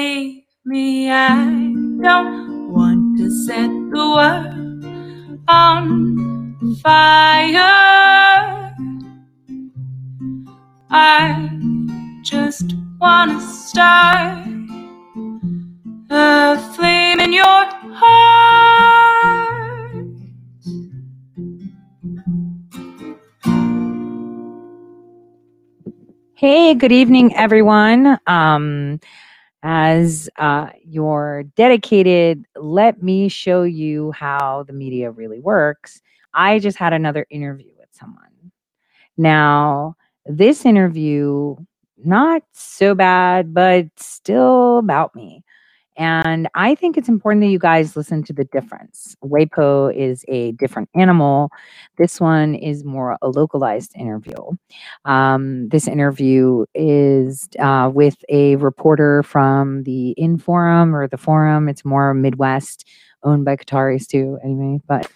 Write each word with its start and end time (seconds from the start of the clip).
leave 0.00 0.44
me. 0.64 1.10
I 1.10 1.44
don't 2.06 2.72
want 2.72 3.18
to 3.18 3.26
set 3.44 3.70
the 3.92 4.04
world 4.16 4.84
on 5.46 6.78
fire. 6.82 7.60
I 10.90 11.14
just 12.22 12.68
want 12.98 13.30
to 13.32 13.40
start 13.68 14.48
a 16.08 16.58
flame 16.74 17.20
in 17.20 17.32
your 17.34 17.64
heart. 18.00 18.80
Hey, 26.34 26.72
good 26.72 26.90
evening, 26.90 27.36
everyone. 27.36 28.18
Um, 28.26 28.98
as 29.62 30.28
uh, 30.38 30.68
your 30.84 31.44
dedicated, 31.56 32.44
let 32.56 33.02
me 33.02 33.28
show 33.28 33.62
you 33.62 34.12
how 34.12 34.64
the 34.66 34.72
media 34.72 35.10
really 35.10 35.40
works. 35.40 36.00
I 36.34 36.58
just 36.58 36.78
had 36.78 36.92
another 36.92 37.26
interview 37.30 37.72
with 37.78 37.88
someone. 37.92 38.24
Now, 39.16 39.96
this 40.26 40.64
interview, 40.64 41.56
not 42.04 42.42
so 42.52 42.94
bad, 42.94 43.52
but 43.52 43.86
still 43.96 44.78
about 44.78 45.14
me. 45.14 45.44
And 46.00 46.48
I 46.54 46.74
think 46.74 46.96
it's 46.96 47.10
important 47.10 47.42
that 47.42 47.50
you 47.50 47.58
guys 47.58 47.94
listen 47.94 48.22
to 48.22 48.32
the 48.32 48.44
difference. 48.44 49.18
WAPO 49.22 49.94
is 49.94 50.24
a 50.28 50.52
different 50.52 50.88
animal. 50.94 51.50
This 51.98 52.18
one 52.18 52.54
is 52.54 52.84
more 52.84 53.18
a 53.20 53.28
localized 53.28 53.94
interview. 53.94 54.34
Um, 55.04 55.68
this 55.68 55.86
interview 55.86 56.64
is 56.74 57.50
uh, 57.58 57.90
with 57.92 58.16
a 58.30 58.56
reporter 58.56 59.22
from 59.22 59.82
the 59.82 60.14
Inforum 60.18 60.94
or 60.94 61.06
the 61.06 61.18
Forum. 61.18 61.68
It's 61.68 61.84
more 61.84 62.14
Midwest, 62.14 62.88
owned 63.22 63.44
by 63.44 63.56
Qataris 63.56 64.06
too, 64.08 64.38
anyway. 64.42 64.80
But 64.86 65.06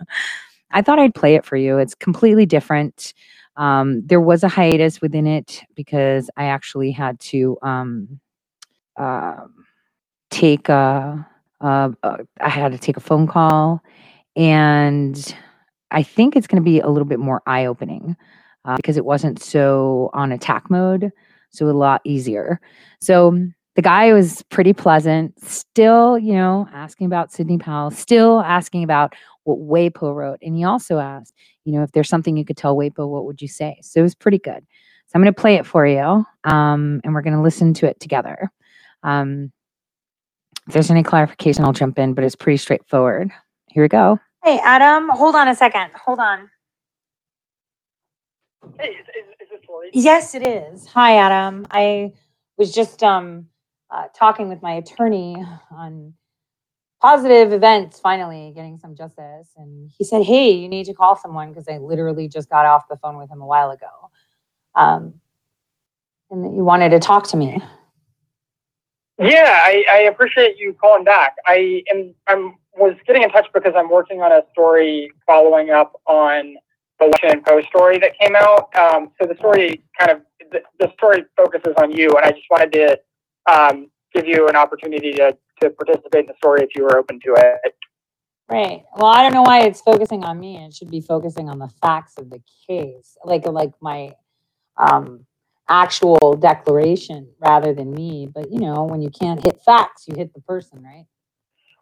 I 0.70 0.80
thought 0.80 0.98
I'd 0.98 1.14
play 1.14 1.34
it 1.34 1.44
for 1.44 1.56
you. 1.58 1.76
It's 1.76 1.94
completely 1.94 2.46
different. 2.46 3.12
Um, 3.56 4.06
there 4.06 4.22
was 4.22 4.42
a 4.42 4.48
hiatus 4.48 5.02
within 5.02 5.26
it 5.26 5.60
because 5.74 6.30
I 6.38 6.46
actually 6.46 6.92
had 6.92 7.20
to. 7.20 7.58
Um, 7.60 8.20
uh, 8.96 9.44
take 10.30 10.68
a, 10.68 11.26
a, 11.60 11.92
a 12.02 12.18
I 12.40 12.48
had 12.48 12.72
to 12.72 12.78
take 12.78 12.96
a 12.96 13.00
phone 13.00 13.26
call, 13.26 13.82
and 14.36 15.34
I 15.90 16.02
think 16.02 16.36
it's 16.36 16.46
going 16.46 16.62
to 16.62 16.64
be 16.64 16.80
a 16.80 16.88
little 16.88 17.08
bit 17.08 17.18
more 17.18 17.42
eye 17.46 17.66
opening 17.66 18.16
uh, 18.64 18.76
because 18.76 18.96
it 18.96 19.04
wasn't 19.04 19.42
so 19.42 20.10
on 20.12 20.32
attack 20.32 20.70
mode, 20.70 21.10
so 21.50 21.68
a 21.68 21.72
lot 21.72 22.00
easier. 22.04 22.60
So 23.00 23.38
the 23.76 23.82
guy 23.82 24.12
was 24.12 24.42
pretty 24.50 24.72
pleasant, 24.72 25.38
still, 25.44 26.18
you 26.18 26.32
know, 26.32 26.68
asking 26.72 27.06
about 27.06 27.32
Sidney 27.32 27.58
Powell, 27.58 27.90
still 27.90 28.40
asking 28.40 28.84
about 28.84 29.14
what 29.44 29.58
WAPO 29.58 30.14
wrote, 30.14 30.38
and 30.42 30.54
he 30.54 30.64
also 30.64 30.98
asked, 30.98 31.34
you 31.64 31.72
know, 31.72 31.82
if 31.82 31.92
there's 31.92 32.08
something 32.08 32.36
you 32.36 32.44
could 32.44 32.56
tell 32.56 32.76
WAPO, 32.76 33.08
what 33.08 33.24
would 33.24 33.40
you 33.40 33.48
say? 33.48 33.78
So 33.82 34.00
it 34.00 34.02
was 34.02 34.14
pretty 34.14 34.38
good. 34.38 34.64
So 35.06 35.12
I'm 35.14 35.22
going 35.22 35.34
to 35.34 35.40
play 35.40 35.56
it 35.56 35.66
for 35.66 35.86
you, 35.86 36.24
um, 36.44 37.00
and 37.02 37.14
we're 37.14 37.22
going 37.22 37.36
to 37.36 37.42
listen 37.42 37.74
to 37.74 37.86
it 37.86 37.98
together. 37.98 38.50
Um, 39.02 39.50
if 40.70 40.74
there's 40.74 40.90
any 40.92 41.02
clarification, 41.02 41.64
I'll 41.64 41.72
jump 41.72 41.98
in, 41.98 42.14
but 42.14 42.22
it's 42.22 42.36
pretty 42.36 42.56
straightforward. 42.56 43.32
Here 43.66 43.82
we 43.82 43.88
go. 43.88 44.20
Hey, 44.44 44.60
Adam, 44.62 45.08
hold 45.08 45.34
on 45.34 45.48
a 45.48 45.54
second. 45.56 45.90
Hold 45.94 46.20
on. 46.20 46.48
Hey, 48.78 48.90
is, 48.90 49.00
is, 49.08 49.26
is 49.40 49.48
this 49.50 49.68
Lori? 49.68 49.90
Yes, 49.92 50.36
it 50.36 50.46
is. 50.46 50.86
Hi, 50.86 51.16
Adam. 51.16 51.66
I 51.72 52.12
was 52.56 52.72
just 52.72 53.02
um, 53.02 53.46
uh, 53.90 54.04
talking 54.14 54.48
with 54.48 54.62
my 54.62 54.74
attorney 54.74 55.44
on 55.72 56.14
positive 57.02 57.52
events, 57.52 57.98
finally 57.98 58.52
getting 58.54 58.78
some 58.78 58.94
justice. 58.94 59.50
And 59.56 59.90
he 59.98 60.04
said, 60.04 60.22
Hey, 60.22 60.52
you 60.52 60.68
need 60.68 60.86
to 60.86 60.94
call 60.94 61.16
someone 61.16 61.48
because 61.48 61.66
I 61.66 61.78
literally 61.78 62.28
just 62.28 62.48
got 62.48 62.64
off 62.64 62.84
the 62.88 62.96
phone 62.96 63.16
with 63.16 63.28
him 63.28 63.40
a 63.40 63.46
while 63.46 63.72
ago. 63.72 63.88
Um, 64.76 65.14
and 66.30 66.44
that 66.44 66.52
you 66.52 66.62
wanted 66.62 66.90
to 66.90 67.00
talk 67.00 67.26
to 67.30 67.36
me. 67.36 67.60
Yeah, 69.20 69.60
I, 69.64 69.84
I 69.90 69.98
appreciate 70.10 70.56
you 70.58 70.74
calling 70.80 71.04
back. 71.04 71.36
I 71.46 71.82
am 71.92 72.14
I'm 72.26 72.54
was 72.76 72.94
getting 73.06 73.22
in 73.22 73.30
touch 73.30 73.46
because 73.52 73.74
I'm 73.76 73.90
working 73.90 74.22
on 74.22 74.32
a 74.32 74.42
story 74.52 75.12
following 75.26 75.70
up 75.70 75.92
on 76.06 76.54
the 76.98 77.06
Washington 77.06 77.42
Post 77.46 77.68
story 77.68 77.98
that 77.98 78.18
came 78.18 78.34
out. 78.34 78.74
Um, 78.76 79.10
so 79.20 79.26
the 79.26 79.34
story 79.36 79.82
kind 79.98 80.12
of 80.12 80.22
the, 80.50 80.60
the 80.78 80.90
story 80.94 81.24
focuses 81.36 81.74
on 81.76 81.90
you, 81.92 82.08
and 82.08 82.24
I 82.24 82.30
just 82.30 82.46
wanted 82.50 82.72
to 82.72 82.98
um, 83.52 83.90
give 84.14 84.26
you 84.26 84.48
an 84.48 84.56
opportunity 84.56 85.12
to 85.12 85.36
to 85.60 85.70
participate 85.70 86.20
in 86.20 86.26
the 86.26 86.34
story 86.38 86.62
if 86.62 86.70
you 86.74 86.84
were 86.84 86.96
open 86.96 87.20
to 87.20 87.34
it. 87.36 87.74
Right. 88.48 88.82
Well, 88.96 89.12
I 89.12 89.22
don't 89.22 89.34
know 89.34 89.42
why 89.42 89.60
it's 89.60 89.82
focusing 89.82 90.24
on 90.24 90.40
me. 90.40 90.56
It 90.56 90.74
should 90.74 90.90
be 90.90 91.00
focusing 91.00 91.48
on 91.50 91.58
the 91.58 91.68
facts 91.68 92.14
of 92.16 92.30
the 92.30 92.40
case, 92.66 93.18
like 93.24 93.46
like 93.46 93.72
my 93.82 94.14
um, 94.78 95.26
actual 95.70 96.36
declaration 96.36 97.28
rather 97.38 97.72
than 97.72 97.94
me. 97.94 98.28
But 98.32 98.50
you 98.50 98.60
know, 98.60 98.84
when 98.84 99.00
you 99.00 99.08
can't 99.08 99.42
hit 99.42 99.62
facts, 99.64 100.06
you 100.06 100.16
hit 100.16 100.34
the 100.34 100.40
person, 100.40 100.82
right? 100.82 101.06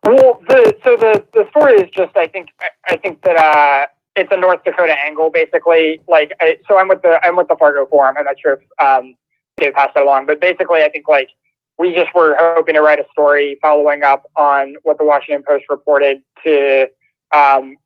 Well, 0.04 0.40
the 0.46 0.76
so 0.84 0.96
the 0.96 1.24
the 1.32 1.46
story 1.50 1.74
is 1.74 1.90
just 1.90 2.16
I 2.16 2.28
think 2.28 2.50
I, 2.88 2.96
think 2.96 3.22
that 3.22 3.36
uh, 3.36 3.86
it's 4.14 4.30
a 4.30 4.36
North 4.36 4.62
Dakota 4.64 4.94
angle 5.04 5.30
basically. 5.30 6.00
Like 6.06 6.32
I, 6.40 6.58
so, 6.68 6.78
I'm 6.78 6.88
with 6.88 7.02
the 7.02 7.18
I'm 7.24 7.36
with 7.36 7.48
the 7.48 7.56
Fargo 7.56 7.86
Forum. 7.86 8.16
I'm 8.18 8.24
not 8.24 8.36
sure 8.40 8.54
if 8.54 8.60
um, 8.84 9.14
Dave 9.56 9.74
passed 9.74 9.94
that 9.94 10.04
along, 10.04 10.26
but 10.26 10.40
basically, 10.40 10.82
I 10.82 10.88
think 10.88 11.08
like 11.08 11.30
we 11.78 11.94
just 11.94 12.14
were 12.14 12.36
hoping 12.38 12.74
to 12.74 12.80
write 12.80 13.00
a 13.00 13.06
story 13.12 13.58
following 13.60 14.02
up 14.02 14.24
on 14.36 14.76
what 14.82 14.98
the 14.98 15.04
Washington 15.04 15.42
Post 15.46 15.64
reported 15.68 16.22
to 16.44 16.88
um, 17.34 17.76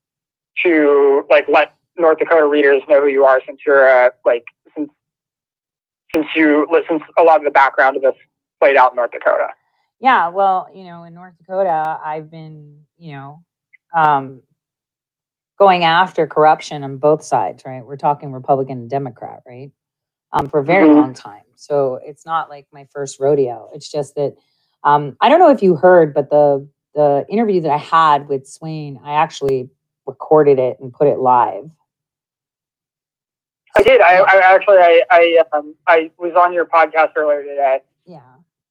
to 0.65 1.25
like 1.31 1.47
let 1.49 1.75
North 1.97 2.19
Dakota 2.19 2.47
readers 2.47 2.83
know 2.89 3.01
who 3.01 3.09
you 3.09 3.25
are 3.25 3.41
since 3.47 3.61
you're 3.67 3.87
a 3.87 4.11
like 4.25 4.45
since 6.15 6.27
you 6.37 6.67
since 6.89 7.03
a 7.19 7.23
lot 7.23 7.39
of 7.39 7.45
the 7.45 7.51
background 7.51 7.97
of 7.97 8.03
this 8.03 8.15
played 8.61 8.77
out 8.77 8.93
in 8.93 8.97
North 8.97 9.13
Dakota. 9.13 9.49
Yeah, 10.01 10.29
well, 10.29 10.69
you 10.75 10.85
know, 10.85 11.05
in 11.05 11.15
North 11.15 11.35
Dakota, 11.39 11.99
I've 12.05 12.31
been, 12.31 12.81
you 12.99 13.13
know, 13.13 13.45
um, 13.97 14.43
going 15.59 15.85
after 15.85 16.27
corruption 16.27 16.83
on 16.83 16.97
both 16.97 17.23
sides, 17.23 17.63
right? 17.65 17.85
We're 17.85 17.97
talking 17.97 18.33
Republican 18.33 18.79
and 18.79 18.91
Democrat, 18.91 19.43
right? 19.47 19.71
Um, 20.33 20.49
for 20.49 20.61
a 20.61 20.65
very 20.65 20.89
Mhm. 20.89 20.97
long 20.97 21.15
time. 21.15 21.45
So 21.57 22.01
it's 22.05 22.27
not 22.27 22.49
like 22.51 22.67
my 22.73 22.85
first 22.87 23.21
rodeo. 23.21 23.71
It's 23.73 23.91
just 23.91 24.15
that 24.17 24.37
um, 24.85 25.17
I 25.21 25.29
don't 25.29 25.39
know 25.39 25.51
if 25.51 25.63
you 25.63 25.77
heard, 25.77 26.13
but 26.13 26.31
the 26.31 26.69
the 26.95 27.25
interview 27.29 27.61
that 27.63 27.71
I 27.71 27.79
had 27.79 28.29
with 28.29 28.47
Swaine, 28.47 29.01
I 29.03 29.15
actually 29.15 29.71
recorded 30.05 30.59
it 30.59 30.79
and 30.81 30.93
put 30.93 31.07
it 31.07 31.19
live. 31.21 31.71
I 33.77 33.83
did. 33.83 34.01
I, 34.01 34.17
I 34.19 34.55
actually 34.55 34.79
I 34.79 35.03
I 35.11 35.43
um 35.53 35.75
I 35.87 36.11
was 36.19 36.33
on 36.35 36.53
your 36.53 36.67
podcast 36.67 37.11
earlier 37.17 37.43
today. 37.43 37.81
Yeah. 38.07 38.21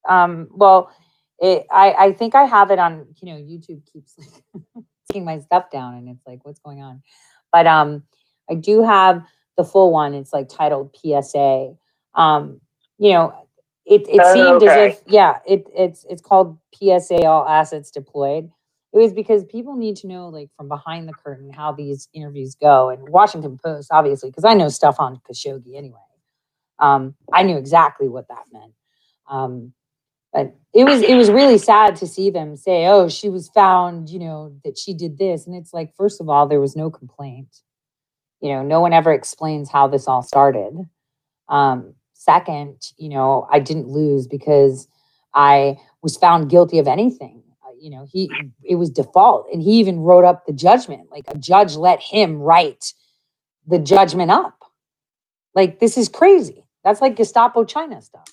Um, 0.08 0.48
well, 0.52 0.92
it, 1.40 1.66
I, 1.72 1.94
I 1.94 2.12
think 2.14 2.36
I 2.36 2.44
have 2.44 2.72
it 2.72 2.80
on, 2.80 3.08
you 3.22 3.34
know, 3.34 3.40
YouTube 3.40 3.82
keeps 3.92 4.16
like 4.18 4.64
taking 5.12 5.26
my 5.26 5.40
stuff 5.40 5.70
down 5.72 5.96
and 5.96 6.10
it's 6.10 6.26
like, 6.26 6.44
what's 6.46 6.60
going 6.60 6.82
on? 6.82 7.02
But 7.52 7.68
um, 7.68 8.04
I 8.50 8.56
do 8.56 8.84
have 8.84 9.24
the 9.58 9.64
full 9.64 9.92
one. 9.92 10.14
It's 10.14 10.34
like 10.34 10.50
titled 10.50 10.96
PSA. 10.96 11.74
Um, 12.16 12.62
you 12.98 13.12
know, 13.14 13.34
it, 13.86 14.08
it 14.08 14.22
Oh, 14.24 14.34
seemed 14.34 14.64
okay. 14.64 14.88
as 14.90 14.96
if, 14.96 15.02
yeah, 15.08 15.40
it, 15.48 15.66
it's, 15.76 16.06
it's 16.10 16.22
called 16.22 16.58
PSA 16.76 17.26
all 17.26 17.48
assets 17.48 17.90
deployed. 17.92 18.52
It 18.94 18.98
was 18.98 19.14
because 19.14 19.46
people 19.46 19.76
need 19.76 19.96
to 19.98 20.08
know 20.08 20.28
like 20.28 20.50
from 20.58 20.68
behind 20.68 21.08
the 21.08 21.14
curtain 21.14 21.52
how 21.52 21.72
these 21.72 22.10
interviews 22.14 22.56
go 22.56 22.90
and 22.90 23.08
Washington 23.08 23.58
Post, 23.64 23.90
obviously, 23.92 24.30
because 24.30 24.44
I 24.44 24.54
know 24.54 24.68
stuff 24.70 24.98
on 25.00 25.22
Khashoggi 25.30 25.78
anyway. 25.78 26.00
Um, 26.80 27.16
I 27.32 27.44
knew 27.44 27.58
exactly 27.58 28.10
what 28.10 28.28
that 28.28 28.46
meant. 28.52 28.74
Um, 29.30 29.74
but 30.34 30.56
it 30.74 30.86
was 30.86 31.02
it 31.02 31.16
was 31.16 31.30
really 31.30 31.58
sad 31.58 31.96
to 31.98 32.08
see 32.08 32.30
them 32.30 32.56
say, 32.56 32.88
"Oh, 32.88 33.10
she 33.10 33.30
was 33.30 33.50
found," 33.50 34.10
you 34.10 34.20
know, 34.20 34.54
that 34.64 34.78
she 34.78 34.94
did 34.94 35.18
this, 35.18 35.46
and 35.46 35.56
it's 35.56 35.74
like, 35.74 35.94
first 35.96 36.22
of 36.22 36.30
all, 36.30 36.48
there 36.48 36.62
was 36.62 36.76
no 36.76 36.90
complaint. 36.90 37.62
You 38.42 38.54
know, 38.54 38.64
no 38.64 38.80
one 38.80 38.94
ever 38.94 39.12
explains 39.12 39.70
how 39.70 39.88
this 39.88 40.08
all 40.08 40.24
started. 40.24 40.88
Um, 41.50 41.96
second, 42.14 42.92
you 42.98 43.10
know, 43.10 43.48
I 43.52 43.60
didn't 43.60 43.90
lose 43.90 44.26
because 44.26 44.88
I 45.34 45.78
was 46.02 46.18
found 46.18 46.50
guilty 46.50 46.80
of 46.80 46.88
anything. 46.88 47.44
You 47.82 47.90
know, 47.90 48.08
he 48.10 48.32
it 48.64 48.76
was 48.76 48.92
default, 48.92 49.48
and 49.52 49.62
he 49.62 49.72
even 49.80 50.00
wrote 50.00 50.24
up 50.24 50.46
the 50.46 50.54
judgment. 50.54 51.10
Like 51.10 51.24
a 51.28 51.38
judge 51.38 51.76
let 51.76 52.00
him 52.00 52.38
write 52.40 52.94
the 53.66 53.80
judgment 53.80 54.30
up. 54.30 54.58
Like 55.56 55.80
this 55.80 55.98
is 55.98 56.08
crazy. 56.08 56.64
That's 56.84 57.02
like 57.02 57.16
Gestapo 57.16 57.64
China 57.64 58.02
stuff. 58.02 58.28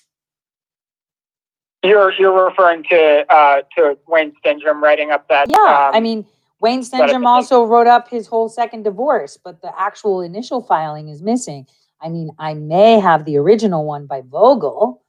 You're 1.83 2.13
you're 2.13 2.45
referring 2.45 2.83
to 2.91 3.25
uh 3.29 3.61
to 3.75 3.97
Wayne 4.07 4.33
Stenehjem 4.43 4.81
writing 4.81 5.11
up 5.11 5.27
that. 5.29 5.49
Yeah, 5.49 5.87
um, 5.87 5.95
I 5.95 5.99
mean, 5.99 6.25
Wayne 6.61 6.81
Stenehjem 6.81 7.25
also 7.25 7.63
wrote 7.63 7.87
up 7.87 8.07
his 8.09 8.27
whole 8.27 8.49
second 8.49 8.83
divorce, 8.83 9.37
but 9.43 9.61
the 9.61 9.71
actual 9.79 10.21
initial 10.21 10.61
filing 10.61 11.09
is 11.09 11.21
missing. 11.21 11.65
I 12.01 12.09
mean, 12.09 12.29
I 12.37 12.53
may 12.53 12.99
have 12.99 13.25
the 13.25 13.37
original 13.37 13.85
one 13.85 14.05
by 14.05 14.21
Vogel. 14.21 15.01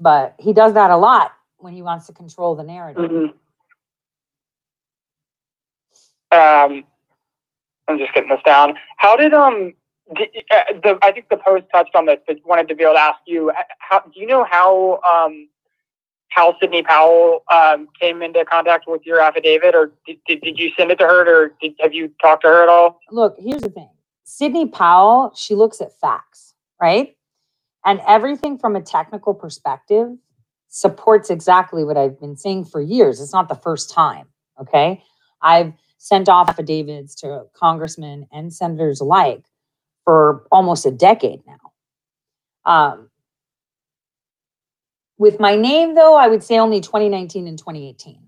but 0.00 0.34
he 0.38 0.52
does 0.52 0.74
that 0.74 0.90
a 0.90 0.96
lot 0.96 1.32
when 1.62 1.72
he 1.72 1.82
wants 1.82 2.06
to 2.06 2.12
control 2.12 2.54
the 2.54 2.64
narrative. 2.64 3.10
Mhm. 3.10 3.34
Um, 6.32 6.84
I'm 7.88 7.98
just 7.98 8.12
getting 8.14 8.30
this 8.30 8.40
down. 8.44 8.78
How 8.96 9.16
did 9.16 9.34
um 9.34 9.74
uh, 10.10 10.64
the 10.82 10.98
I 11.02 11.12
think 11.12 11.28
the 11.28 11.36
post 11.36 11.64
touched 11.72 11.94
on 11.94 12.06
this, 12.06 12.18
but 12.26 12.38
wanted 12.44 12.68
to 12.68 12.74
be 12.74 12.84
able 12.84 12.94
to 12.94 13.00
ask 13.00 13.20
you 13.26 13.50
uh, 13.50 13.62
how 13.78 14.00
do 14.00 14.20
you 14.20 14.26
know 14.26 14.44
how 14.44 15.00
um 15.08 15.48
how 16.28 16.56
Sidney 16.60 16.82
Powell 16.82 17.44
um 17.52 17.88
came 18.00 18.22
into 18.22 18.44
contact 18.44 18.84
with 18.88 19.04
your 19.04 19.20
affidavit, 19.20 19.74
or 19.74 19.92
did, 20.06 20.18
did, 20.26 20.40
did 20.42 20.58
you 20.58 20.70
send 20.76 20.90
it 20.90 20.98
to 20.98 21.04
her, 21.06 21.44
or 21.44 21.54
did, 21.60 21.74
have 21.80 21.92
you 21.92 22.10
talked 22.20 22.42
to 22.42 22.48
her 22.48 22.62
at 22.62 22.68
all? 22.68 23.00
look, 23.10 23.36
here's 23.38 23.62
the 23.62 23.70
thing. 23.70 23.90
Sidney 24.24 24.66
Powell, 24.66 25.32
she 25.36 25.54
looks 25.54 25.80
at 25.80 25.98
facts, 26.00 26.54
right? 26.80 27.16
And 27.84 28.00
everything 28.06 28.58
from 28.58 28.76
a 28.76 28.80
technical 28.80 29.34
perspective 29.34 30.16
supports 30.74 31.28
exactly 31.28 31.84
what 31.84 31.98
I've 31.98 32.18
been 32.18 32.36
saying 32.36 32.64
for 32.64 32.80
years. 32.80 33.20
It's 33.20 33.32
not 33.32 33.48
the 33.48 33.54
first 33.54 33.90
time, 33.90 34.26
okay? 34.58 35.04
I've 35.42 35.74
sent 35.98 36.28
off 36.28 36.48
affidavits 36.48 37.14
to 37.16 37.44
congressmen 37.52 38.26
and 38.32 38.52
senators 38.52 39.00
alike 39.00 39.44
for 40.04 40.46
almost 40.50 40.86
a 40.86 40.90
decade 40.90 41.40
now. 41.46 41.58
Um, 42.64 43.10
with 45.18 45.38
my 45.38 45.56
name, 45.56 45.94
though, 45.94 46.16
I 46.16 46.28
would 46.28 46.42
say 46.42 46.58
only 46.58 46.80
2019 46.80 47.46
and 47.46 47.58
2018. 47.58 48.18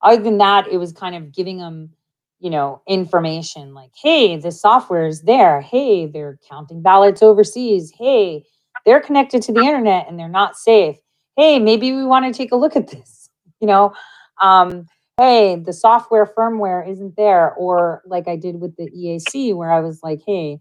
Other 0.00 0.22
than 0.22 0.38
that, 0.38 0.66
it 0.68 0.78
was 0.78 0.92
kind 0.92 1.14
of 1.14 1.32
giving 1.32 1.58
them 1.58 1.90
you 2.42 2.50
know, 2.50 2.82
information 2.88 3.72
like, 3.72 3.92
hey, 3.94 4.36
this 4.36 4.60
software 4.60 5.06
is 5.06 5.22
there. 5.22 5.60
Hey, 5.60 6.06
they're 6.06 6.40
counting 6.50 6.82
ballots 6.82 7.22
overseas. 7.22 7.92
Hey, 7.96 8.44
they're 8.84 9.00
connected 9.00 9.42
to 9.42 9.52
the 9.52 9.60
internet 9.60 10.08
and 10.08 10.18
they're 10.18 10.28
not 10.28 10.56
safe. 10.56 10.96
Hey, 11.36 11.58
maybe 11.58 11.92
we 11.92 12.04
want 12.04 12.26
to 12.26 12.36
take 12.36 12.52
a 12.52 12.56
look 12.56 12.76
at 12.76 12.88
this. 12.88 13.30
You 13.60 13.66
know, 13.66 13.94
um, 14.40 14.86
hey, 15.18 15.56
the 15.56 15.72
software 15.72 16.26
firmware 16.26 16.88
isn't 16.88 17.16
there. 17.16 17.52
Or 17.54 18.02
like 18.06 18.28
I 18.28 18.36
did 18.36 18.60
with 18.60 18.76
the 18.76 18.90
EAC, 18.90 19.54
where 19.54 19.72
I 19.72 19.80
was 19.80 20.02
like, 20.02 20.20
hey, 20.26 20.60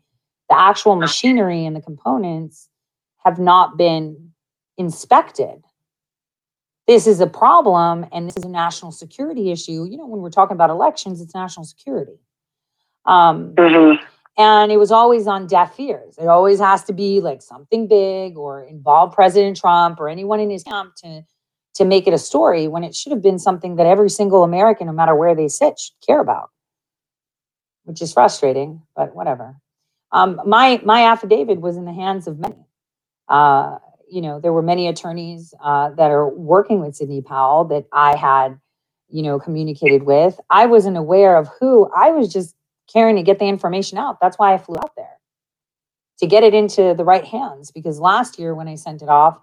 the 0.49 0.57
actual 0.57 0.95
machinery 0.95 1.65
and 1.65 1.75
the 1.75 1.81
components 1.81 2.69
have 3.23 3.39
not 3.39 3.77
been 3.77 4.31
inspected 4.77 5.63
this 6.91 7.07
is 7.07 7.21
a 7.21 7.27
problem 7.27 8.05
and 8.11 8.27
this 8.27 8.35
is 8.35 8.43
a 8.43 8.49
national 8.49 8.91
security 8.91 9.49
issue. 9.49 9.85
You 9.85 9.97
know, 9.97 10.05
when 10.05 10.19
we're 10.19 10.29
talking 10.29 10.55
about 10.55 10.69
elections, 10.69 11.21
it's 11.21 11.33
national 11.33 11.65
security. 11.65 12.19
Um, 13.05 13.53
Mm-hmm. 13.55 14.03
And 14.37 14.71
it 14.71 14.77
was 14.77 14.91
always 14.91 15.27
on 15.27 15.47
deaf 15.47 15.79
ears. 15.79 16.15
It 16.17 16.27
always 16.27 16.59
has 16.59 16.83
to 16.85 16.93
be 16.93 17.19
like 17.19 17.41
something 17.41 17.87
big 17.87 18.37
or 18.37 18.63
involve 18.63 19.13
President 19.13 19.57
Trump 19.57 19.99
or 19.99 20.09
anyone 20.09 20.39
in 20.39 20.49
his 20.49 20.63
camp 20.63 20.95
to 21.03 21.23
to 21.73 21.85
make 21.85 22.05
it 22.05 22.13
a 22.13 22.17
story 22.17 22.67
when 22.67 22.83
it 22.83 22.93
should 22.93 23.11
have 23.11 23.21
been 23.21 23.39
something 23.39 23.77
that 23.77 23.87
every 23.87 24.09
single 24.09 24.43
American, 24.43 24.87
no 24.87 24.93
matter 24.93 25.15
where 25.15 25.33
they 25.33 25.47
sit, 25.47 25.79
should 25.79 25.93
care 26.05 26.19
about. 26.19 26.49
Which 27.83 28.01
is 28.01 28.13
frustrating, 28.13 28.81
but 28.95 29.15
whatever. 29.15 29.57
Um, 30.11 30.41
my 30.45 30.81
my 30.83 31.05
affidavit 31.05 31.61
was 31.61 31.77
in 31.77 31.85
the 31.85 31.93
hands 31.93 32.27
of 32.27 32.39
many. 32.39 32.65
Uh, 33.27 33.77
you 34.09 34.21
know, 34.21 34.39
there 34.39 34.51
were 34.51 34.61
many 34.61 34.87
attorneys 34.87 35.53
uh, 35.63 35.91
that 35.91 36.11
are 36.11 36.27
working 36.27 36.81
with 36.81 36.95
Sidney 36.95 37.21
Powell 37.21 37.63
that 37.65 37.85
I 37.93 38.17
had, 38.17 38.59
you 39.07 39.23
know, 39.23 39.39
communicated 39.39 40.03
with. 40.03 40.37
I 40.49 40.65
wasn't 40.65 40.97
aware 40.97 41.37
of 41.37 41.47
who. 41.59 41.89
I 41.95 42.11
was 42.11 42.31
just 42.31 42.53
caring 42.91 43.15
to 43.15 43.23
get 43.23 43.39
the 43.39 43.45
information 43.45 43.97
out. 43.97 44.19
That's 44.21 44.37
why 44.37 44.53
I 44.53 44.57
flew 44.57 44.77
out 44.77 44.95
there 44.95 45.17
to 46.19 46.27
get 46.27 46.43
it 46.43 46.53
into 46.53 46.93
the 46.93 47.03
right 47.03 47.25
hands. 47.25 47.71
Because 47.71 47.99
last 47.99 48.37
year 48.39 48.53
when 48.53 48.67
I 48.67 48.75
sent 48.75 49.01
it 49.01 49.09
off 49.09 49.37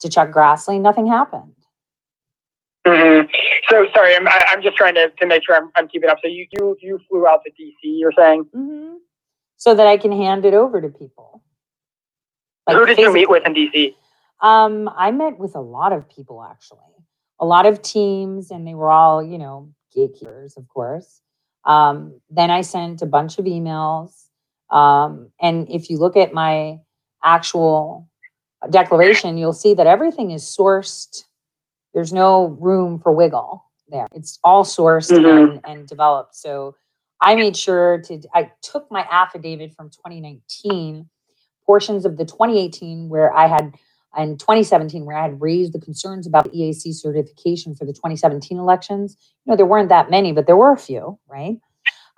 to 0.00 0.08
Chuck 0.08 0.30
Grassley, 0.30 0.80
nothing 0.80 1.06
happened. 1.06 1.54
hmm 2.86 3.20
So 3.68 3.86
sorry, 3.94 4.16
I'm 4.16 4.26
I- 4.28 4.46
I'm 4.50 4.62
just 4.62 4.76
trying 4.76 4.94
to, 4.94 5.10
to 5.10 5.26
make 5.26 5.44
sure 5.44 5.56
I'm, 5.56 5.70
I'm 5.76 5.88
keeping 5.88 6.08
up. 6.08 6.18
So 6.22 6.28
you 6.28 6.46
you 6.52 6.76
you 6.80 7.00
flew 7.08 7.26
out 7.26 7.42
to 7.44 7.50
DC. 7.50 7.74
You're 7.82 8.12
saying 8.16 8.44
Mm-hmm. 8.54 8.94
So 9.56 9.74
that 9.74 9.86
I 9.86 9.98
can 9.98 10.12
hand 10.12 10.46
it 10.46 10.54
over 10.54 10.80
to 10.80 10.88
people. 10.88 11.42
Like 12.66 12.76
who 12.76 12.86
did 12.86 12.98
you 12.98 13.12
meet 13.12 13.28
with 13.28 13.44
in 13.46 13.52
DC? 13.54 13.94
Um, 14.40 14.88
I 14.96 15.10
met 15.10 15.38
with 15.38 15.54
a 15.54 15.60
lot 15.60 15.92
of 15.92 16.08
people 16.08 16.42
actually, 16.42 16.78
a 17.38 17.44
lot 17.44 17.66
of 17.66 17.82
teams, 17.82 18.50
and 18.50 18.66
they 18.66 18.72
were 18.74 18.90
all, 18.90 19.22
you 19.22 19.36
know, 19.36 19.70
gatekeepers, 19.94 20.56
of 20.56 20.66
course. 20.68 21.20
Um, 21.64 22.20
then 22.30 22.50
I 22.50 22.62
sent 22.62 23.02
a 23.02 23.06
bunch 23.06 23.38
of 23.38 23.44
emails. 23.44 24.12
Um, 24.70 25.30
and 25.40 25.68
if 25.70 25.90
you 25.90 25.98
look 25.98 26.16
at 26.16 26.32
my 26.32 26.78
actual 27.22 28.08
declaration, 28.70 29.36
you'll 29.38 29.52
see 29.52 29.74
that 29.74 29.86
everything 29.86 30.30
is 30.30 30.44
sourced. 30.44 31.24
There's 31.94 32.12
no 32.12 32.46
room 32.60 32.98
for 33.00 33.12
wiggle 33.12 33.64
there. 33.88 34.06
It's 34.12 34.38
all 34.44 34.64
sourced 34.64 35.10
Mhm. 35.10 35.50
and, 35.52 35.60
and 35.64 35.88
developed. 35.88 36.36
So 36.36 36.76
I 37.20 37.34
made 37.34 37.56
sure 37.56 38.00
to, 38.02 38.20
I 38.34 38.52
took 38.62 38.90
my 38.90 39.06
affidavit 39.10 39.74
from 39.74 39.90
2019, 39.90 41.08
portions 41.66 42.04
of 42.04 42.16
the 42.16 42.24
2018 42.24 43.08
where 43.08 43.32
I 43.34 43.46
had 43.46 43.74
in 44.18 44.36
2017 44.38 45.04
where 45.04 45.16
I 45.16 45.22
had 45.22 45.40
raised 45.40 45.72
the 45.72 45.80
concerns 45.80 46.26
about 46.26 46.44
the 46.44 46.50
EAC 46.50 46.94
certification 46.94 47.74
for 47.74 47.84
the 47.84 47.92
2017 47.92 48.58
elections. 48.58 49.16
You 49.44 49.52
know, 49.52 49.56
there 49.56 49.66
weren't 49.66 49.90
that 49.90 50.10
many, 50.10 50.32
but 50.32 50.46
there 50.46 50.56
were 50.56 50.72
a 50.72 50.78
few, 50.78 51.18
right? 51.28 51.58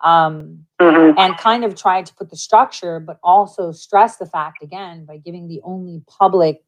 Um, 0.04 0.66
Mm-hmm. 0.80 1.18
and 1.18 1.38
kind 1.38 1.64
of 1.64 1.76
tried 1.76 2.06
to 2.06 2.14
put 2.14 2.30
the 2.30 2.36
structure, 2.36 2.98
but 3.00 3.18
also 3.22 3.70
stress 3.72 4.16
the 4.16 4.26
fact 4.26 4.62
again 4.62 5.04
by 5.04 5.16
giving 5.18 5.46
the 5.48 5.60
only 5.64 6.02
public 6.08 6.64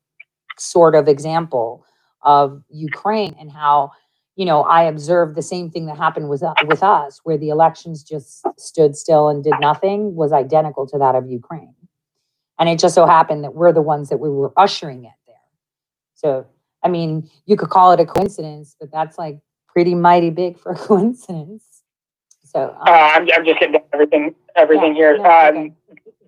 sort 0.59 0.94
of 0.94 1.09
example 1.09 1.85
of 2.23 2.62
Ukraine 2.71 3.35
and 3.41 3.50
how, 3.50 3.91
you 4.37 4.44
know, 4.47 4.62
I 4.62 4.85
observed 4.85 5.35
the 5.37 5.43
same 5.43 5.71
thing 5.71 5.87
that 5.87 5.97
happened 5.99 6.29
with, 6.29 6.43
u- 6.43 6.55
with 6.69 6.82
us, 6.82 7.21
where 7.25 7.37
the 7.38 7.49
elections 7.50 8.05
just 8.05 8.44
stood 8.59 8.97
still 8.97 9.29
and 9.29 9.43
did 9.44 9.55
nothing, 9.61 10.15
was 10.15 10.32
identical 10.32 10.87
to 10.88 10.99
that 10.99 11.17
of 11.17 11.29
Ukraine. 11.29 11.75
And 12.59 12.69
it 12.69 12.79
just 12.79 12.95
so 12.95 13.06
happened 13.06 13.45
that 13.45 13.55
we're 13.55 13.73
the 13.73 13.83
ones 13.83 14.09
that 14.11 14.19
we 14.19 14.29
were 14.29 14.53
ushering 14.56 15.05
it 15.05 15.12
there. 15.27 15.37
So, 16.15 16.47
I 16.83 16.89
mean, 16.89 17.29
you 17.47 17.56
could 17.56 17.71
call 17.71 17.93
it 17.93 18.01
a 18.01 18.06
coincidence, 18.06 18.77
but 18.79 18.91
that's 18.93 19.19
like 19.19 19.39
pretty 19.69 19.95
mighty 19.95 20.31
big 20.31 20.59
for 20.59 20.73
a 20.73 20.77
coincidence. 20.79 21.83
So, 22.45 22.71
um, 22.71 22.77
Uh, 22.87 22.91
I'm, 22.91 23.29
I'm 23.37 23.45
just 23.45 23.59
getting 23.59 23.81
everything 23.93 24.35
everything 24.56 24.95
yeah, 24.95 25.15
here. 25.15 25.19
no, 25.19 25.25
um, 25.25 25.77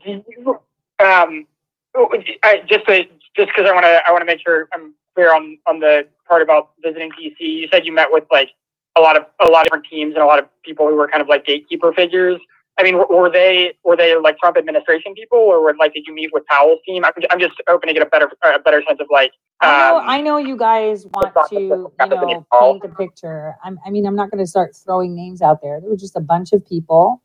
okay. 0.02 0.25
you, 0.28 0.61
um, 0.99 1.46
oh, 1.94 2.08
I, 2.43 2.62
just 2.69 2.87
to, 2.87 3.05
just 3.37 3.49
because 3.49 3.69
I 3.69 3.72
want 3.72 3.84
to 3.84 4.02
I 4.06 4.11
want 4.11 4.22
to 4.22 4.26
make 4.26 4.40
sure 4.40 4.69
I'm 4.72 4.94
clear 5.14 5.32
on 5.34 5.58
on 5.67 5.79
the 5.79 6.08
part 6.26 6.43
about 6.43 6.70
visiting 6.82 7.10
DC. 7.12 7.36
You 7.39 7.69
said 7.72 7.86
you 7.86 7.93
met 7.93 8.08
with 8.10 8.24
like 8.32 8.50
a 8.96 9.00
lot 9.00 9.17
of 9.17 9.27
a 9.41 9.48
lot 9.48 9.60
of 9.60 9.65
different 9.67 9.86
teams 9.89 10.15
and 10.15 10.22
a 10.22 10.27
lot 10.27 10.41
of 10.41 10.46
people 10.65 10.89
who 10.89 10.96
were 10.96 11.06
kind 11.06 11.22
of 11.22 11.29
like 11.29 11.44
gatekeeper 11.46 11.93
figures. 11.93 12.41
I 12.78 12.82
mean, 12.82 12.98
were, 12.98 13.30
they 13.30 13.72
were 13.84 13.96
they 13.96 14.16
like 14.16 14.38
Trump 14.38 14.58
administration 14.58 15.14
people, 15.14 15.38
or 15.38 15.62
were 15.62 15.74
like 15.78 15.94
did 15.94 16.04
you 16.06 16.14
meet 16.14 16.30
with 16.32 16.44
Powell's 16.46 16.80
team? 16.84 17.04
I'm, 17.04 17.12
I'm 17.30 17.40
just 17.40 17.54
hoping 17.66 17.88
to 17.88 17.94
get 17.94 18.02
a 18.02 18.06
better 18.06 18.30
a 18.44 18.58
better 18.58 18.82
sense 18.86 19.00
of 19.00 19.06
like. 19.10 19.32
I 19.62 19.88
know, 19.88 19.96
um, 19.96 20.04
I 20.06 20.20
know 20.20 20.36
you 20.36 20.56
guys 20.58 21.06
want 21.06 21.34
to, 21.48 21.58
you 21.58 21.88
know, 21.98 22.46
paint 22.60 22.84
a 22.84 22.88
picture. 22.88 23.54
I'm, 23.64 23.78
I 23.86 23.90
mean, 23.90 24.04
I'm 24.04 24.14
not 24.14 24.30
going 24.30 24.44
to 24.44 24.46
start 24.46 24.76
throwing 24.76 25.16
names 25.16 25.40
out 25.40 25.62
there. 25.62 25.80
There 25.80 25.88
were 25.88 25.96
just 25.96 26.14
a 26.14 26.20
bunch 26.20 26.52
of 26.52 26.66
people, 26.66 27.22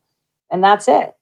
and 0.50 0.63
that's 0.63 0.88
it. 0.88 1.13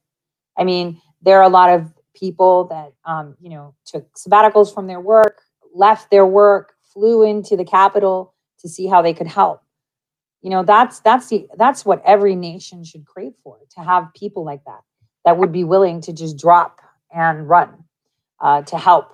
I 0.55 0.63
mean, 0.63 1.01
there 1.24 1.39
are 1.39 1.43
a 1.43 1.50
lot 1.50 1.71
of 1.71 1.91
people 2.13 2.65
that, 2.65 2.93
um, 3.05 3.36
you 3.41 3.50
know, 3.50 3.74
took 3.86 4.13
sabbaticals 4.15 4.71
from 4.71 4.86
their 4.86 5.00
work, 5.00 5.41
left 5.74 6.12
their 6.12 6.25
work, 6.25 6.74
flew 6.93 7.24
into 7.24 7.55
the 7.55 7.65
capital 7.65 8.36
to 8.59 8.69
see 8.69 8.86
how 8.86 9.01
they 9.01 9.13
could 9.13 9.27
help. 9.27 9.63
You 10.41 10.50
know, 10.50 10.63
that's 10.63 11.00
that's 11.01 11.27
the 11.27 11.48
that's 11.58 11.86
what 11.86 12.01
every 12.05 12.36
nation 12.36 12.84
should 12.84 13.05
crave 13.05 13.34
for 13.43 13.60
to 13.75 13.81
have 13.81 14.13
people 14.13 14.46
like 14.46 14.63
that 14.65 14.81
that 15.25 15.38
would 15.38 15.51
be 15.51 15.63
willing 15.63 16.01
to 16.01 16.13
just 16.13 16.38
drop 16.38 16.79
and 17.13 17.48
run 17.48 17.84
uh, 18.39 18.62
to 18.63 18.77
help 18.77 19.13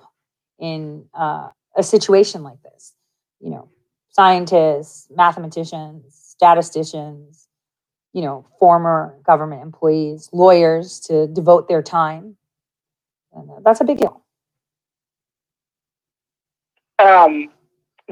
in 0.58 1.04
uh, 1.14 1.48
a 1.76 1.82
situation 1.82 2.42
like 2.42 2.62
this. 2.62 2.94
You 3.40 3.50
know, 3.50 3.68
scientists, 4.10 5.08
mathematicians, 5.14 6.04
statisticians, 6.14 7.48
you 8.12 8.22
know, 8.22 8.46
former 8.58 9.18
government 9.24 9.62
employees, 9.62 10.30
lawyers 10.32 11.00
to 11.00 11.26
devote 11.26 11.68
their 11.68 11.82
time. 11.82 12.36
And 13.34 13.50
uh, 13.50 13.54
that's 13.64 13.80
a 13.80 13.84
big 13.84 13.98
deal. 13.98 14.22
Um, 16.98 17.50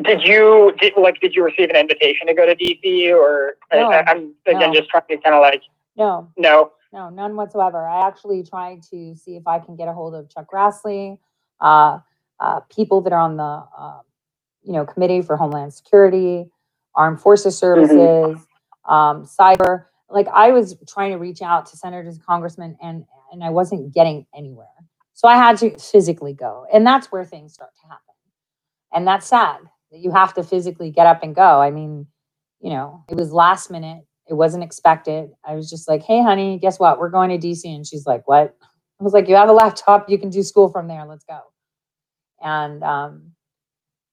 did 0.03 0.23
you 0.23 0.75
did, 0.81 0.93
like 0.97 1.21
did 1.21 1.35
you 1.35 1.45
receive 1.45 1.71
an 1.71 1.77
invitation 1.77 2.27
to 2.27 2.35
go 2.35 2.45
to 2.47 2.57
DC 2.57 3.13
or 3.15 3.57
No, 3.73 3.91
I, 3.91 4.05
I'm 4.11 4.35
again 4.47 4.73
no. 4.73 4.75
just 4.75 4.91
trying 4.91 5.05
to 5.09 5.17
kind 5.19 5.35
of 5.35 5.41
like 5.41 5.63
No, 5.97 6.29
no. 6.37 6.73
no, 6.93 7.11
none 7.11 7.37
whatsoever. 7.37 7.87
I 7.87 8.07
actually 8.07 8.43
tried 8.43 8.83
to 8.91 9.15
see 9.15 9.37
if 9.37 9.47
I 9.47 9.61
can 9.61 9.77
get 9.77 9.87
a 9.89 9.93
hold 9.93 10.15
of 10.15 10.29
Chuck 10.29 10.47
Grassley, 10.53 11.19
uh, 11.61 12.01
uh, 12.41 12.61
people 12.75 13.01
that 13.03 13.13
are 13.13 13.21
on 13.21 13.37
the, 13.37 13.65
uh, 13.79 14.01
you 14.63 14.73
know, 14.73 14.85
Committee 14.85 15.23
for 15.23 15.37
Homeland 15.37 15.73
Security, 15.73 16.47
Armed 16.97 17.21
Forces 17.21 17.57
Services, 17.57 18.39
um, 18.89 19.25
cyber. 19.25 19.87
Like 20.11 20.27
I 20.35 20.51
was 20.51 20.77
trying 20.89 21.13
to 21.13 21.19
reach 21.19 21.41
out 21.41 21.67
to 21.67 21.77
senators, 21.77 22.17
and 22.17 22.27
congressmen, 22.27 22.77
and 22.83 23.05
and 23.33 23.45
I 23.45 23.51
wasn't 23.51 23.95
getting 23.95 24.27
anywhere. 24.37 24.67
So 25.13 25.29
I 25.29 25.37
had 25.37 25.57
to 25.59 25.71
physically 25.79 26.35
go, 26.35 26.67
and 26.73 26.85
that's 26.85 27.13
where 27.13 27.25
things 27.25 27.55
start 27.55 27.71
to 27.83 27.89
happen. 27.89 28.15
And 28.93 29.07
that's 29.07 29.27
sad 29.27 29.59
that 29.95 30.01
you 30.01 30.11
have 30.11 30.35
to 30.35 30.43
physically 30.43 30.91
get 30.91 31.07
up 31.07 31.23
and 31.23 31.37
go. 31.37 31.61
I 31.61 31.71
mean, 31.71 32.07
you 32.61 32.71
know, 32.71 33.05
it 33.09 33.17
was 33.17 33.33
last 33.33 33.71
minute. 33.71 34.05
It 34.29 34.35
wasn't 34.35 34.65
expected. 34.65 35.31
I 35.47 35.55
was 35.55 35.71
just 35.71 35.89
like, 35.89 36.03
hey, 36.03 36.21
honey, 36.21 36.59
guess 36.59 36.81
what? 36.81 36.99
We're 36.99 37.11
going 37.11 37.31
to 37.31 37.47
DC. 37.47 37.65
And 37.65 37.87
she's 37.87 38.05
like, 38.05 38.27
what? 38.27 38.57
I 39.01 39.05
was 39.05 39.13
like, 39.13 39.29
you 39.29 39.37
have 39.37 39.49
a 39.49 39.53
laptop. 39.53 40.11
You 40.11 40.19
can 40.19 40.31
do 40.31 40.43
school 40.43 40.69
from 40.69 40.89
there. 40.89 41.05
Let's 41.05 41.25
go. 41.25 41.39
And 42.43 42.83
um, 42.83 43.33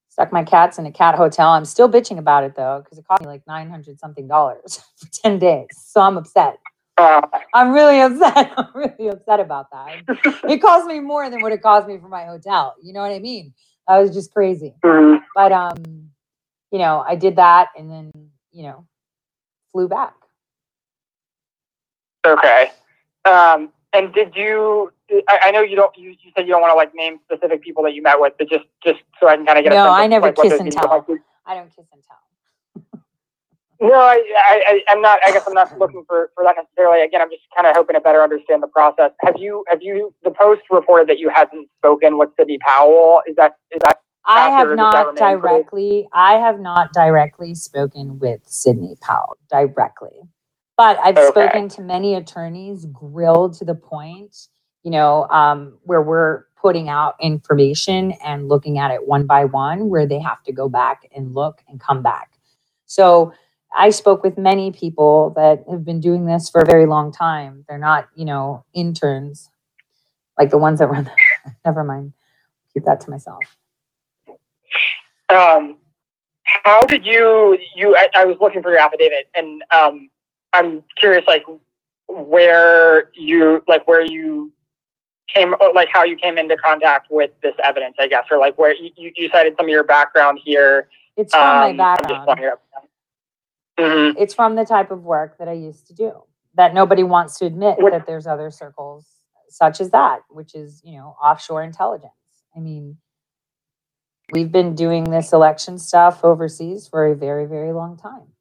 stuck 0.10 0.32
my 0.32 0.44
cats 0.44 0.78
in 0.78 0.86
a 0.86 0.92
cat 0.92 1.16
hotel. 1.16 1.50
I'm 1.50 1.66
still 1.66 1.90
bitching 1.90 2.20
about 2.20 2.44
it 2.44 2.56
though, 2.56 2.82
because 2.84 3.00
it 3.00 3.08
cost 3.08 3.22
me 3.24 3.28
like 3.28 3.42
900 3.48 4.00
something 4.00 4.28
dollars 4.28 4.82
for 4.98 5.08
10 5.24 5.40
days. 5.40 5.68
So 5.84 6.02
I'm 6.02 6.18
upset. 6.18 6.60
I'm 6.98 7.72
really 7.72 8.00
upset. 8.00 8.54
I'm 8.58 8.70
really 8.76 9.08
upset 9.08 9.40
about 9.40 9.68
that. 9.72 10.44
It 10.48 10.62
cost 10.62 10.86
me 10.86 11.00
more 11.00 11.30
than 11.32 11.42
what 11.42 11.52
it 11.52 11.64
cost 11.64 11.88
me 11.88 11.98
for 11.98 12.10
my 12.10 12.26
hotel. 12.26 12.76
You 12.84 12.94
know 12.94 13.02
what 13.02 13.12
I 13.12 13.20
mean? 13.20 13.54
That 13.88 14.00
was 14.00 14.14
just 14.14 14.34
crazy. 14.34 14.76
mhm. 14.84 15.22
But 15.36 15.52
um, 15.52 15.76
you 16.72 16.80
know, 16.80 17.04
I 17.08 17.16
did 17.16 17.36
that 17.36 17.68
and 17.78 17.92
then, 17.92 18.12
you 18.52 18.64
know, 18.64 18.86
flew 19.72 19.88
back. 19.88 20.14
Okay. 22.26 22.72
Um, 23.26 23.70
and 23.94 24.14
did 24.14 24.36
you? 24.36 24.92
I, 25.28 25.40
I 25.46 25.52
know 25.52 25.62
you 25.62 25.76
don't. 25.76 25.96
You, 25.98 26.12
you 26.12 26.32
said 26.36 26.48
you 26.48 26.54
don't 26.54 26.62
want 26.62 26.72
to 26.72 26.78
like 26.78 26.96
name 26.96 27.20
specific 27.26 27.62
people 27.62 27.84
that 27.84 27.94
you 27.94 28.02
met 28.02 28.20
with, 28.20 28.34
but 28.38 28.50
just 28.50 28.64
just 28.84 29.00
so 29.20 29.28
I 29.28 29.36
can 29.36 29.46
kind 29.46 29.58
of 29.58 29.64
get. 29.66 29.74
a 29.74 29.76
No, 29.76 29.84
sense 29.86 29.94
I 30.00 30.04
of, 30.06 30.10
never 30.12 30.26
like, 30.28 30.36
kiss 30.36 30.60
and 30.60 30.72
tell. 30.72 31.02
be. 31.02 31.16
I 31.46 31.56
don't 31.56 31.76
kiss 31.76 31.86
and 31.92 32.02
tell. 32.08 32.18
No, 33.82 33.94
I, 33.94 34.24
I, 34.38 34.64
I, 34.68 34.82
I'm 34.90 35.02
not. 35.02 35.20
I 35.26 35.32
guess 35.32 35.44
I'm 35.48 35.54
not 35.56 35.78
looking 35.80 36.04
for, 36.08 36.30
for 36.36 36.44
that 36.44 36.56
necessarily. 36.56 37.04
Again, 37.04 37.20
I'm 37.22 37.32
just 37.32 37.42
kind 37.56 37.68
of 37.68 37.76
hoping 37.76 37.96
to 37.96 38.00
better 38.00 38.22
understand 38.22 38.62
the 38.62 38.68
process. 38.68 39.12
Have 39.22 39.36
you? 39.38 39.66
Have 39.70 39.82
you? 39.82 40.14
The 40.24 40.30
post 40.32 40.62
reported 40.70 41.10
that 41.10 41.18
you 41.18 41.30
hadn't 41.30 41.68
spoken 41.80 42.18
with 42.20 42.30
Sidney 42.38 42.60
Powell. 42.60 43.22
Is 43.28 43.36
that? 43.38 43.56
Is 43.72 43.80
that? 43.84 43.98
I 44.24 44.50
have 44.52 44.70
not 44.76 44.94
government 44.94 45.18
put 45.18 45.24
it- 45.26 45.42
directly, 45.42 46.08
I 46.14 46.34
have 46.36 46.60
not 46.60 46.94
directly 46.94 47.56
spoken 47.56 48.20
with 48.20 48.42
Sidney 48.46 48.96
Powell 49.02 49.36
directly. 49.50 50.22
But 50.78 51.00
I've 51.00 51.18
Okay. 51.18 51.28
spoken 51.28 51.68
to 51.70 51.82
many 51.82 52.14
attorneys 52.14 52.86
grilled 52.86 53.54
to 53.56 53.66
the 53.66 53.74
point, 53.74 54.48
you 54.84 54.92
know, 54.92 55.28
um, 55.30 55.80
where 55.84 56.04
we're 56.04 56.44
putting 56.56 56.88
out 56.88 57.16
information 57.20 58.12
and 58.24 58.48
looking 58.48 58.78
at 58.78 58.92
it 58.92 59.08
one 59.08 59.26
by 59.26 59.46
one, 59.46 59.90
where 59.90 60.06
they 60.06 60.20
have 60.20 60.44
to 60.44 60.52
go 60.52 60.70
back 60.70 61.10
and 61.16 61.34
look 61.34 61.64
and 61.68 61.80
come 61.80 62.04
back. 62.04 62.30
So 62.86 63.34
I 63.75 63.90
spoke 63.92 64.24
with 64.24 64.38
many 64.38 64.72
people 64.72 65.32
that 65.36 65.63
have 65.70 65.86
been 65.86 66.00
doing 66.00 66.25
this 66.25 66.50
for 66.50 66.62
a 66.62 66.66
very 66.66 66.86
long 66.86 67.12
time. 67.12 67.66
They're 67.70 67.78
not, 67.78 68.10
you 68.16 68.25
know, 68.25 68.66
interns 68.74 69.50
like 70.38 70.50
the 70.50 70.58
ones 70.58 70.80
that 70.80 70.88
run. 70.88 71.06
The, 71.06 71.12
never 71.66 71.84
mind. 71.84 72.13
Keep 72.74 72.86
that 72.86 73.01
to 73.01 73.10
myself. 73.10 73.40
Um, 75.30 75.78
how 76.44 76.82
did 76.84 77.06
you? 77.06 77.58
You? 77.75 77.96
I, 77.96 78.10
I 78.16 78.25
was 78.25 78.38
looking 78.42 78.62
for 78.62 78.72
your 78.72 78.80
affidavit, 78.80 79.30
and 79.36 79.63
um, 79.72 80.10
I'm 80.54 80.84
curious, 80.98 81.24
like 81.28 81.44
where 82.08 83.10
you, 83.13 83.63
like 83.68 83.88
where 83.88 84.01
you 84.06 84.51
came, 85.34 85.54
or, 85.62 85.74
like 85.74 85.90
how 85.94 86.04
you 86.04 86.18
came 86.18 86.38
into 86.38 86.58
contact 86.58 87.08
with 87.10 87.32
this 87.42 87.54
evidence, 87.63 87.96
I 88.00 88.08
guess, 88.08 88.25
or 88.32 88.38
like 88.38 88.58
where 88.58 88.75
you, 88.75 89.12
you 89.16 89.30
cited 89.32 89.56
some 89.58 89.66
of 89.68 89.70
your 89.70 89.84
background 89.84 90.40
here. 90.44 90.90
It's 91.18 91.34
from 91.34 91.42
my 91.42 91.70
Um, 91.72 91.82
I'm 91.82 91.96
just 92.08 92.08
background. 92.10 92.25
pulling 92.25 92.44
it 92.44 92.54
up. 92.54 92.62
Mhm. 93.82 94.16
It's 94.18 94.34
from 94.34 94.56
the 94.56 94.66
type 94.66 94.92
of 94.92 95.04
work 95.04 95.38
that 95.38 95.48
I 95.48 95.54
used 95.54 95.88
to 95.88 95.94
do 95.94 96.24
that 96.56 96.74
nobody 96.74 97.04
wants 97.04 97.38
to 97.40 97.46
admit 97.46 97.80
What- 97.80 97.92
that 97.94 98.06
there's 98.06 98.28
other 98.28 98.52
circles 98.52 99.08
such 99.50 99.82
as 99.82 99.92
that, 99.92 100.22
which 100.30 100.56
is, 100.56 100.82
you 100.84 100.98
know, 100.98 101.16
offshore 101.22 101.64
intelligence. 101.64 102.12
I 102.56 102.60
mean, 102.60 102.98
we've 104.32 104.52
been 104.52 104.76
doing 104.76 105.06
this 105.06 105.34
election 105.34 105.78
stuff 105.78 106.24
overseas 106.24 106.88
for 106.88 107.06
a 107.06 107.16
very, 107.16 107.46
very 107.46 107.74
long 107.74 107.98
time. 107.98 108.34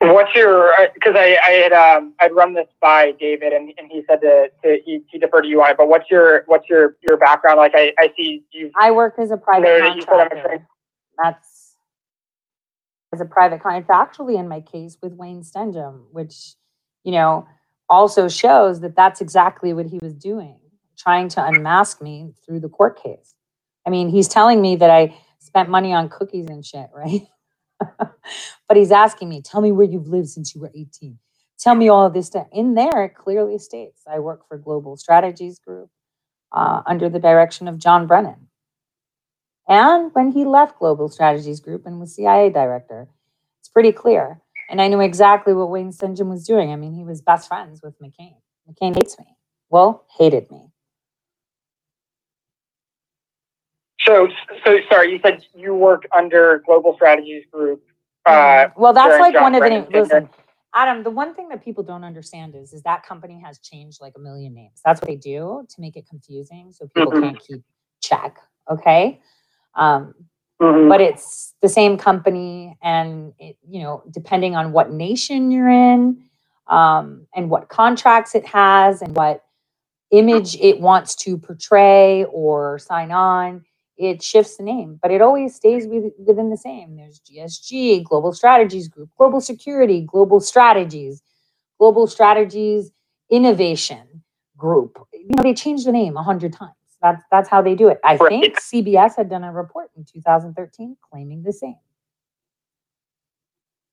What's 0.00 0.34
your? 0.34 0.72
Because 0.92 1.14
I, 1.16 1.38
I 1.46 1.50
had 1.52 1.72
um, 1.72 2.14
I'd 2.20 2.32
run 2.34 2.52
this 2.52 2.66
by 2.80 3.12
David, 3.12 3.52
and, 3.54 3.72
and 3.78 3.90
he 3.90 4.02
said 4.08 4.20
to, 4.20 4.50
to 4.62 4.78
he, 4.84 5.02
he 5.10 5.18
deferred 5.18 5.44
to 5.44 5.48
you 5.48 5.62
on 5.62 5.70
it. 5.70 5.76
But 5.78 5.88
what's 5.88 6.10
your 6.10 6.42
what's 6.46 6.68
your 6.68 6.96
your 7.00 7.16
background? 7.16 7.56
Like 7.58 7.72
I, 7.74 7.92
I 7.98 8.12
see 8.16 8.44
you. 8.50 8.70
I 8.78 8.90
work 8.90 9.14
as 9.18 9.30
a 9.30 9.36
private 9.38 9.62
No, 9.64 9.94
you 9.94 10.02
said 10.02 10.10
I'm 10.10 10.26
a 10.26 10.28
contractor. 10.28 10.66
That's 11.22 11.53
as 13.14 13.22
a 13.22 13.26
private 13.26 13.62
contractor. 13.62 13.94
Actually, 13.94 14.36
in 14.36 14.48
my 14.48 14.60
case 14.60 14.98
with 15.02 15.14
Wayne 15.14 15.42
Stenehjem, 15.42 16.02
which 16.12 16.54
you 17.04 17.12
know 17.12 17.46
also 17.88 18.28
shows 18.28 18.80
that 18.82 18.96
that's 18.96 19.22
exactly 19.22 19.72
what 19.72 19.86
he 19.86 19.98
was 20.02 20.14
doing, 20.14 20.58
trying 20.98 21.28
to 21.30 21.46
unmask 21.46 22.02
me 22.02 22.34
through 22.44 22.60
the 22.60 22.70
court 22.70 23.02
case. 23.02 23.34
I 23.86 23.90
mean, 23.90 24.10
he's 24.10 24.28
telling 24.28 24.60
me 24.62 24.76
that 24.76 24.90
I 24.90 25.16
spent 25.38 25.70
money 25.70 25.94
on 25.94 26.10
cookies 26.10 26.48
and 26.48 26.66
shit, 26.66 26.88
right? 26.94 27.26
but 28.68 28.76
he's 28.76 28.92
asking 28.92 29.30
me, 29.30 29.42
"Tell 29.42 29.62
me 29.62 29.72
where 29.72 29.86
you've 29.86 30.08
lived 30.08 30.30
since 30.30 30.54
you 30.54 30.60
were 30.62 30.72
18. 30.74 31.18
Tell 31.58 31.76
me 31.76 31.88
all 31.88 32.06
of 32.06 32.14
this 32.14 32.26
stuff." 32.28 32.48
In 32.52 32.74
there, 32.74 33.04
it 33.04 33.14
clearly 33.16 33.58
states 33.58 34.02
I 34.10 34.20
work 34.20 34.48
for 34.48 34.58
Global 34.58 34.96
Strategies 34.98 35.60
Group 35.60 35.90
uh, 36.52 36.82
under 36.86 37.08
the 37.08 37.20
direction 37.20 37.68
of 37.68 37.78
John 37.78 38.06
Brennan. 38.06 38.48
And 39.68 40.10
when 40.14 40.32
he 40.32 40.44
left 40.44 40.78
Global 40.78 41.08
Strategies 41.08 41.60
Group 41.60 41.86
and 41.86 41.98
was 41.98 42.14
CIA 42.14 42.50
director, 42.50 43.08
it's 43.60 43.68
pretty 43.68 43.92
clear. 43.92 44.40
And 44.68 44.80
I 44.80 44.88
knew 44.88 45.00
exactly 45.00 45.52
what 45.52 45.70
Wayne 45.70 45.92
St. 45.92 46.18
was 46.26 46.46
doing. 46.46 46.70
I 46.72 46.76
mean, 46.76 46.94
he 46.94 47.04
was 47.04 47.22
best 47.22 47.48
friends 47.48 47.82
with 47.82 47.94
McCain. 48.00 48.36
McCain 48.68 48.94
hates 48.94 49.18
me. 49.18 49.36
Well, 49.70 50.04
hated 50.18 50.50
me. 50.50 50.70
So 54.00 54.28
so 54.66 54.78
sorry, 54.90 55.12
you 55.12 55.20
said 55.24 55.44
you 55.54 55.74
worked 55.74 56.06
under 56.14 56.62
Global 56.66 56.94
Strategies 56.94 57.44
Group. 57.50 57.82
Uh, 58.26 58.32
Mhm. 58.66 58.76
well, 58.76 58.92
that's 58.92 59.18
like 59.18 59.32
John 59.32 59.42
one 59.44 59.54
of 59.54 59.62
the 59.62 59.70
names. 59.70 59.88
Listen, 59.90 60.28
Adam, 60.74 61.02
the 61.02 61.10
one 61.10 61.34
thing 61.34 61.48
that 61.50 61.64
people 61.64 61.82
don't 61.84 62.04
understand 62.04 62.54
is, 62.54 62.74
is 62.74 62.82
that 62.82 63.02
company 63.02 63.40
has 63.40 63.58
changed 63.60 64.00
like 64.02 64.12
a 64.16 64.18
million 64.18 64.52
names. 64.54 64.80
That's 64.84 65.00
what 65.00 65.08
they 65.08 65.16
do 65.16 65.64
to 65.68 65.80
make 65.80 65.96
it 65.96 66.06
confusing 66.08 66.70
so 66.72 66.86
people 66.88 67.12
Mhm. 67.12 67.22
can't 67.22 67.38
keep 67.40 67.62
check. 68.02 68.38
Okay. 68.68 69.22
Um, 69.76 70.14
mhm. 70.60 70.88
but 70.88 71.00
it's 71.00 71.54
the 71.62 71.68
same 71.68 71.98
company 71.98 72.76
and 72.82 73.32
it, 73.38 73.56
you 73.68 73.82
know 73.82 74.02
depending 74.10 74.56
on 74.56 74.72
what 74.72 74.92
nation 74.92 75.50
you're 75.50 75.68
in 75.68 76.22
um, 76.68 77.26
and 77.34 77.50
what 77.50 77.68
contracts 77.68 78.34
it 78.34 78.46
has 78.46 79.02
and 79.02 79.16
what 79.16 79.42
image 80.10 80.56
it 80.56 80.80
wants 80.80 81.14
to 81.16 81.36
portray 81.38 82.24
or 82.24 82.78
sign 82.78 83.10
on 83.12 83.64
it 83.96 84.22
shifts 84.22 84.56
the 84.58 84.62
name 84.62 84.98
but 85.02 85.10
it 85.10 85.22
always 85.22 85.54
stays 85.56 85.86
within 85.86 86.50
the 86.50 86.56
same. 86.56 86.96
There's 86.96 87.20
gsg 87.20 88.04
global 88.04 88.32
strategies 88.32 88.88
group 88.88 89.10
global 89.18 89.40
security 89.40 90.02
global 90.02 90.40
strategies 90.40 91.22
global 91.78 92.06
strategies 92.06 92.92
innovation 93.30 94.22
group. 94.56 94.98
You 95.12 95.28
know 95.36 95.42
they 95.42 95.54
changed 95.54 95.86
the 95.86 95.92
name 95.92 96.16
a 96.16 96.22
hundred 96.22 96.52
times 96.52 96.74
that's 97.04 97.24
that's 97.30 97.50
how 97.50 97.62
they 97.62 97.76
do 97.76 97.90
it. 97.90 98.00
I 98.04 98.16
Right. 98.16 98.30
think 98.42 98.60
cbs 98.60 99.16
had 99.16 99.30
done 99.30 99.44
a 99.44 99.52
report 99.52 99.90
in 99.96 100.06
2013 100.06 100.96
claiming 101.02 101.44
the 101.44 101.54
same. 101.54 101.76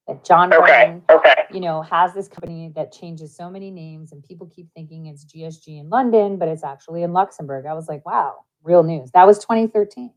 That 0.08 0.26
john 0.26 0.54
okay, 0.54 0.98
okay, 1.12 1.36
you 1.54 1.62
know 1.62 1.84
has 1.84 2.14
this 2.16 2.30
company 2.30 2.72
that 2.76 2.94
changes 2.94 3.36
so 3.38 3.52
many 3.52 3.72
names 3.72 4.14
and 4.14 4.24
people 4.24 4.48
keep 4.48 4.70
thinking 4.76 5.08
it's 5.08 5.26
gsg 5.26 5.68
in 5.80 5.90
london 5.90 6.38
but 6.38 6.50
it's 6.50 6.64
actually 6.66 7.04
in 7.04 7.14
luxembourg. 7.14 7.68
I 7.68 7.76
was 7.76 7.90
like 7.90 8.06
wow 8.06 8.46
real 8.64 8.84
news. 8.84 9.12
That 9.14 9.28
was 9.28 9.40
2013 9.40 10.12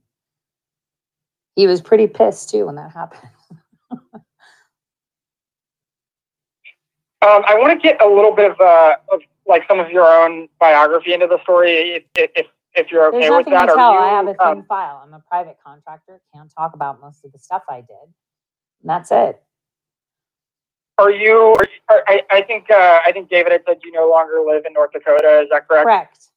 he 1.57 1.67
was 1.69 1.83
pretty 1.83 2.09
pissed 2.09 2.51
too 2.51 2.67
when 2.67 2.77
that 2.77 2.93
happened. 2.93 3.31
Um, 7.23 7.43
I 7.49 7.55
want 7.59 7.73
to 7.73 7.83
get 7.89 8.03
a 8.03 8.07
little 8.09 8.35
bit 8.35 8.51
of, 8.51 8.61
uh, 8.61 8.97
of 9.13 9.21
like 9.47 9.63
some 9.69 9.81
of 9.81 9.91
your 9.91 10.05
own 10.07 10.49
biography 10.61 11.15
into 11.15 11.27
the 11.27 11.39
story, 11.43 12.05
if 12.17 12.31
if, 12.37 12.47
if, 12.75 12.91
you're 12.91 13.07
okay 13.09 13.21
There's 13.21 13.31
with 13.31 13.47
nothing 13.47 13.53
that. 13.55 13.67
to 13.67 13.75
tell. 13.75 13.93
you, 13.93 13.99
I 13.99 14.09
have 14.11 14.27
a 14.27 14.45
um, 14.45 14.65
file. 14.65 15.03
I'm 15.05 15.15
a 15.15 15.21
private 15.21 15.57
contractor. 15.65 16.21
Can't 16.35 16.53
talk 16.57 16.75
about 16.75 17.01
most 17.01 17.25
of 17.25 17.33
the 17.33 17.39
stuff 17.39 17.63
I 17.69 17.77
did. 17.77 18.09
And 18.83 18.91
that's 18.91 19.11
it. 19.11 19.43
are 20.99 21.11
you? 21.11 21.55
Are, 21.89 22.03
I, 22.07 22.21
I 22.31 22.43
think 22.43 22.71
uh, 22.71 23.01
I 23.05 23.13
think 23.13 23.31
David 23.31 23.53
had 23.53 23.63
said 23.67 23.79
you 23.83 23.93
no 23.93 24.09
longer 24.09 24.43
live 24.47 24.65
in 24.67 24.73
North 24.73 24.93
Dakota. 24.93 25.43
Is 25.43 25.49
that 25.51 25.69
correct? 25.69 25.87
Correct. 25.87 26.29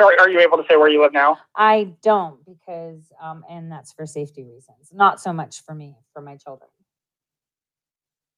Are, 0.00 0.18
are 0.18 0.30
you 0.30 0.40
able 0.40 0.56
to 0.56 0.64
say 0.68 0.76
where 0.76 0.88
you 0.88 1.02
live 1.02 1.12
now? 1.12 1.38
I 1.54 1.92
don't 2.02 2.42
because, 2.46 3.12
um, 3.22 3.44
and 3.50 3.70
that's 3.70 3.92
for 3.92 4.06
safety 4.06 4.42
reasons. 4.42 4.90
Not 4.92 5.20
so 5.20 5.32
much 5.32 5.62
for 5.62 5.74
me, 5.74 5.96
for 6.14 6.22
my 6.22 6.36
children. 6.36 6.70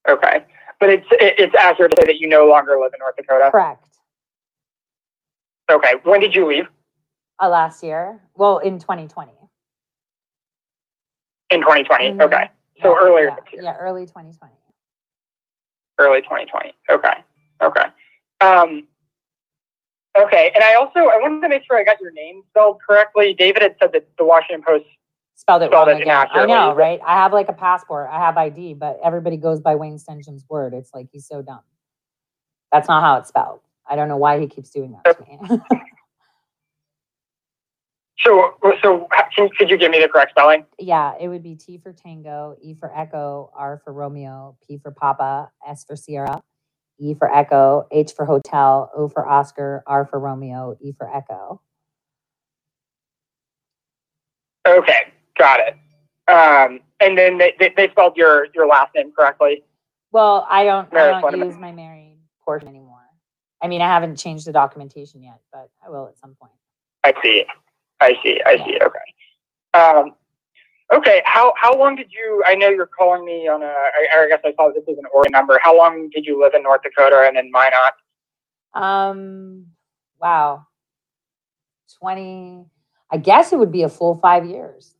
Okay, 0.08 0.44
but 0.80 0.88
it's 0.88 1.06
it, 1.12 1.34
it's 1.38 1.54
accurate 1.54 1.92
to 1.92 1.96
say 2.02 2.06
that 2.06 2.20
you 2.20 2.28
no 2.28 2.46
longer 2.46 2.78
live 2.80 2.92
in 2.94 2.98
North 3.00 3.16
Dakota. 3.16 3.50
Correct. 3.50 3.95
Okay, 5.70 5.94
when 6.04 6.20
did 6.20 6.34
you 6.34 6.46
leave? 6.46 6.66
Uh, 7.42 7.48
last 7.48 7.82
year, 7.82 8.20
well, 8.34 8.58
in 8.58 8.78
2020. 8.78 9.32
In 11.50 11.60
2020. 11.60 12.12
Mhm. 12.12 12.22
Okay, 12.22 12.50
so 12.82 12.90
Yeah, 12.92 12.98
earlier 13.06 13.36
yeah. 13.52 13.62
Yeah, 13.62 13.76
early 13.76 14.06
2020. 14.06 14.52
early 15.98 16.22
2020. 16.22 16.74
Okay. 16.90 17.24
Okay. 17.62 17.86
Um, 18.40 18.86
Okay, 20.18 20.50
and 20.54 20.64
I 20.64 20.74
also 20.76 20.98
I 21.00 21.18
wanted 21.18 21.42
to 21.42 21.48
make 21.50 21.62
sure 21.64 21.76
I 21.76 21.84
got 21.84 22.00
your 22.00 22.10
name 22.10 22.42
spelled 22.48 22.78
correctly. 22.86 23.34
David 23.34 23.60
had 23.60 23.76
said 23.78 23.92
that 23.92 24.08
the 24.16 24.24
Washington 24.24 24.62
Post. 24.66 24.86
Spelled 25.34 25.60
it 25.62 25.66
Spelled 25.66 25.88
wrong 25.88 25.98
it 25.98 26.02
again. 26.02 26.26
I 26.32 26.46
know, 26.46 26.74
right? 26.74 26.98
I 27.06 27.12
have 27.16 27.34
like 27.34 27.50
a 27.50 27.52
passport. 27.52 28.08
I 28.10 28.18
have 28.18 28.38
ID, 28.38 28.72
but 28.74 28.98
everybody 29.04 29.36
goes 29.36 29.60
by 29.60 29.74
Wayne 29.74 29.98
Stenehjem's 29.98 30.46
word. 30.48 30.72
It's 30.72 30.94
like 30.94 31.08
he's 31.12 31.26
so 31.26 31.42
dumb. 31.42 31.60
That's 32.72 32.88
not 32.88 33.02
how 33.02 33.18
it's 33.18 33.28
spelled. 33.28 33.60
I 33.88 33.96
don't 33.96 34.08
know 34.08 34.16
why 34.16 34.40
he 34.40 34.46
keeps 34.46 34.70
doing 34.70 34.96
that 35.04 35.18
to 35.18 35.24
me. 35.24 35.60
So 38.26 38.54
so 38.82 39.06
can, 39.36 39.48
could 39.56 39.70
you 39.70 39.76
give 39.76 39.90
me 39.90 40.00
the 40.00 40.08
correct 40.08 40.30
spelling? 40.30 40.64
yeah, 40.78 41.12
it 41.20 41.28
would 41.28 41.42
be 41.42 41.54
T 41.54 41.78
for 41.78 41.92
Tango, 41.92 42.56
E 42.60 42.74
for 42.74 42.90
Echo, 42.96 43.50
R 43.54 43.80
for 43.84 43.92
Romeo, 43.92 44.56
P 44.66 44.78
for 44.78 44.90
Papa, 44.90 45.50
S 45.66 45.84
for 45.84 45.94
Sierra, 45.94 46.42
E 46.98 47.14
for 47.14 47.32
Echo, 47.32 47.86
H 47.92 48.12
for 48.16 48.24
Hotel, 48.24 48.90
O 48.96 49.08
for 49.08 49.28
Oscar, 49.28 49.84
R 49.86 50.06
for 50.06 50.18
Romeo, 50.18 50.76
E 50.80 50.92
for 50.92 51.14
Echo. 51.14 51.60
Okay, 54.66 55.12
got 55.38 55.60
it. 55.60 55.76
Um, 56.28 56.80
and 56.98 57.16
then 57.16 57.38
they, 57.38 57.54
they, 57.60 57.72
they 57.76 57.88
spelled 57.90 58.16
your 58.16 58.48
your 58.54 58.66
last 58.66 58.94
name 58.96 59.12
correctly. 59.12 59.62
Well, 60.10 60.46
I 60.50 60.64
don't, 60.64 60.92
I 60.96 61.20
don't 61.20 61.46
use 61.46 61.58
my 61.58 61.70
married 61.70 62.16
portion 62.44 62.68
anymore. 62.68 62.85
I 63.62 63.68
mean, 63.68 63.80
I 63.80 63.86
haven't 63.86 64.16
changed 64.16 64.46
the 64.46 64.52
documentation 64.52 65.22
yet, 65.22 65.40
but 65.52 65.68
I 65.84 65.90
will 65.90 66.08
at 66.08 66.18
some 66.18 66.34
point. 66.40 66.52
I 67.04 67.14
see. 67.22 67.44
I 68.00 68.14
see. 68.22 68.40
I 68.44 68.56
see. 68.58 68.78
Okay. 68.82 69.78
Um, 69.80 70.14
okay. 70.92 71.22
How 71.24 71.52
how 71.56 71.76
long 71.76 71.96
did 71.96 72.12
you? 72.12 72.42
I 72.46 72.54
know 72.54 72.68
you're 72.68 72.86
calling 72.86 73.24
me 73.24 73.48
on 73.48 73.62
a. 73.62 73.66
I, 73.66 74.24
I 74.24 74.28
guess 74.28 74.40
I 74.44 74.52
saw 74.54 74.70
this 74.72 74.84
is 74.86 74.98
an 74.98 75.04
Oregon 75.12 75.32
number. 75.32 75.58
How 75.62 75.76
long 75.76 76.10
did 76.10 76.26
you 76.26 76.40
live 76.40 76.54
in 76.54 76.62
North 76.62 76.82
Dakota 76.82 77.24
and 77.26 77.38
in 77.38 77.50
Minot? 77.50 77.94
Um, 78.74 79.66
wow. 80.20 80.66
20, 82.00 82.66
I 83.10 83.16
guess 83.16 83.52
it 83.52 83.58
would 83.58 83.72
be 83.72 83.82
a 83.82 83.88
full 83.88 84.16
five 84.16 84.44
years. 84.44 84.94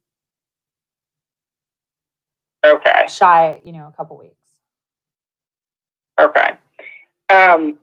Okay. 2.65 3.07
Shy, 3.09 3.61
you 3.65 3.73
know, 3.73 3.87
a 3.87 3.93
couple 3.97 4.19
weeks. 4.19 4.35
Okay. 6.19 6.53
Um, 7.29 7.79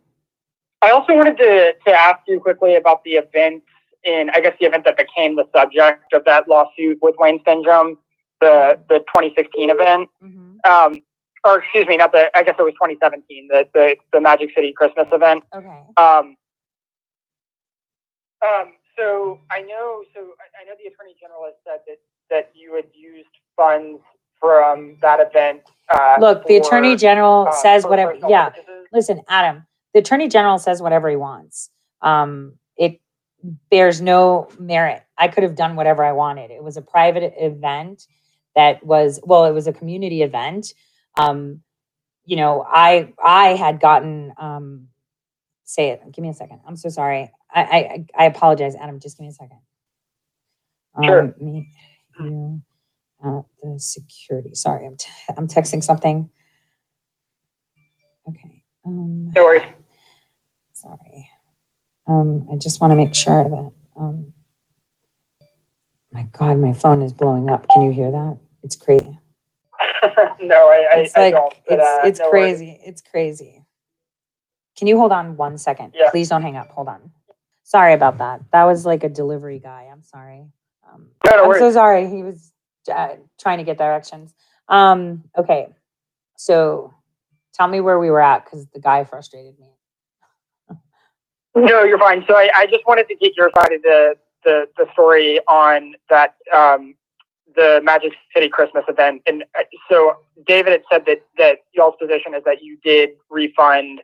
I 0.84 0.92
also 0.92 1.16
wanted 1.16 1.38
to, 1.38 1.74
to 1.88 1.92
ask 1.94 2.20
you 2.28 2.40
quickly 2.42 2.76
about 2.76 3.04
the 3.06 3.12
event 3.12 3.64
in, 4.04 4.30
I 4.34 4.42
guess, 4.42 4.54
the 4.60 4.66
event 4.66 4.84
that 4.84 4.98
became 4.98 5.38
the 5.38 5.46
subject 5.56 6.12
of 6.12 6.26
that 6.26 6.48
lawsuit 6.50 7.00
with 7.02 7.16
Wayne 7.18 7.40
Stenehjem, 7.44 7.96
the 8.42 8.78
the 8.90 9.00
2016 9.00 9.70
event. 9.70 10.10
hmm 10.22 10.58
Um, 10.70 11.02
or 11.46 11.60
excuse 11.60 11.88
me, 11.88 11.98
not 11.98 12.12
the. 12.12 12.30
I 12.38 12.44
guess 12.44 12.56
it 12.60 12.64
was 12.64 12.74
2017, 12.74 13.48
the 13.50 13.68
the, 13.74 13.96
the 14.12 14.20
Magic 14.20 14.50
City 14.56 14.74
Christmas 14.76 15.08
event. 15.12 15.44
Okay. 15.56 15.82
Um, 15.98 16.36
um, 18.46 18.74
so 18.98 19.40
I 19.50 19.62
know, 19.62 20.04
so 20.14 20.20
I, 20.22 20.66
know 20.66 20.76
the 20.82 20.90
Attorney 20.92 21.16
General 21.20 21.46
has 21.46 21.56
said 21.66 21.80
that 21.88 22.00
that 22.30 22.52
you 22.54 22.76
had 22.76 22.86
used 22.94 23.30
funds 23.56 24.02
from 24.40 24.98
that 25.02 25.20
event. 25.20 25.62
Uh, 25.90 26.18
Look, 26.20 26.46
the 26.48 26.58
Attorney 26.58 26.96
General 26.96 27.48
uh, 27.48 27.52
says 27.52 27.86
whatever, 27.86 28.16
yeah. 28.28 28.52
Listen, 28.92 29.22
Adam, 29.30 29.66
the 29.94 30.00
Attorney 30.00 30.28
General 30.28 30.58
says 30.60 30.82
whatever 30.82 31.10
he 31.10 31.16
wants. 31.16 31.70
Um, 32.02 32.54
it 32.78 33.02
bears 33.72 34.02
no 34.02 34.50
merit. 34.60 35.04
I 35.18 35.28
could 35.30 35.44
have 35.44 35.56
done 35.56 35.76
whatever 35.76 36.04
I 36.04 36.14
wanted. 36.14 36.52
It 36.52 36.64
was 36.64 36.78
a 36.78 36.82
private 36.82 37.34
event 37.38 38.08
that 38.56 38.86
was, 38.86 39.20
well, 39.24 39.46
it 39.46 39.52
was 39.54 39.68
a 39.68 39.74
community 39.74 40.22
event. 40.24 40.74
Um, 41.18 41.62
you 42.26 42.38
know, 42.38 42.66
I 42.68 43.14
I 43.24 43.50
had 43.56 43.80
gotten 43.80 44.34
um 44.38 44.88
say 45.66 45.90
it. 45.92 46.02
Give 46.12 46.24
me 46.24 46.30
a 46.30 46.34
second. 46.34 46.62
I'm 46.68 46.76
so 46.78 46.90
sorry. 46.90 47.32
I 47.54 47.62
I 47.62 48.06
I 48.18 48.26
apologize, 48.26 48.76
Adam. 48.76 49.00
Just 49.00 49.18
give 49.18 49.24
me 49.26 49.30
a 49.30 49.34
second. 49.34 49.60
Um, 50.96 51.04
Sure. 51.06 51.36
Me, 51.40 51.70
you, 52.20 52.62
at 53.26 53.46
the 53.62 53.80
security. 53.80 54.56
Sorry, 54.56 54.86
I'm 54.86 54.98
t- 54.98 55.10
I'm 55.38 55.48
texting 55.48 55.84
something. 55.84 56.30
Okay. 58.30 58.64
Um, 58.86 59.32
No 59.36 59.44
worries. 59.46 59.64
Sorry. 60.84 61.30
Um, 62.08 62.48
I 62.52 62.58
just 62.58 62.82
want 62.82 62.92
to 62.92 62.96
make 62.96 63.16
sure 63.16 63.44
that. 63.50 63.72
Um, 64.00 64.34
my 66.12 66.24
God, 66.38 66.58
my 66.60 66.74
phone 66.74 67.02
is 67.02 67.14
blowing 67.14 67.50
up. 67.50 67.68
Can 67.70 67.84
you 67.84 67.92
hear 67.92 68.12
that? 68.12 68.38
It's 68.64 68.76
crazy. 68.76 69.20
no, 70.42 70.70
I, 70.70 70.88
I, 70.92 70.98
It's 71.00 71.18
I 71.18 71.22
like 71.22 71.34
don't. 71.34 71.54
But, 71.68 71.80
it's 71.80 71.88
uh, 71.88 72.02
it's 72.08 72.20
no 72.20 72.30
worries. 72.32 72.58
crazy. 72.58 72.80
It's 72.86 73.02
crazy. 73.02 73.66
Can 74.78 74.88
you 74.88 74.98
hold 74.98 75.12
on 75.12 75.38
one 75.38 75.58
second? 75.58 75.94
Yeah. 75.96 76.10
Please 76.12 76.30
don't 76.30 76.42
hang 76.42 76.58
up. 76.58 76.70
Hold 76.72 76.88
on. 76.90 77.12
Sorry 77.64 77.94
about 77.94 78.18
that. 78.20 78.42
That 78.52 78.64
was 78.66 78.86
like 78.86 79.04
a 79.04 79.10
delivery 79.10 79.60
guy. 79.60 79.88
I'm 79.92 80.04
sorry. 80.04 80.46
Um, 80.92 81.10
No, 81.26 81.38
no 81.38 81.44
I'm 81.44 81.50
worries. 81.50 81.62
so 81.62 81.72
sorry. 81.72 82.10
He 82.10 82.24
was 82.24 82.52
uh, 82.94 83.16
trying 83.40 83.60
to 83.60 83.64
get 83.64 83.78
directions. 83.78 84.34
Um, 84.68 85.24
okay. 85.38 85.70
So 86.38 86.94
tell 87.54 87.68
me 87.68 87.82
where 87.82 88.00
we 88.00 88.10
were 88.10 88.22
at 88.22 88.46
because 88.46 88.68
the 88.74 88.80
guy 88.80 89.04
frustrated 89.06 89.58
me. 89.60 89.73
No, 91.56 91.84
you're 91.84 92.00
fine. 92.00 92.24
So 92.28 92.36
I, 92.36 92.50
I 92.56 92.66
just 92.66 92.86
wanted 92.88 93.08
to 93.10 93.16
get 93.16 93.36
your 93.38 93.52
side 93.58 93.74
of 93.74 93.82
the, 93.84 94.16
the, 94.44 94.68
the 94.78 94.88
story 94.94 95.40
on 95.48 95.94
that 96.10 96.36
um, 96.54 96.96
the 97.56 97.80
Magic 97.84 98.14
City 98.34 98.50
Christmas 98.50 98.84
event. 98.88 99.22
And 99.28 99.44
uh, 99.58 99.64
so 99.90 100.18
David 100.48 100.72
had 100.72 100.82
said 100.92 101.06
that 101.06 101.22
that 101.38 101.60
y'all's 101.74 101.96
position 102.02 102.34
is 102.34 102.44
that 102.46 102.64
you 102.64 102.78
did 102.84 103.12
refund 103.30 104.02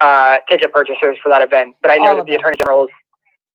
uh, 0.00 0.38
ticket 0.48 0.72
purchasers 0.72 1.16
for 1.22 1.28
that 1.28 1.42
event, 1.42 1.76
but 1.82 1.90
I 1.90 1.96
know 1.96 2.10
All 2.10 2.16
that 2.16 2.26
the 2.26 2.32
them. 2.32 2.40
Attorney 2.40 2.56
General 2.56 2.86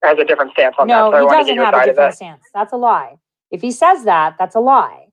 has 0.03 0.17
a 0.19 0.25
different 0.25 0.51
stance 0.51 0.75
on 0.77 0.87
No, 0.87 1.11
that. 1.11 1.11
So 1.11 1.17
I 1.17 1.19
he 1.19 1.25
wanted 1.25 1.35
to 1.35 1.39
doesn't 1.39 1.47
get 1.47 1.55
your 1.55 1.65
have 1.65 1.73
a 1.73 1.77
side 1.77 1.89
of 1.89 1.95
different 1.95 2.11
that. 2.11 2.15
stance. 2.15 2.41
That's 2.53 2.73
a 2.73 2.77
lie. 2.77 3.15
If 3.51 3.61
he 3.61 3.71
says 3.71 4.03
that, 4.05 4.35
that's 4.39 4.55
a 4.55 4.59
lie 4.59 5.05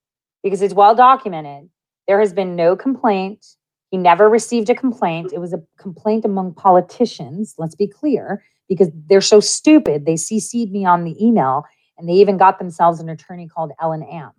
because 0.42 0.62
it's 0.62 0.74
well 0.74 0.94
documented. 0.94 1.68
There 2.08 2.20
has 2.20 2.32
been 2.32 2.56
no 2.56 2.74
complaint. 2.76 3.44
He 3.90 3.96
never 3.96 4.28
received 4.28 4.70
a 4.70 4.74
complaint. 4.74 5.32
It 5.32 5.38
was 5.38 5.52
a 5.52 5.62
complaint 5.78 6.24
among 6.24 6.54
politicians, 6.54 7.54
let's 7.58 7.74
be 7.74 7.88
clear, 7.88 8.44
because 8.68 8.88
they're 9.08 9.20
so 9.20 9.40
stupid. 9.40 10.06
They 10.06 10.14
CC'd 10.14 10.70
me 10.70 10.84
on 10.84 11.04
the 11.04 11.16
email 11.24 11.64
and 11.98 12.08
they 12.08 12.14
even 12.14 12.38
got 12.38 12.58
themselves 12.58 13.00
an 13.00 13.08
attorney 13.08 13.48
called 13.48 13.72
Ellen 13.80 14.02
Am. 14.04 14.32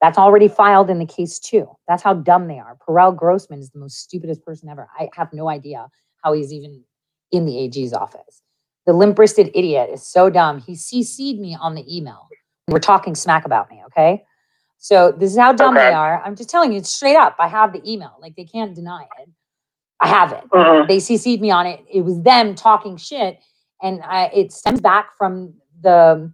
That's 0.00 0.18
already 0.18 0.48
filed 0.48 0.90
in 0.90 0.98
the 0.98 1.06
case 1.06 1.38
too. 1.38 1.68
That's 1.88 2.02
how 2.02 2.14
dumb 2.14 2.48
they 2.48 2.58
are. 2.58 2.76
Parrell 2.84 3.12
Grossman 3.12 3.60
is 3.60 3.70
the 3.70 3.78
most 3.78 3.98
stupidest 3.98 4.44
person 4.44 4.68
ever. 4.68 4.88
I 4.98 5.08
have 5.14 5.32
no 5.32 5.48
idea 5.48 5.88
how 6.22 6.32
he's 6.32 6.52
even 6.52 6.84
in 7.30 7.46
the 7.46 7.58
AG's 7.58 7.92
office. 7.92 8.42
The 8.84 8.92
limp 8.92 9.18
wristed 9.18 9.50
idiot 9.54 9.90
is 9.92 10.06
so 10.06 10.28
dumb. 10.28 10.60
He 10.60 10.72
CC'd 10.72 11.40
me 11.40 11.56
on 11.58 11.74
the 11.74 11.96
email. 11.96 12.28
We're 12.68 12.80
talking 12.80 13.14
smack 13.14 13.44
about 13.44 13.70
me, 13.70 13.82
okay? 13.86 14.24
So 14.82 15.12
this 15.12 15.30
is 15.30 15.38
how 15.38 15.52
dumb 15.52 15.76
Okay. 15.76 15.90
they 15.90 15.94
are. 15.94 16.20
I'm 16.24 16.34
just 16.34 16.50
telling 16.50 16.72
you, 16.72 16.78
it's 16.78 16.92
straight 16.92 17.14
up. 17.14 17.36
I 17.38 17.46
have 17.46 17.72
the 17.72 17.80
email. 17.90 18.16
Like 18.20 18.34
they 18.34 18.44
can't 18.44 18.74
deny 18.74 19.06
it. 19.20 19.28
I 20.00 20.08
have 20.08 20.32
it. 20.32 20.42
Mhm. 20.50 20.88
They 20.88 20.96
CC'd 20.98 21.40
me 21.40 21.52
on 21.52 21.66
it. 21.66 21.84
It 21.88 22.00
was 22.00 22.20
them 22.22 22.56
talking 22.56 22.96
shit, 22.96 23.38
and 23.80 24.02
I, 24.02 24.24
it 24.34 24.50
stems 24.52 24.80
back 24.80 25.16
from 25.16 25.54
the 25.80 26.32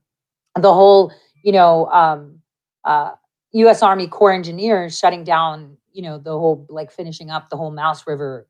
the 0.59 0.73
whole, 0.73 1.13
you 1.45 1.53
know, 1.53 1.87
um, 1.89 2.41
uh, 2.85 3.13
U.S. 3.53 3.83
Army 3.83 4.07
Corps 4.09 4.33
engineers 4.33 4.99
shutting 4.99 5.25
down, 5.25 5.77
you 5.93 6.01
know, 6.01 6.17
the 6.17 6.31
whole 6.31 6.67
like 6.71 6.91
finishing 6.91 7.29
up 7.31 7.51
the 7.51 7.57
whole 7.59 7.71
Mouse 7.71 8.07
River 8.07 8.49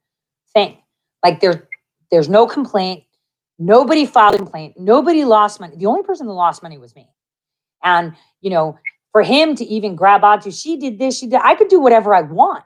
thing. 0.54 0.78
Like 1.24 1.40
there's 1.40 1.56
there's 2.12 2.28
no 2.28 2.46
complaint. 2.46 3.02
Nobody 3.58 4.06
filed 4.06 4.36
a 4.36 4.38
complaint. 4.38 4.74
Nobody 4.78 5.24
lost 5.24 5.58
money. 5.58 5.74
The 5.76 5.86
only 5.86 6.04
person 6.04 6.28
that 6.28 6.32
lost 6.34 6.62
money 6.62 6.78
was 6.78 6.94
me. 6.94 7.08
And 7.82 8.14
you 8.40 8.50
know, 8.50 8.78
for 9.12 9.22
him 9.22 9.54
to 9.56 9.64
even 9.64 9.96
grab 9.96 10.24
onto, 10.24 10.50
she 10.50 10.76
did 10.76 10.98
this, 10.98 11.18
she 11.18 11.26
did. 11.26 11.40
I 11.42 11.54
could 11.54 11.68
do 11.68 11.80
whatever 11.80 12.14
I 12.14 12.22
want, 12.22 12.64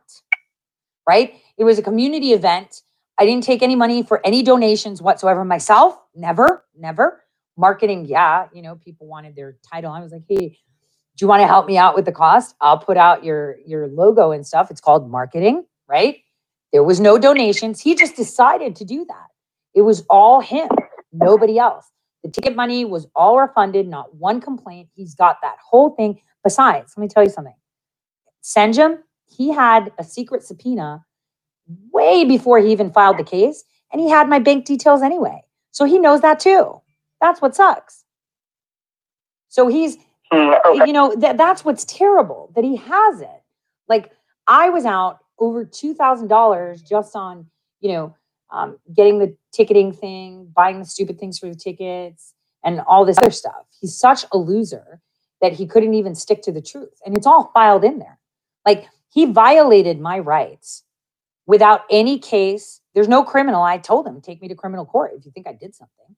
right? 1.09 1.35
It 1.57 1.65
was 1.65 1.79
a 1.79 1.83
community 1.83 2.33
event. 2.33 2.83
I 3.19 3.27
didn't 3.27 3.45
take 3.45 3.63
any 3.63 3.77
money 3.77 4.03
for 4.03 4.25
any 4.27 4.43
donations 4.43 5.01
whatsoever 5.01 5.45
myself. 5.45 5.99
Never, 6.15 6.65
never. 6.77 7.23
Marketing, 7.57 8.07
yeah, 8.07 8.49
you 8.53 8.63
know, 8.63 8.77
people 8.77 9.07
wanted 9.07 9.37
their 9.37 9.59
title. 9.71 9.93
I 9.93 10.01
was 10.01 10.13
like, 10.13 10.23
hey, 10.29 10.59
do 11.17 11.25
you 11.25 11.29
want 11.29 11.43
to 11.43 11.47
help 11.47 11.67
me 11.67 11.77
out 11.77 11.95
with 11.95 12.07
the 12.07 12.13
cost? 12.13 12.57
I'll 12.61 12.79
put 12.79 12.97
out 12.97 13.23
your 13.23 13.57
your 13.67 13.87
logo 13.87 14.33
and 14.33 14.47
stuff. 14.47 14.71
It's 14.71 14.81
called 14.81 15.11
marketing, 15.11 15.67
right? 15.87 16.19
There 16.73 16.83
was 16.83 17.01
no 17.01 17.19
donations. 17.19 17.81
He 17.81 17.95
just 17.95 18.17
decided 18.17 18.77
to 18.77 18.85
do 18.85 19.05
that. 19.05 19.27
It 19.75 19.83
was 19.83 20.05
all 20.09 20.41
him, 20.41 20.69
nobody 21.13 21.59
else. 21.59 21.91
The 22.25 22.31
ticket 22.31 22.57
money 22.57 22.85
was 22.85 23.07
all 23.15 23.39
refunded, 23.39 23.87
not 23.87 24.15
one 24.15 24.41
complaint. 24.41 24.89
He's 24.95 25.15
got 25.15 25.39
that 25.43 25.57
whole 25.63 25.91
thing. 25.91 26.21
Besides, 26.45 26.95
let 26.97 27.03
me 27.03 27.09
tell 27.09 27.23
you 27.23 27.31
something. 27.31 27.55
Stenehjem, 28.43 28.99
he 29.27 29.53
had 29.53 29.93
a 29.99 30.05
secret 30.05 30.43
subpoena 30.43 31.05
way 31.91 32.25
before 32.25 32.59
he 32.59 32.73
even 32.73 32.91
filed 32.93 33.19
the 33.19 33.25
case, 33.25 33.65
and 33.93 34.01
he 34.01 34.09
had 34.11 34.29
my 34.29 34.39
bank 34.39 34.65
details 34.65 35.03
anyway. 35.03 35.43
So 35.71 35.85
he 35.85 35.99
knows 35.99 36.21
that 36.23 36.41
too. 36.41 36.81
That's 37.21 37.41
what 37.41 37.55
sucks. 37.55 38.05
So 39.49 39.69
he's 39.69 39.99
Mm, 40.33 40.59
okay. 40.65 40.87
you 40.87 40.95
know 40.95 41.15
that 41.17 41.37
that's 41.37 41.63
what's 41.63 41.85
terrible 41.85 42.51
that 42.55 42.65
he 42.65 42.77
has 42.77 43.21
it 43.21 43.43
like 43.87 44.13
i 44.47 44.71
was 44.71 44.87
out 44.87 45.19
over 45.39 45.67
$2000 45.67 46.89
just 46.89 47.15
on 47.15 47.47
you 47.81 47.93
know 47.93 48.17
um, 48.51 48.79
getting 48.95 49.19
the 49.19 49.37
ticketing 49.53 49.93
thing, 49.93 50.51
buying 50.55 50.79
the 50.79 50.85
stupid 50.85 51.19
things 51.19 51.39
for 51.39 51.49
the 51.49 51.55
tickets, 51.55 52.35
and 52.65 52.81
all 52.81 53.05
this 53.05 53.19
other 53.19 53.31
stuff. 53.31 53.67
He's 53.81 53.97
such 53.97 54.25
a 54.33 54.39
loser 54.39 55.01
that 55.43 55.53
he 55.53 55.67
couldn't 55.67 55.93
even 55.95 56.15
stick 56.15 56.41
to 56.43 56.53
the 56.53 56.63
truth. 56.63 56.99
And 57.05 57.17
it's 57.17 57.27
all 57.27 57.51
filed 57.53 57.85
in 57.85 57.99
there. 57.99 58.19
Like 58.65 58.87
he 59.11 59.27
violated 59.27 60.01
my 60.01 60.19
rights 60.19 60.85
without 61.47 61.83
any 61.91 62.19
case. 62.19 62.81
There's 62.95 63.09
no 63.09 63.23
criminal. 63.25 63.63
I 63.63 63.77
told 63.77 64.07
him, 64.07 64.21
take 64.21 64.41
me 64.41 64.49
to 64.49 64.55
criminal 64.55 64.87
court 64.87 65.13
if 65.15 65.27
you 65.27 65.33
think 65.33 65.47
I 65.47 65.53
did 65.53 65.75
something. 65.75 66.17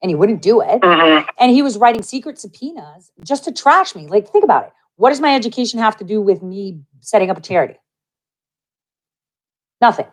And 0.00 0.10
he 0.10 0.14
wouldn't 0.14 0.42
do 0.42 0.60
it. 0.60 0.80
Mhm. 0.80 1.26
And 1.38 1.50
he 1.50 1.62
was 1.62 1.76
writing 1.76 2.02
secret 2.02 2.38
subpoenas 2.38 3.10
just 3.22 3.44
to 3.44 3.52
trash 3.52 3.94
me. 3.94 4.06
Like, 4.06 4.28
think 4.28 4.44
about 4.44 4.64
it. 4.66 4.72
What 4.96 5.10
does 5.10 5.20
my 5.20 5.34
education 5.34 5.80
have 5.80 5.96
to 5.96 6.04
do 6.04 6.20
with 6.22 6.42
me 6.42 6.80
setting 7.00 7.30
up 7.30 7.38
a 7.38 7.40
charity? 7.40 7.78
Nothing. 9.80 10.06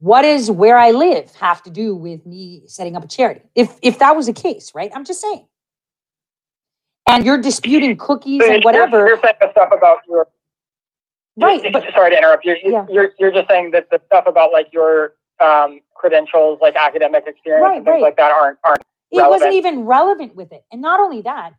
What 0.00 0.22
does 0.22 0.50
where 0.50 0.76
I 0.76 0.90
live 0.90 1.32
have 1.36 1.62
to 1.62 1.70
do 1.70 1.94
with 1.94 2.26
me 2.26 2.64
setting 2.66 2.96
up 2.96 3.04
a 3.04 3.06
charity? 3.06 3.42
If 3.54 3.78
if 3.82 4.00
that 4.00 4.16
was 4.16 4.26
the 4.26 4.32
case, 4.32 4.74
right? 4.74 4.90
I'm 4.94 5.04
just 5.04 5.20
saying. 5.20 5.46
And 7.08 7.24
you're 7.26 7.38
disputing 7.38 7.96
cookies 7.96 8.40
and 8.42 8.50
you're- 8.52 8.60
whatever, 8.64 9.06
You're 9.06 9.20
saying 9.22 9.34
the 9.40 9.50
stuff 9.50 9.70
about 9.72 9.98
your 10.08 10.28
right? 11.36 11.72
But 11.72 11.84
sorry 11.94 12.10
to 12.10 12.18
interrupt. 12.18 12.44
You're, 12.44 12.56
Yeah. 12.62 12.86
you're 12.90 13.12
you're 13.18 13.32
just 13.32 13.48
saying 13.48 13.70
that 13.72 13.90
the 13.90 14.00
stuff 14.06 14.24
about 14.26 14.52
like 14.52 14.68
your 14.72 15.14
um, 15.40 15.80
credentials, 15.94 16.58
like 16.60 16.76
academic 16.76 17.24
experience 17.26 17.64
Right, 17.64 17.76
and 17.78 17.84
things 17.84 17.94
right. 17.94 18.02
like 18.02 18.16
that, 18.16 18.30
aren't 18.30 18.58
aren't. 18.64 18.82
it 19.10 19.16
wasn't 19.16 19.30
relevant. 19.50 19.54
even 19.54 19.80
relevant 19.84 20.36
with 20.36 20.52
it. 20.52 20.64
And 20.70 20.80
not 20.80 21.00
only 21.00 21.22
that, 21.22 21.54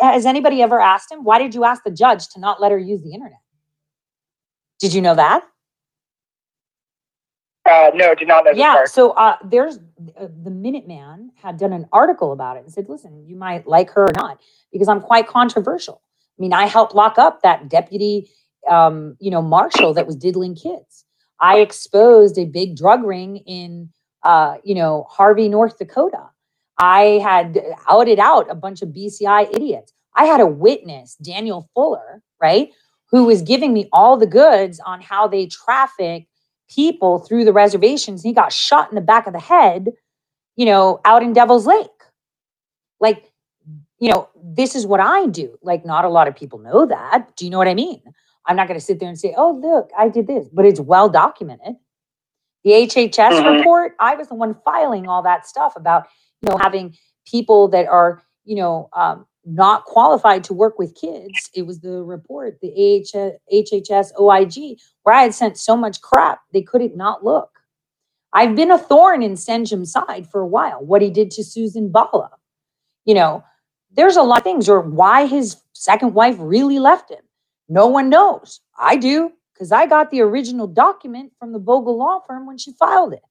has 0.00 0.24
anybody 0.26 0.62
ever 0.62 0.80
asked 0.80 1.10
him, 1.12 1.22
why 1.24 1.38
did 1.38 1.54
you 1.54 1.64
ask 1.64 1.82
the 1.84 1.90
judge 1.90 2.28
to 2.28 2.40
not 2.40 2.60
let 2.60 2.72
her 2.72 2.78
use 2.78 3.02
the 3.02 3.12
internet? 3.12 3.38
Did 4.80 4.94
you 4.94 5.02
know 5.02 5.14
that? 5.14 5.44
Uh, 7.68 7.90
no, 7.94 8.14
did 8.14 8.28
not 8.28 8.44
know 8.44 8.52
yeah 8.52 8.84
so 8.84 9.10
uh, 9.12 9.36
there's 9.44 9.78
uh, 10.18 10.28
the 10.44 10.50
minuteman 10.50 11.30
had 11.34 11.58
done 11.58 11.72
an 11.72 11.86
article 11.92 12.32
about 12.32 12.56
it 12.56 12.64
and 12.64 12.72
said 12.72 12.88
listen 12.88 13.24
you 13.26 13.36
might 13.36 13.66
like 13.66 13.90
her 13.90 14.04
or 14.04 14.12
not 14.14 14.40
because 14.72 14.88
i'm 14.88 15.00
quite 15.00 15.26
controversial. 15.26 16.00
I 16.38 16.42
mean 16.42 16.52
i 16.52 16.66
helped 16.66 16.94
lock 16.94 17.18
up 17.18 17.42
that 17.42 17.68
deputy 17.68 18.28
um, 18.68 19.16
you 19.20 19.30
know 19.30 19.42
marshal 19.42 19.94
that 19.94 20.06
was 20.06 20.16
diddling 20.16 20.54
kids. 20.54 21.04
I 21.40 21.58
exposed 21.58 22.38
a 22.38 22.44
big 22.44 22.76
drug 22.76 23.04
ring 23.04 23.38
in 23.38 23.90
uh, 24.22 24.56
you 24.64 24.74
know 24.74 25.06
harvey 25.08 25.48
north 25.48 25.78
dakota. 25.78 26.30
I 26.78 27.20
had 27.22 27.58
outed 27.88 28.18
out 28.18 28.50
a 28.50 28.54
bunch 28.54 28.82
of 28.82 28.90
bci 28.90 29.54
idiots. 29.54 29.92
I 30.14 30.24
had 30.24 30.40
a 30.40 30.46
witness 30.46 31.16
daniel 31.16 31.68
fuller 31.74 32.22
right 32.40 32.70
who 33.10 33.24
was 33.24 33.42
giving 33.42 33.72
me 33.72 33.88
all 33.92 34.16
the 34.16 34.26
goods 34.26 34.80
on 34.84 35.00
how 35.00 35.28
they 35.28 35.46
traffic 35.46 36.26
people 36.68 37.18
through 37.20 37.44
the 37.44 37.52
reservations. 37.52 38.22
He 38.22 38.32
got 38.32 38.52
shot 38.52 38.90
in 38.90 38.94
the 38.94 39.00
back 39.00 39.26
of 39.26 39.32
the 39.32 39.40
head, 39.40 39.90
you 40.56 40.66
know, 40.66 41.00
out 41.04 41.22
in 41.22 41.32
Devil's 41.32 41.66
Lake. 41.66 41.88
Like, 43.00 43.32
you 43.98 44.10
know, 44.12 44.28
this 44.42 44.74
is 44.74 44.86
what 44.86 45.00
I 45.00 45.26
do. 45.26 45.58
Like, 45.62 45.84
not 45.84 46.04
a 46.04 46.08
lot 46.08 46.28
of 46.28 46.36
people 46.36 46.58
know 46.58 46.86
that. 46.86 47.36
Do 47.36 47.44
you 47.44 47.50
know 47.50 47.58
what 47.58 47.68
I 47.68 47.74
mean? 47.74 48.02
I'm 48.46 48.56
not 48.56 48.68
going 48.68 48.78
to 48.78 48.84
sit 48.84 49.00
there 49.00 49.08
and 49.08 49.18
say, 49.18 49.34
oh, 49.36 49.52
look, 49.52 49.90
I 49.98 50.08
did 50.08 50.26
this, 50.26 50.48
but 50.52 50.64
it's 50.64 50.80
well 50.80 51.08
documented. 51.08 51.76
The 52.64 52.72
HHS 52.72 53.32
Mhm. 53.32 53.58
report, 53.58 53.96
I 54.00 54.14
was 54.16 54.28
the 54.28 54.34
one 54.34 54.54
filing 54.64 55.08
all 55.08 55.22
that 55.22 55.46
stuff 55.46 55.76
about, 55.76 56.06
you 56.42 56.50
know, 56.50 56.58
having 56.58 56.96
people 57.26 57.68
that 57.68 57.86
are, 57.88 58.22
you 58.44 58.56
know, 58.56 58.88
um, 58.92 59.26
not 59.46 59.84
qualified 59.84 60.42
to 60.44 60.52
work 60.52 60.78
with 60.78 60.94
kids. 60.94 61.50
It 61.54 61.62
was 61.62 61.80
the 61.80 62.02
report, 62.02 62.58
the 62.60 62.72
AH, 63.14 63.30
HHS 63.54 64.10
OIG, 64.20 64.78
where 65.04 65.14
I 65.14 65.22
had 65.22 65.34
sent 65.34 65.56
so 65.56 65.76
much 65.76 66.00
crap, 66.00 66.40
they 66.52 66.62
couldn't 66.62 66.96
not 66.96 67.24
look. 67.24 67.50
I've 68.32 68.56
been 68.56 68.72
a 68.72 68.78
thorn 68.78 69.22
in 69.22 69.34
Stenehjem's 69.34 69.92
side 69.92 70.26
for 70.30 70.40
a 70.40 70.46
while, 70.46 70.84
what 70.84 71.00
he 71.00 71.10
did 71.10 71.30
to 71.32 71.44
Susan 71.44 71.90
Bala. 71.90 72.30
You 73.04 73.14
know, 73.14 73.44
there's 73.92 74.16
a 74.16 74.22
lot 74.22 74.38
of 74.38 74.44
things, 74.44 74.68
or 74.68 74.80
why 74.80 75.26
his 75.26 75.62
second 75.72 76.12
wife 76.12 76.36
really 76.38 76.80
left 76.80 77.10
him. 77.10 77.22
No 77.68 77.86
one 77.86 78.08
knows. 78.08 78.60
I 78.76 78.96
do, 78.96 79.32
because 79.54 79.70
I 79.70 79.86
got 79.86 80.10
the 80.10 80.20
original 80.22 80.66
document 80.66 81.32
from 81.38 81.52
the 81.52 81.58
Vogel 81.60 81.96
law 81.96 82.20
firm 82.26 82.46
when 82.46 82.58
she 82.58 82.72
filed 82.72 83.12
it. 83.12 83.22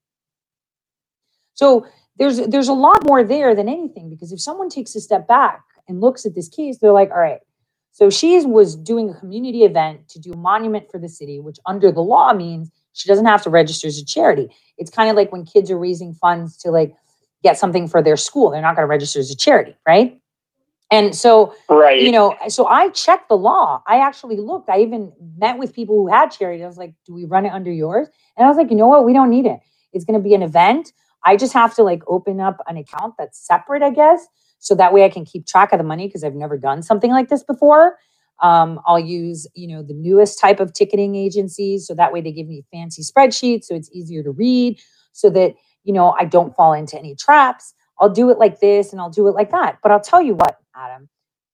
So 1.53 1.85
there's 2.17 2.37
there's 2.47 2.69
a 2.69 2.73
lot 2.73 3.05
more 3.05 3.23
there 3.23 3.53
than 3.53 3.69
anything, 3.69 4.09
because 4.09 4.31
if 4.31 4.41
someone 4.41 4.69
takes 4.69 4.95
a 4.95 5.01
step 5.01 5.27
back 5.27 5.61
and 5.87 6.01
looks 6.01 6.25
at 6.25 6.35
this 6.35 6.49
case, 6.49 6.77
they're 6.79 6.91
like, 6.91 7.11
all 7.11 7.19
right, 7.19 7.39
so 7.91 8.09
she 8.09 8.45
was 8.45 8.75
doing 8.75 9.09
a 9.09 9.13
community 9.13 9.63
event 9.63 10.09
to 10.09 10.19
do 10.19 10.33
a 10.33 10.37
monument 10.37 10.91
for 10.91 10.99
the 10.99 11.07
city, 11.07 11.39
which 11.39 11.57
under 11.65 11.91
the 11.93 12.01
law 12.01 12.33
means 12.33 12.69
she 12.91 13.07
doesn't 13.07 13.25
have 13.25 13.41
to 13.43 13.49
register 13.49 13.87
as 13.87 13.97
a 13.97 14.05
charity. 14.05 14.49
It's 14.77 14.91
kind 14.91 15.09
of 15.09 15.15
like 15.15 15.31
when 15.31 15.45
kids 15.45 15.71
are 15.71 15.79
raising 15.79 16.13
funds 16.13 16.57
to 16.57 16.71
like 16.71 16.93
get 17.41 17.57
something 17.57 17.87
for 17.87 18.03
their 18.03 18.17
school, 18.17 18.51
they're 18.51 18.61
not 18.61 18.75
going 18.75 18.83
to 18.83 18.89
register 18.89 19.19
as 19.19 19.31
a 19.31 19.35
charity, 19.35 19.77
right? 19.87 20.19
And 20.91 21.15
so, 21.15 21.55
Right. 21.69 22.01
you 22.01 22.11
know, 22.11 22.35
so 22.49 22.67
I 22.67 22.89
checked 22.89 23.29
the 23.29 23.37
law. 23.37 23.81
I 23.87 23.99
actually 23.99 24.37
looked. 24.37 24.69
I 24.69 24.79
even 24.79 25.13
met 25.37 25.57
with 25.57 25.73
people 25.73 25.95
who 25.95 26.07
had 26.07 26.31
charity. 26.31 26.63
I 26.63 26.67
was 26.67 26.77
like, 26.77 26.93
do 27.05 27.13
we 27.13 27.25
run 27.25 27.45
it 27.45 27.51
under 27.53 27.71
yours? 27.71 28.07
And 28.37 28.45
I 28.45 28.49
was 28.49 28.57
like, 28.57 28.69
you 28.69 28.75
know 28.75 28.87
what? 28.87 29.05
We 29.05 29.13
don't 29.13 29.29
need 29.29 29.45
it. 29.45 29.59
It's 29.93 30.05
going 30.05 30.19
to 30.19 30.23
be 30.23 30.33
an 30.33 30.43
event. 30.43 30.91
I 31.23 31.37
just 31.37 31.53
have 31.53 31.73
to 31.75 31.83
like 31.83 32.03
open 32.07 32.39
up 32.39 32.61
an 32.67 32.77
account 32.77 33.15
that's 33.17 33.39
separate, 33.45 33.81
I 33.83 33.89
guess. 33.89 34.27
So 34.59 34.75
that 34.75 34.93
way 34.93 35.05
I 35.05 35.09
can 35.09 35.25
keep 35.25 35.45
track 35.45 35.73
of 35.73 35.77
the 35.79 35.83
money 35.83 36.07
because 36.07 36.23
I've 36.23 36.35
never 36.35 36.57
done 36.57 36.81
something 36.81 37.11
like 37.11 37.29
this 37.29 37.43
before. 37.43 37.97
Um, 38.41 38.79
I'll 38.85 38.99
use, 38.99 39.47
you 39.55 39.67
know, 39.67 39.81
the 39.83 39.93
newest 39.93 40.39
type 40.39 40.59
of 40.59 40.73
ticketing 40.73 41.15
agencies. 41.15 41.87
So 41.87 41.93
that 41.95 42.11
way 42.11 42.21
they 42.21 42.31
give 42.31 42.47
me 42.47 42.63
fancy 42.71 43.01
spreadsheets. 43.01 43.65
So 43.65 43.75
it's 43.75 43.89
easier 43.91 44.23
to 44.23 44.31
read 44.31 44.79
so 45.13 45.29
that, 45.31 45.53
you 45.83 45.93
know, 45.93 46.15
I 46.19 46.25
don't 46.25 46.55
fall 46.55 46.73
into 46.73 46.97
any 46.97 47.15
traps. 47.15 47.73
I'll 47.99 48.09
do 48.09 48.29
it 48.29 48.37
like 48.37 48.59
this 48.59 48.91
and 48.91 48.99
I'll 48.99 49.09
do 49.09 49.27
it 49.27 49.35
like 49.35 49.51
that. 49.51 49.77
But 49.81 49.91
I'll 49.91 50.01
tell 50.01 50.21
you 50.21 50.33
what, 50.35 50.57
Adam, 50.75 51.07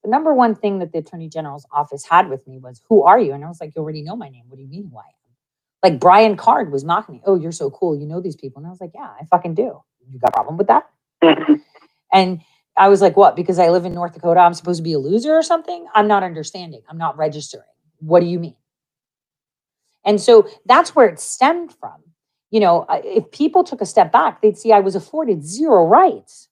the 0.03 0.09
number 0.09 0.33
one 0.33 0.55
thing 0.55 0.79
that 0.79 0.91
the 0.91 0.99
attorney 0.99 1.29
general's 1.29 1.65
office 1.71 2.03
had 2.03 2.29
with 2.29 2.47
me 2.47 2.57
was, 2.57 2.81
Who 2.89 3.03
are 3.03 3.19
you? 3.19 3.33
And 3.33 3.45
I 3.45 3.47
was 3.47 3.61
like, 3.61 3.73
You 3.75 3.81
already 3.83 4.01
know 4.01 4.15
my 4.15 4.29
name. 4.29 4.45
What 4.47 4.55
do 4.57 4.63
you 4.63 4.69
mean 4.69 4.89
who 4.91 4.97
I 4.97 5.01
am? 5.01 5.91
Like 5.91 5.99
Brian 5.99 6.35
Card 6.37 6.71
was 6.71 6.83
mocking 6.83 7.15
me. 7.15 7.21
Oh, 7.25 7.35
you're 7.35 7.51
so 7.51 7.69
cool. 7.69 7.95
You 7.95 8.07
know 8.07 8.21
these 8.21 8.35
people. 8.35 8.59
And 8.59 8.67
I 8.67 8.71
was 8.71 8.81
like, 8.81 8.91
Yeah, 8.95 9.09
I 9.19 9.25
fucking 9.25 9.53
do. 9.53 9.79
You 10.09 10.19
got 10.19 10.29
a 10.29 10.33
problem 10.33 10.57
with 10.57 10.67
that? 10.67 10.89
And 12.13 12.41
I 12.77 12.89
was 12.89 13.01
like, 13.01 13.17
What? 13.17 13.35
Because 13.35 13.59
I 13.59 13.69
live 13.69 13.85
in 13.85 13.93
North 13.93 14.13
Dakota, 14.13 14.39
I'm 14.39 14.53
supposed 14.53 14.77
to 14.77 14.83
be 14.83 14.93
a 14.93 14.99
loser 14.99 15.33
or 15.33 15.43
something? 15.43 15.85
I'm 15.93 16.07
not 16.07 16.23
understanding. 16.23 16.81
I'm 16.89 16.97
not 16.97 17.17
registering. 17.17 17.65
What 17.99 18.21
do 18.21 18.25
you 18.25 18.39
mean? 18.39 18.55
And 20.03 20.19
so 20.19 20.47
that's 20.65 20.95
where 20.95 21.07
it 21.07 21.19
stemmed 21.19 21.73
from. 21.79 22.01
You 22.49 22.59
know, 22.59 22.85
if 22.89 23.31
people 23.31 23.63
took 23.63 23.81
a 23.81 23.85
step 23.85 24.11
back, 24.11 24.41
they'd 24.41 24.57
see 24.57 24.71
I 24.71 24.79
was 24.79 24.95
afforded 24.95 25.45
zero 25.45 25.85
rights. 25.85 26.49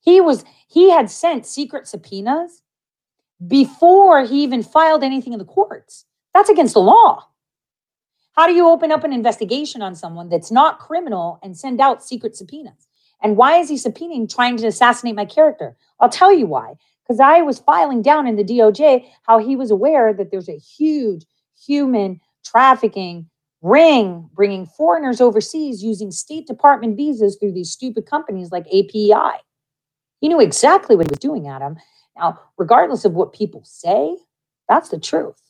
He 0.00 0.20
was, 0.20 0.44
he 0.68 0.90
had 0.90 1.10
sent 1.10 1.44
secret 1.44 1.86
subpoenas 1.86 2.62
before 3.46 4.22
he 4.24 4.42
even 4.42 4.62
filed 4.62 5.02
anything 5.02 5.32
in 5.32 5.38
the 5.38 5.44
courts. 5.44 6.06
That's 6.32 6.48
against 6.48 6.74
the 6.74 6.80
law. 6.80 7.26
How 8.32 8.46
do 8.46 8.52
you 8.52 8.68
open 8.68 8.92
up 8.92 9.04
an 9.04 9.12
investigation 9.12 9.82
on 9.82 9.94
someone 9.94 10.28
that's 10.28 10.50
not 10.50 10.78
criminal 10.78 11.38
and 11.42 11.56
send 11.56 11.80
out 11.80 12.04
secret 12.04 12.36
subpoenas? 12.36 12.86
And 13.22 13.36
why 13.36 13.58
is 13.58 13.68
he 13.68 13.76
subpoenaing 13.76 14.32
trying 14.32 14.56
to 14.58 14.66
assassinate 14.66 15.14
my 15.14 15.24
character? 15.24 15.76
I'll 16.00 16.08
tell 16.08 16.32
you 16.32 16.46
why. 16.46 16.74
Because 17.02 17.20
I 17.20 17.40
was 17.40 17.60
filing 17.60 18.02
down 18.02 18.26
in 18.26 18.36
the 18.36 18.44
DOJ 18.44 19.06
how 19.22 19.38
he 19.38 19.56
was 19.56 19.70
aware 19.70 20.12
that 20.12 20.30
there's 20.30 20.48
a 20.48 20.58
huge 20.58 21.24
human 21.56 22.20
trafficking 22.44 23.28
ring 23.62 24.28
bringing 24.34 24.66
foreigners 24.66 25.20
overseas 25.20 25.82
using 25.82 26.10
State 26.10 26.46
Department 26.46 26.96
visas 26.96 27.36
through 27.36 27.52
these 27.52 27.70
stupid 27.70 28.06
companies 28.06 28.50
like 28.50 28.66
API. 28.68 29.40
He 30.20 30.28
knew 30.28 30.40
exactly 30.40 30.96
what 30.96 31.06
he 31.06 31.10
was 31.10 31.18
doing, 31.18 31.48
Adam. 31.48 31.76
Now, 32.16 32.40
regardless 32.56 33.04
of 33.04 33.12
what 33.12 33.32
people 33.32 33.62
say, 33.64 34.16
that's 34.68 34.88
the 34.88 34.98
truth. 34.98 35.40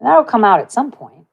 That'll 0.00 0.24
come 0.24 0.44
out 0.44 0.60
at 0.60 0.72
some 0.72 0.90
point. 0.90 1.26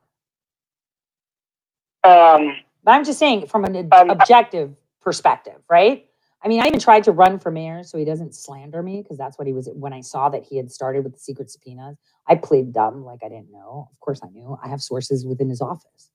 Um, 2.04 2.56
But 2.84 2.92
I'm 2.92 3.04
just 3.04 3.20
saying 3.20 3.48
from 3.48 3.66
an 3.66 3.76
ob- 3.78 3.94
Um, 3.94 4.10
objective 4.12 4.76
perspective, 5.02 5.62
right? 5.70 6.08
I 6.44 6.48
mean, 6.48 6.62
I 6.62 6.68
even 6.68 6.80
tried 6.80 7.04
to 7.06 7.12
run 7.12 7.38
for 7.40 7.52
mayor 7.52 7.84
so 7.84 7.98
he 8.00 8.06
doesn't 8.06 8.34
slander 8.36 8.82
me 8.82 9.02
because 9.02 9.18
that's 9.18 9.38
what 9.38 9.48
he 9.48 9.54
was 9.54 9.70
when 9.74 9.94
I 9.94 10.02
saw 10.02 10.30
that 10.30 10.44
he 10.44 10.58
had 10.58 10.72
started 10.72 11.04
with 11.04 11.14
the 11.14 11.20
secret 11.20 11.52
subpoenas. 11.52 11.98
I 12.28 12.36
played 12.36 12.74
dumb 12.74 13.06
like 13.06 13.20
I 13.24 13.30
didn't 13.30 13.52
know. 13.52 13.90
Of 13.92 14.00
course 14.00 14.22
I 14.24 14.30
knew. 14.30 14.58
I 14.64 14.70
have 14.70 14.82
sources 14.82 15.26
within 15.26 15.50
his 15.50 15.62
office. 15.62 16.12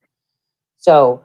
So 0.79 1.25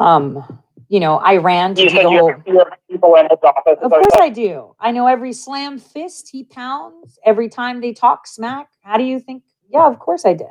um, 0.00 0.60
you 0.88 1.00
know, 1.00 1.16
I 1.18 1.36
ran 1.38 1.74
to 1.76 1.82
you 1.82 1.88
do 1.88 1.94
said 1.96 2.04
the 2.04 2.10
you 2.10 2.18
whole 2.18 2.30
have, 2.32 2.42
you 2.46 2.58
have 2.58 2.68
people 2.90 3.14
in 3.16 3.24
his 3.30 3.38
office. 3.42 3.78
Of 3.82 3.90
course 3.90 4.06
I 4.20 4.28
do. 4.30 4.74
I 4.80 4.90
know 4.90 5.06
every 5.06 5.32
slam 5.32 5.78
fist 5.78 6.28
he 6.30 6.44
pounds 6.44 7.18
every 7.24 7.48
time 7.48 7.80
they 7.80 7.92
talk 7.92 8.26
smack. 8.26 8.68
How 8.82 8.96
do 8.96 9.04
you 9.04 9.20
think? 9.20 9.44
Yeah, 9.70 9.86
of 9.86 9.98
course 9.98 10.24
I 10.26 10.34
did. 10.34 10.48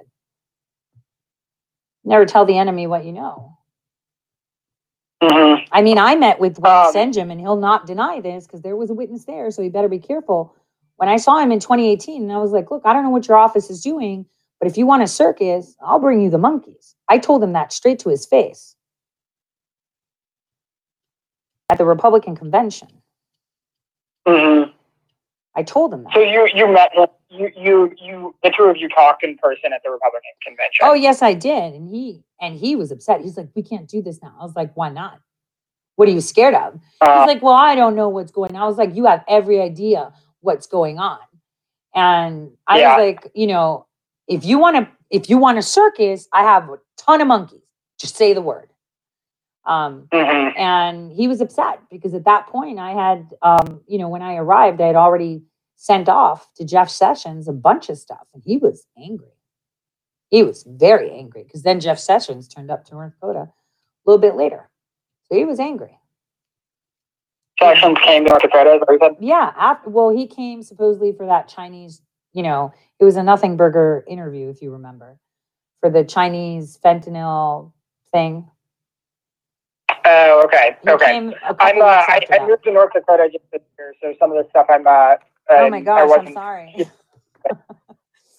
Never 2.03 2.25
tell 2.25 2.45
the 2.45 2.57
enemy 2.57 2.87
what 2.87 3.05
you 3.05 3.13
know. 3.13 3.57
Mhm. 5.29 5.67
I 5.71 5.81
mean, 5.83 5.99
I 5.99 6.15
met 6.15 6.39
with 6.39 6.59
Wayne 6.59 6.71
Um, 6.71 6.93
Stenehjem, 6.93 7.31
and 7.31 7.41
he'll 7.41 7.57
not 7.57 7.87
deny 7.87 8.21
this 8.21 8.47
because 8.47 8.61
there 8.61 8.77
was 8.77 8.91
a 8.91 8.95
witness 8.95 9.25
there, 9.25 9.51
so 9.51 9.63
he 9.63 9.69
better 9.69 9.89
be 9.89 9.99
careful. 9.99 10.55
When 10.97 11.09
I 11.09 11.17
saw 11.17 11.39
him 11.39 11.51
in 11.51 11.59
2018, 11.59 12.23
and 12.23 12.33
I 12.33 12.39
was 12.39 12.51
like, 12.51 12.71
"Look, 12.71 12.83
I 12.85 12.93
don't 12.93 13.03
know 13.03 13.11
what 13.11 13.27
your 13.27 13.37
office 13.37 13.69
is 13.71 13.81
doing, 13.81 14.27
But 14.59 14.67
if 14.69 14.77
you 14.77 14.87
want 14.87 15.03
a 15.03 15.07
circus, 15.07 15.77
I'll 15.81 15.99
bring 15.99 16.21
you 16.21 16.31
the 16.31 16.37
monkeys. 16.39 16.95
I 17.09 17.19
told 17.19 17.43
him 17.43 17.53
that 17.53 17.73
straight 17.73 17.99
to 17.99 18.09
his 18.09 18.25
face 18.25 18.75
at 21.69 21.77
the 21.79 21.85
Republican 21.85 22.35
convention. 22.35 22.89
hmm 24.27 24.63
I 25.55 25.63
told 25.63 25.93
him 25.93 26.03
that. 26.03 26.13
So 26.13 26.19
you 26.21 26.49
you 26.53 26.67
met 26.67 26.91
him. 26.93 27.07
You 27.29 27.51
you 27.55 27.93
you 28.01 28.35
the 28.43 28.51
two 28.55 28.63
of 28.63 28.77
you 28.77 28.89
talked 28.89 29.23
in 29.23 29.37
person 29.37 29.73
at 29.73 29.81
the 29.83 29.89
Republican 29.91 30.31
convention. 30.45 30.81
Oh 30.83 30.93
yes, 30.93 31.21
I 31.21 31.33
did. 31.33 31.73
And 31.73 31.87
he 31.89 32.23
and 32.41 32.57
he 32.57 32.75
was 32.75 32.91
upset. 32.91 33.21
He's 33.21 33.37
like, 33.37 33.49
we 33.55 33.63
can't 33.63 33.87
do 33.87 34.01
this 34.01 34.21
now. 34.21 34.35
I 34.39 34.43
was 34.43 34.55
like, 34.55 34.71
why 34.75 34.89
not? 34.89 35.19
What 35.95 36.07
are 36.07 36.11
you 36.11 36.21
scared 36.21 36.55
of? 36.55 36.79
Uh, 37.01 37.19
He's 37.19 37.27
like, 37.27 37.43
well, 37.43 37.53
I 37.53 37.75
don't 37.75 37.95
know 37.95 38.09
what's 38.09 38.31
going 38.31 38.55
on. 38.55 38.61
I 38.61 38.65
was 38.65 38.77
like, 38.77 38.95
you 38.95 39.05
have 39.05 39.23
every 39.27 39.61
idea 39.61 40.11
what's 40.41 40.65
going 40.65 40.97
on. 40.97 41.19
And 41.93 42.51
I 42.67 42.79
Yeah. 42.79 42.95
was 42.97 43.05
like, 43.05 43.31
you 43.35 43.45
know, 43.47 43.85
if 44.27 44.43
you 44.43 44.57
want 44.57 44.75
to, 44.77 44.87
if 45.11 45.29
you 45.29 45.37
want 45.37 45.59
a 45.59 45.61
circus, 45.61 46.27
I 46.33 46.41
have 46.43 46.67
a 46.69 46.77
ton 46.97 47.21
of 47.21 47.27
monkeys. 47.27 47.61
Just 47.99 48.15
say 48.15 48.33
the 48.33 48.41
word. 48.41 48.69
Um, 49.65 50.07
mhm. 50.11 50.57
and 50.57 51.11
he 51.13 51.27
was 51.27 51.39
upset 51.39 51.79
because 51.89 52.13
at 52.13 52.25
that 52.25 52.47
point 52.47 52.79
I 52.79 52.91
had, 52.91 53.33
um, 53.41 53.81
you 53.87 53.97
know, 53.97 54.09
when 54.09 54.21
I 54.21 54.35
arrived, 54.35 54.81
I 54.81 54.87
had 54.87 54.97
already 54.97 55.43
sent 55.77 56.09
off 56.09 56.49
to 56.55 56.65
Jeff 56.65 56.89
Sessions 56.89 57.47
a 57.47 57.53
bunch 57.53 57.89
of 57.89 57.97
stuff, 57.97 58.27
and 58.33 58.43
he 58.45 58.57
was 58.57 58.85
angry. 58.97 59.31
He 60.29 60.43
was 60.43 60.63
very 60.63 61.11
angry 61.11 61.43
because 61.43 61.63
then 61.63 61.79
Jeff 61.79 61.99
Sessions 61.99 62.47
turned 62.47 62.71
up 62.71 62.83
to 62.85 62.95
North 62.95 63.13
Dakota 63.13 63.39
a 63.49 63.53
little 64.05 64.19
bit 64.21 64.35
later, 64.35 64.69
so 65.23 65.35
he 65.35 65.45
was 65.45 65.59
angry. 65.59 65.97
Sessions 67.59 67.97
came 68.03 68.25
to 68.25 68.31
North 68.31 68.41
Dakota. 68.41 68.73
Is 68.73 68.79
that 68.79 68.87
what 68.87 68.93
you 68.93 68.99
said? 69.01 69.15
Yeah, 69.19 69.53
after, 69.55 69.89
well, 69.89 70.09
he 70.09 70.27
came 70.27 70.63
supposedly 70.63 71.13
for 71.13 71.25
that 71.27 71.47
Chinese, 71.47 72.01
you 72.33 72.43
know, 72.43 72.73
it 72.99 73.05
was 73.05 73.15
a 73.15 73.23
Nothing 73.23 73.55
Burger 73.57 74.03
interview, 74.07 74.49
if 74.49 74.61
you 74.61 74.71
remember, 74.71 75.19
for 75.79 75.89
the 75.89 76.03
Chinese 76.03 76.77
fentanyl 76.83 77.71
thing. 78.11 78.49
Oh, 80.05 80.41
okay, 80.45 80.77
He 80.83 80.89
okay. 80.89 81.05
came 81.05 81.29
a 81.29 81.53
couple 81.55 81.57
I'm 81.59 81.81
uh, 81.81 81.85
I, 81.85 82.21
I 82.31 82.47
moved 82.47 82.63
to 82.65 82.71
North 82.71 82.91
Dakota 82.93 83.29
just 83.31 83.45
this 83.51 83.61
year, 83.77 83.93
so 84.01 84.13
some 84.19 84.31
of 84.31 84.43
the 84.43 84.49
stuff 84.49 84.67
I'm 84.69 84.85
uh. 84.87 85.15
Oh 85.51 85.69
my 85.69 85.81
I 85.81 85.83
gosh, 85.85 86.09
I'm 86.17 86.33
sorry. 86.33 86.75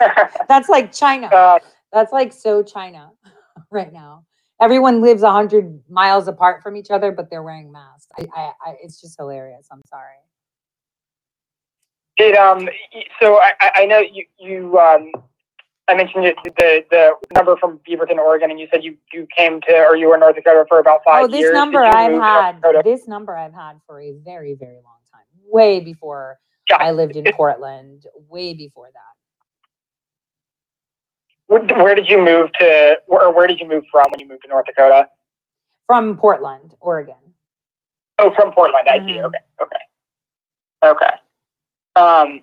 That's 0.48 0.68
like 0.68 0.92
China. 0.92 1.29
uh, 1.29 1.59
That's 1.92 2.12
like 2.12 2.33
so 2.33 2.62
China 2.62 3.11
right 3.70 3.92
now. 3.92 4.24
Everyone 4.61 5.03
lives 5.03 5.22
a 5.22 5.31
hundred 5.33 5.81
miles 5.88 6.29
apart 6.29 6.62
from 6.62 6.77
each 6.77 6.90
other, 6.90 7.12
but 7.12 7.29
they're 7.31 7.42
wearing 7.42 7.72
masks. 7.72 8.07
I, 8.18 8.27
I, 8.35 8.53
I, 8.66 8.74
it's 8.83 9.00
just 9.00 9.16
hilarious. 9.18 9.66
I'm 9.72 9.83
sorry. 9.88 10.14
Did 12.16 12.37
um 12.37 12.68
so 13.20 13.40
I 13.40 13.53
I 13.61 13.70
I 13.77 13.87
know 13.87 13.98
you 13.98 14.24
you 14.38 14.79
um 14.79 15.11
I 15.87 15.94
mentioned 15.94 16.25
it, 16.25 16.37
the 16.44 16.85
the 16.90 17.14
number 17.35 17.57
from 17.57 17.79
Beaverton, 17.88 18.16
Oregon, 18.16 18.51
and 18.51 18.59
you 18.59 18.66
said 18.70 18.83
you 18.83 18.97
you 19.12 19.27
came 19.37 19.61
to 19.62 19.73
or 19.73 19.97
you 19.97 20.09
were 20.09 20.14
in 20.14 20.20
North 20.20 20.37
Dakota 20.37 20.64
for 20.68 20.79
about 20.79 21.01
five 21.05 21.25
oh, 21.25 21.27
this 21.27 21.40
years. 21.40 21.53
Number 21.53 21.85
I've 21.85 22.12
move 22.12 22.23
to 22.23 22.59
North 22.62 22.77
had. 22.77 22.85
This 22.85 23.07
number 23.07 23.37
I've 23.37 23.53
had 23.53 23.81
for 23.87 24.01
a 24.01 24.12
very, 24.25 24.55
very 24.55 24.77
long 24.77 24.99
time. 25.12 25.27
Way 25.47 25.81
before 25.81 26.38
Yeah. 26.70 26.79
I 26.81 26.92
lived 26.92 27.16
in 27.16 27.31
Portland. 27.35 28.07
Way 28.29 28.55
before 28.55 28.88
that. 28.94 29.01
Where, 31.47 31.85
where 31.85 31.94
did 31.94 32.09
you 32.09 32.18
move 32.25 32.51
to, 32.59 32.97
or 33.07 33.35
where 33.35 33.47
did 33.47 33.61
you 33.61 33.68
move 33.68 33.85
from 33.92 34.07
when 34.11 34.20
you 34.20 34.27
moved 34.27 34.42
to 34.44 34.49
North 34.49 34.64
Dakota? 34.64 35.09
From 35.87 36.16
Portland, 36.16 36.75
Oregon. 36.81 37.14
Oh, 38.18 38.33
from 38.35 38.53
Portland. 38.53 38.88
I 38.88 39.01
see. 39.01 39.18
Mhm. 39.18 39.25
Okay. 39.25 39.38
Okay. 39.61 39.77
Okay. 40.83 41.14
Um. 41.97 42.42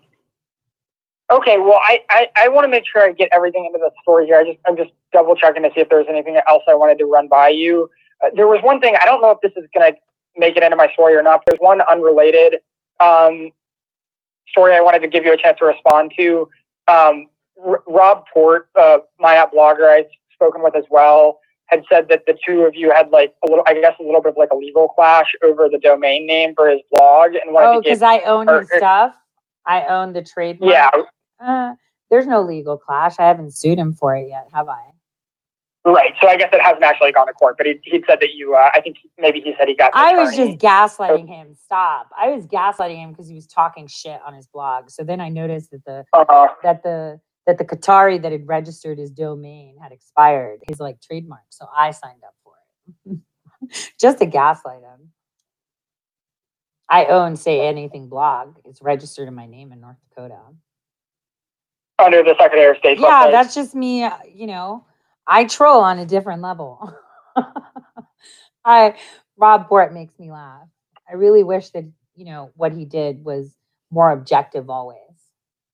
Okay. 1.31 1.57
Well, 1.57 1.79
I 1.81 2.01
I, 2.09 2.27
I 2.35 2.47
want 2.49 2.65
to 2.65 2.69
make 2.69 2.83
sure 2.91 3.01
I 3.03 3.11
get 3.13 3.29
everything 3.31 3.65
into 3.65 3.79
the 3.79 3.89
story 4.03 4.25
here. 4.25 4.37
I 4.37 4.43
just 4.43 4.59
I'm 4.67 4.75
just 4.77 4.91
double 5.13 5.35
checking 5.35 5.63
to 5.63 5.69
see 5.73 5.81
if 5.81 5.89
there's 5.89 6.05
anything 6.09 6.39
else 6.47 6.63
I 6.69 6.75
wanted 6.75 6.97
to 6.99 7.05
run 7.05 7.27
by 7.27 7.49
you. 7.49 7.89
Uh, 8.23 8.29
there 8.35 8.47
was 8.47 8.59
one 8.63 8.79
thing 8.81 8.95
I 9.01 9.05
don't 9.05 9.21
know 9.21 9.31
if 9.31 9.37
this 9.41 9.51
is 9.55 9.67
gonna 9.73 9.93
make 10.37 10.57
it 10.57 10.63
into 10.63 10.75
my 10.75 10.91
story 10.93 11.15
or 11.15 11.23
not. 11.23 11.41
There's 11.47 11.59
one 11.59 11.81
unrelated 11.89 12.55
um 12.99 13.51
story 14.49 14.75
I 14.75 14.81
wanted 14.81 14.99
to 14.99 15.07
give 15.07 15.23
you 15.25 15.33
a 15.33 15.37
chance 15.37 15.57
to 15.59 15.65
respond 15.65 16.11
to. 16.17 16.49
Um, 16.89 17.27
R- 17.65 17.83
Rob 17.87 18.25
Port, 18.33 18.69
uh, 18.77 18.97
Minot 19.19 19.53
blogger, 19.53 19.87
I've 19.89 20.07
spoken 20.33 20.61
with 20.61 20.75
as 20.75 20.83
well. 20.89 21.39
had 21.67 21.83
said 21.89 22.09
that 22.09 22.23
the 22.27 22.37
two 22.45 22.63
of 22.63 22.75
you 22.75 22.91
had 22.91 23.09
like 23.11 23.33
a 23.45 23.49
little, 23.49 23.63
I 23.65 23.75
guess, 23.75 23.93
a 23.99 24.03
little 24.03 24.21
bit 24.21 24.31
of 24.31 24.37
like 24.37 24.49
a 24.51 24.55
legal 24.57 24.89
clash 24.89 25.27
over 25.41 25.69
the 25.69 25.77
domain 25.77 26.27
name 26.27 26.53
for 26.53 26.69
his 26.69 26.81
blog, 26.91 27.35
and 27.35 27.53
wanted 27.53 27.67
Oh, 27.67 27.73
to 27.75 27.81
because. 27.81 28.01
I 28.01 28.19
own 28.21 28.49
or- 28.49 28.59
his 28.61 28.69
stuff. 28.75 29.13
I 29.65 29.85
own 29.85 30.11
the 30.11 30.23
trademark. 30.23 30.69
Yeah, 30.73 30.89
Uh, 31.41 31.75
there's 32.09 32.27
no 32.27 32.41
legal 32.41 32.77
clash. 32.77 33.15
I 33.19 33.27
haven't 33.27 33.55
sued 33.55 33.77
him 33.77 33.93
for 33.93 34.15
it 34.15 34.27
yet, 34.29 34.47
have 34.53 34.69
I? 34.69 34.81
right. 35.85 36.13
So 36.21 36.27
I 36.27 36.37
guess 36.37 36.49
it 36.53 36.61
hasn't 36.61 36.83
actually 36.83 37.11
gone 37.11 37.27
to 37.27 37.33
court, 37.33 37.57
but 37.57 37.65
he 37.65 37.79
he 37.83 38.03
said 38.07 38.19
that 38.19 38.33
you. 38.33 38.55
Uh, 38.55 38.69
I 38.73 38.81
think 38.81 38.97
maybe 39.17 39.39
he 39.39 39.53
said 39.57 39.67
he 39.67 39.75
got. 39.75 39.91
I 39.93 40.13
was 40.15 40.35
just 40.35 40.59
gaslighting 40.59 41.27
him. 41.27 41.55
Stop. 41.55 42.09
I 42.17 42.29
was 42.29 42.45
gaslighting 42.45 42.97
him 42.97 43.11
because 43.11 43.27
he 43.27 43.35
was 43.35 43.47
talking 43.47 43.87
shit 43.87 44.19
on 44.25 44.33
his 44.33 44.47
blog. 44.47 44.89
So 44.89 45.03
then 45.03 45.19
I 45.19 45.29
noticed 45.29 45.71
that 45.71 45.85
the 45.85 46.05
Uh, 46.13 46.47
that 46.63 46.83
the 46.83 47.19
that 47.47 47.57
the 47.57 47.65
Qatari 47.65 48.21
that 48.21 48.31
had 48.31 48.47
registered 48.47 48.99
his 48.99 49.09
domain 49.09 49.77
had 49.81 49.91
expired, 49.91 50.59
his 50.67 50.79
like 50.79 51.01
trademark. 51.01 51.45
So 51.49 51.67
I 51.75 51.91
signed 51.91 52.21
up 52.23 52.35
for 52.43 52.53
it. 53.05 53.17
just 53.99 54.19
to 54.19 54.25
gaslight 54.25 54.81
him. 54.81 55.11
I 56.87 57.05
own 57.05 57.37
Say 57.37 57.65
Anything 57.65 58.09
blog. 58.09 58.57
It's 58.65 58.81
registered 58.81 59.27
in 59.27 59.33
my 59.33 59.45
name 59.45 59.71
in 59.71 59.79
North 59.79 59.95
Dakota. 60.09 60.39
Under 62.01 62.23
the 62.23 62.35
Secretary 62.39 62.69
of 62.71 62.77
State. 62.77 62.99
yeah, 62.99 63.25
website. 63.27 63.31
that's 63.31 63.55
just 63.55 63.75
me. 63.75 64.03
uh, 64.03 64.11
You 64.33 64.47
know, 64.47 64.85
I 65.27 65.45
troll 65.45 65.81
on 65.81 65.99
a 65.99 66.05
different 66.05 66.41
level. 66.41 66.93
I 68.65 68.95
Rob 69.37 69.67
Port 69.67 69.93
makes 69.93 70.17
me 70.19 70.31
laugh. 70.31 70.67
I 71.09 71.13
really 71.15 71.43
wish 71.43 71.69
that 71.71 71.85
you 72.15 72.25
know 72.25 72.51
what 72.55 72.73
he 72.73 72.85
did 72.85 73.23
was 73.23 73.55
more 73.89 74.11
objective 74.11 74.69
always. 74.69 74.97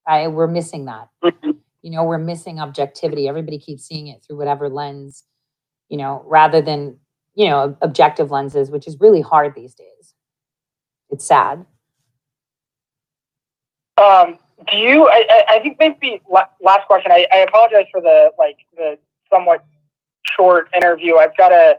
I 0.08 0.28
we're 0.28 0.48
missing 0.48 0.86
that. 0.86 1.10
Mhm. 1.24 1.58
You 1.82 1.92
know, 1.92 2.04
we're 2.04 2.18
missing 2.18 2.60
objectivity. 2.60 3.28
Everybody 3.28 3.60
keeps 3.60 3.86
seeing 3.86 4.08
it 4.08 4.24
through 4.24 4.38
whatever 4.38 4.68
lens, 4.70 5.24
you 5.90 5.98
know, 5.98 6.24
rather 6.26 6.62
than 6.62 6.98
you 7.36 7.50
know 7.50 7.78
objective 7.82 8.32
lenses, 8.32 8.70
which 8.72 8.88
is 8.88 9.00
really 9.00 9.22
hard 9.22 9.54
these 9.56 9.76
days. 9.76 10.14
It's 11.10 11.26
sad. 11.26 11.66
Um, 13.98 14.38
do 14.72 14.78
you? 14.78 15.08
I, 15.08 15.44
I, 15.50 15.60
think 15.60 15.78
maybe 15.80 16.22
last 16.30 16.88
question. 16.88 17.12
I, 17.12 17.28
I 17.32 17.38
apologize 17.40 17.86
for 17.92 18.02
the 18.02 18.32
like 18.40 18.58
the 18.76 18.98
somewhat 19.32 19.64
short 20.36 20.70
interview. 20.76 21.18
I've 21.18 21.36
got 21.38 21.50
to 21.50 21.78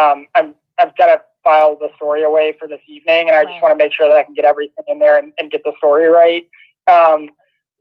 um, 0.00 0.26
I'm 0.34 0.54
I've 0.78 0.96
got 0.96 1.06
to 1.06 1.22
file 1.44 1.76
the 1.76 1.88
story 1.96 2.24
away 2.24 2.54
for 2.58 2.66
this 2.66 2.80
evening, 2.88 3.28
and 3.28 3.36
I 3.36 3.44
just 3.44 3.62
want 3.62 3.72
to 3.72 3.82
make 3.82 3.92
sure 3.92 4.08
that 4.08 4.16
I 4.16 4.24
can 4.24 4.34
get 4.34 4.44
everything 4.44 4.84
in 4.88 4.98
there 4.98 5.18
and, 5.18 5.32
and 5.38 5.50
get 5.50 5.62
the 5.64 5.72
story 5.78 6.08
right. 6.08 6.48
Um, 6.90 7.30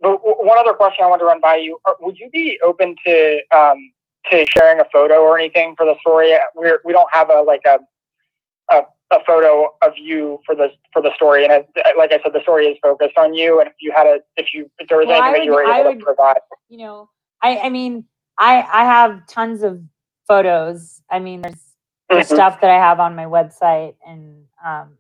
but 0.02 0.18
w- 0.18 0.48
one 0.48 0.58
other 0.60 0.74
question 0.74 1.04
I 1.04 1.08
want 1.08 1.22
to 1.22 1.26
run 1.26 1.42
by 1.42 1.58
you: 1.58 1.80
Are- 1.86 1.98
Would 2.02 2.18
you 2.18 2.30
be 2.30 2.60
open 2.64 2.96
to 3.06 3.40
um, 3.56 3.92
to 4.32 4.46
sharing 4.56 4.80
a 4.80 4.86
photo 4.94 5.16
or 5.16 5.40
anything 5.40 5.74
for 5.76 5.86
the 5.86 5.96
story? 6.02 6.34
We're 6.56 6.80
we 6.86 6.94
don't 6.94 7.12
have 7.12 7.30
a 7.32 7.42
like 7.42 7.62
a 7.66 7.80
a, 8.70 8.84
a 9.12 9.20
photo 9.26 9.70
of 9.84 9.94
you 9.98 10.40
for 10.46 10.56
the 10.56 10.70
for 10.92 11.02
the 11.02 11.14
story, 11.16 11.44
and 11.44 11.52
I, 11.54 11.66
like 11.98 12.12
I 12.12 12.20
said, 12.24 12.34
the 12.34 12.42
story 12.42 12.66
is 12.68 12.78
focused 12.82 13.18
on 13.18 13.34
you. 13.34 13.60
And 13.60 13.68
if 13.70 13.76
you 13.80 13.92
had 13.96 14.08
a 14.08 14.20
if 14.38 14.48
you 14.54 14.70
if 14.80 14.88
there 14.88 14.98
was 14.98 15.08
Well, 15.08 15.22
anything 15.22 15.42
that 15.42 15.46
you 15.46 15.52
were 15.54 15.64
able 15.64 15.92
would- 15.92 16.00
to 16.00 16.06
provide, 16.06 16.38
you 16.70 16.80
know, 16.80 17.10
I 17.42 17.58
I 17.60 17.70
mean, 17.70 18.06
I 18.38 18.62
I 18.62 18.86
have 18.86 19.28
tons 19.28 19.62
of 19.64 19.82
photos. 20.28 21.02
I 21.10 21.20
mean, 21.20 21.42
there's 21.42 21.76
there's 22.10 22.30
Mhm. 22.30 22.34
stuff 22.36 22.62
that 22.62 22.70
I 22.70 22.78
have 22.78 23.00
on 23.00 23.16
my 23.16 23.26
website, 23.26 23.96
and 24.08 24.48
um, 24.66 24.98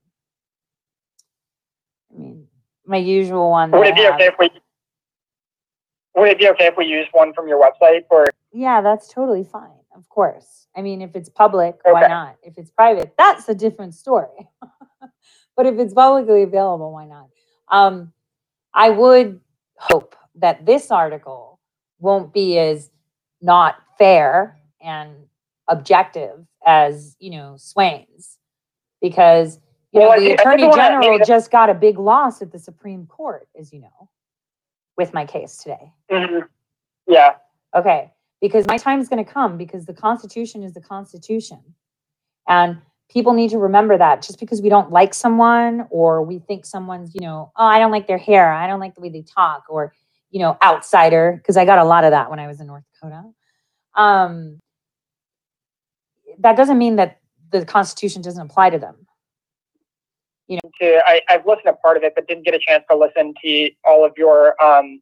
I 2.13 2.17
mean, 2.17 2.47
my 2.85 2.97
usual 2.97 3.49
one. 3.49 3.71
Would 3.71 3.87
it 3.87 3.95
be 3.95 4.07
okay 4.07 4.27
if 4.27 4.35
we 4.39 4.49
would 6.15 6.29
it 6.29 6.37
be 6.37 6.47
okay 6.49 6.67
if 6.67 6.77
we 6.77 6.85
use 6.85 7.07
one 7.11 7.33
from 7.33 7.47
your 7.47 7.59
website 7.61 8.07
for 8.07 8.29
Yeah, 8.51 8.81
that's 8.81 9.11
totally 9.11 9.43
fine. 9.43 9.71
Of 9.95 10.07
course. 10.09 10.67
I 10.75 10.81
mean, 10.81 11.01
if 11.01 11.15
it's 11.15 11.29
public, 11.29 11.79
why 11.83 12.07
not? 12.07 12.35
If 12.43 12.57
it's 12.57 12.69
private, 12.71 13.13
that's 13.17 13.47
a 13.49 13.55
different 13.55 13.95
story. 13.95 14.49
but 15.55 15.65
if 15.65 15.79
it's 15.79 15.93
publicly 15.93 16.43
available, 16.43 16.91
why 16.91 17.05
not? 17.05 17.29
Um, 17.69 18.11
I 18.73 18.89
would 18.89 19.39
hope 19.77 20.15
that 20.35 20.65
this 20.65 20.91
article 20.91 21.59
won't 21.99 22.33
be 22.33 22.57
as 22.59 22.89
not 23.41 23.75
fair 23.97 24.59
and 24.81 25.11
objective 25.67 26.45
as 26.65 27.15
you 27.19 27.31
know 27.31 27.55
Swaine's, 27.57 28.37
because 29.01 29.59
you 29.91 30.01
Well, 30.01 30.09
know 30.09 30.15
I 30.15 30.19
the 30.19 30.25
think- 30.27 30.39
I 30.39 30.41
attorney 30.43 30.61
think 30.63 30.71
what 30.71 30.79
I- 30.81 30.89
general 30.89 31.11
maybe- 31.13 31.25
just 31.25 31.51
got 31.51 31.69
a 31.69 31.73
big 31.73 31.97
loss 31.97 32.41
at 32.41 32.51
the 32.51 32.59
Supreme 32.59 33.05
Court, 33.07 33.47
as 33.57 33.71
you 33.71 33.79
know, 33.81 34.09
with 34.97 35.13
my 35.13 35.25
case 35.25 35.57
today. 35.57 35.93
Mhm. 36.11 36.47
yeah 37.07 37.35
Okay, 37.73 38.11
because 38.45 38.67
my 38.67 38.77
time 38.77 38.99
is 38.99 39.09
going 39.09 39.25
to 39.25 39.31
come 39.31 39.57
because 39.57 39.87
the 39.87 39.93
Constitution 39.93 40.61
is 40.61 40.73
the 40.73 40.81
Constitution. 40.81 41.59
And 42.47 42.77
people 43.09 43.33
need 43.33 43.49
to 43.49 43.57
remember 43.57 43.97
that 43.97 44.21
just 44.21 44.39
because 44.39 44.61
we 44.61 44.69
don't 44.69 44.91
like 44.91 45.15
someone 45.15 45.87
or 45.89 46.21
we 46.21 46.37
think 46.37 46.63
someone's, 46.63 47.15
you 47.15 47.21
know, 47.21 47.51
oh, 47.55 47.65
I 47.65 47.79
don't 47.79 47.91
like 47.91 48.05
their 48.05 48.19
hair, 48.19 48.53
I 48.53 48.67
don't 48.67 48.79
like 48.79 48.93
the 48.93 49.01
way 49.01 49.09
they 49.09 49.23
talk, 49.23 49.63
or, 49.67 49.93
you 50.29 50.39
know, 50.39 50.57
outsider, 50.63 51.33
because 51.37 51.57
I 51.57 51.65
got 51.65 51.79
a 51.79 51.83
lot 51.83 52.03
of 52.03 52.11
that 52.11 52.29
when 52.29 52.39
I 52.39 52.45
was 52.45 52.59
in 52.59 52.67
North 52.67 52.83
Dakota. 52.93 53.23
Um, 53.95 54.59
that 56.37 56.55
doesn't 56.55 56.77
mean 56.77 56.97
that 56.97 57.19
the 57.51 57.65
Constitution 57.65 58.21
doesn't 58.21 58.45
apply 58.45 58.69
to 58.69 58.77
them. 58.77 59.07
to 60.49 61.01
I, 61.07 61.21
I've 61.29 61.47
listened 61.47 61.65
to 61.65 61.73
part 61.73 61.97
of 61.97 62.03
it, 62.03 62.13
but 62.13 62.27
didn't 62.27 62.43
get 62.43 62.53
a 62.53 62.59
chance 62.59 62.83
to 62.91 62.95
listen 62.95 63.33
to 63.43 63.71
all 63.85 64.05
of 64.05 64.13
your 64.17 64.61
um, 64.63 65.01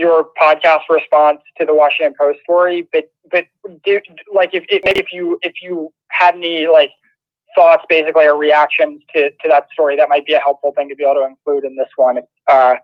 your 0.00 0.30
podcast 0.40 0.80
response 0.88 1.40
to 1.58 1.66
the 1.66 1.74
Washington 1.74 2.14
Post 2.18 2.40
story. 2.42 2.88
But 2.92 3.12
but 3.30 3.44
do, 3.84 4.00
like 4.34 4.50
if, 4.52 4.64
maybe 4.84 5.00
if 5.00 5.12
you 5.12 5.38
if 5.42 5.52
you 5.62 5.92
had 6.08 6.34
any 6.34 6.66
like 6.66 6.90
thoughts 7.54 7.84
basically 7.88 8.26
or 8.26 8.36
reactions 8.36 9.02
to 9.14 9.30
to 9.30 9.48
that 9.48 9.68
story, 9.72 9.96
that 9.96 10.08
might 10.08 10.26
be 10.26 10.32
a 10.32 10.40
helpful 10.40 10.72
thing 10.72 10.88
to 10.88 10.96
be 10.96 11.04
able 11.04 11.14
to 11.14 11.26
include 11.26 11.64
in 11.64 11.76
this 11.76 11.88
one. 11.96 12.18
Uh, 12.48 12.74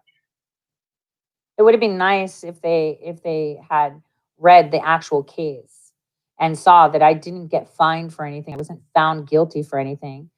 It 1.59 1.63
would 1.63 1.75
have 1.75 1.81
been 1.81 1.99
nice 1.99 2.45
if 2.45 2.61
they 2.61 2.99
if 3.03 3.23
they 3.23 3.59
had 3.69 4.03
read 4.39 4.71
the 4.71 4.85
actual 4.85 5.23
case 5.23 5.93
and 6.39 6.59
saw 6.59 6.87
that 6.89 7.03
I 7.03 7.15
didn't 7.15 7.49
get 7.49 7.67
fined 7.69 8.13
for 8.13 8.27
anything. 8.27 8.53
I 8.53 8.59
wasn't 8.59 8.83
found 8.95 9.27
guilty 9.27 9.63
for 9.63 9.79
anything. 9.79 10.29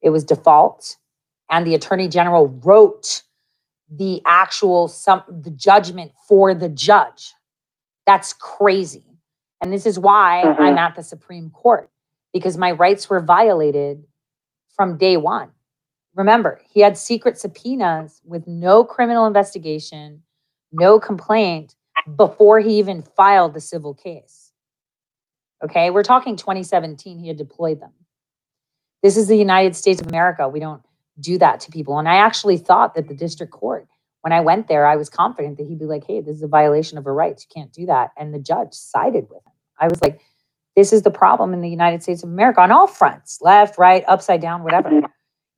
It 0.00 0.10
was 0.10 0.22
default, 0.22 0.96
and 1.50 1.66
the 1.66 1.74
attorney 1.74 2.08
general 2.08 2.46
wrote 2.64 3.24
the 3.90 4.22
actual 4.26 4.88
some 4.88 5.22
the 5.28 5.50
judgment 5.50 6.12
for 6.26 6.54
the 6.54 6.68
judge. 6.68 7.34
That's 8.06 8.32
crazy. 8.32 9.04
And 9.60 9.72
this 9.72 9.86
is 9.86 9.98
why 9.98 10.42
Mhm. 10.44 10.60
I'm 10.60 10.78
at 10.78 10.94
the 10.94 11.02
Supreme 11.02 11.50
Court 11.50 11.90
because 12.32 12.56
my 12.56 12.72
rights 12.72 13.08
were 13.10 13.20
violated 13.20 14.06
from 14.76 14.96
day 14.98 15.16
one. 15.16 15.50
Remember, 16.14 16.60
he 16.68 16.80
had 16.80 16.96
secret 16.98 17.38
subpoenas 17.38 18.20
with 18.24 18.46
no 18.46 18.84
criminal 18.84 19.26
investigation, 19.26 20.22
no 20.72 20.98
complaint 21.00 21.74
before 22.16 22.60
he 22.60 22.78
even 22.78 23.02
filed 23.02 23.54
the 23.54 23.60
civil 23.60 23.94
case. 23.94 24.52
Okay, 25.62 25.90
we're 25.90 26.02
talking 26.04 26.36
2017, 26.36 27.18
he 27.18 27.28
had 27.28 27.36
deployed 27.36 27.80
them. 27.80 27.92
This 29.02 29.16
is 29.16 29.28
the 29.28 29.36
United 29.36 29.74
States 29.76 30.00
of 30.00 30.06
America. 30.08 30.48
We 30.48 30.60
don't 30.60 30.82
do 31.20 31.38
that 31.38 31.60
to 31.60 31.70
people. 31.70 31.98
And 31.98 32.08
I 32.08 32.16
actually 32.16 32.58
thought 32.58 32.94
that 32.94 33.08
the 33.08 33.14
district 33.14 33.52
court, 33.52 33.86
when 34.22 34.32
I 34.32 34.40
went 34.40 34.68
there, 34.68 34.86
I 34.86 34.96
was 34.96 35.08
confident 35.08 35.58
that 35.58 35.66
he'd 35.66 35.78
be 35.78 35.84
like, 35.84 36.04
hey, 36.06 36.20
this 36.20 36.36
is 36.36 36.42
a 36.42 36.48
violation 36.48 36.98
of 36.98 37.04
her 37.04 37.14
rights. 37.14 37.46
You 37.48 37.60
can't 37.60 37.72
do 37.72 37.86
that. 37.86 38.10
And 38.16 38.34
the 38.34 38.38
judge 38.38 38.72
sided 38.72 39.26
with 39.30 39.44
him. 39.46 39.52
I 39.80 39.88
was 39.88 40.00
like, 40.02 40.20
this 40.76 40.92
is 40.92 41.02
the 41.02 41.10
problem 41.10 41.52
in 41.52 41.60
the 41.60 41.68
United 41.68 42.02
States 42.02 42.22
of 42.22 42.28
America 42.28 42.60
on 42.60 42.70
all 42.70 42.86
fronts 42.86 43.38
left, 43.40 43.78
right, 43.78 44.04
upside 44.06 44.40
down, 44.40 44.62
whatever. 44.62 45.02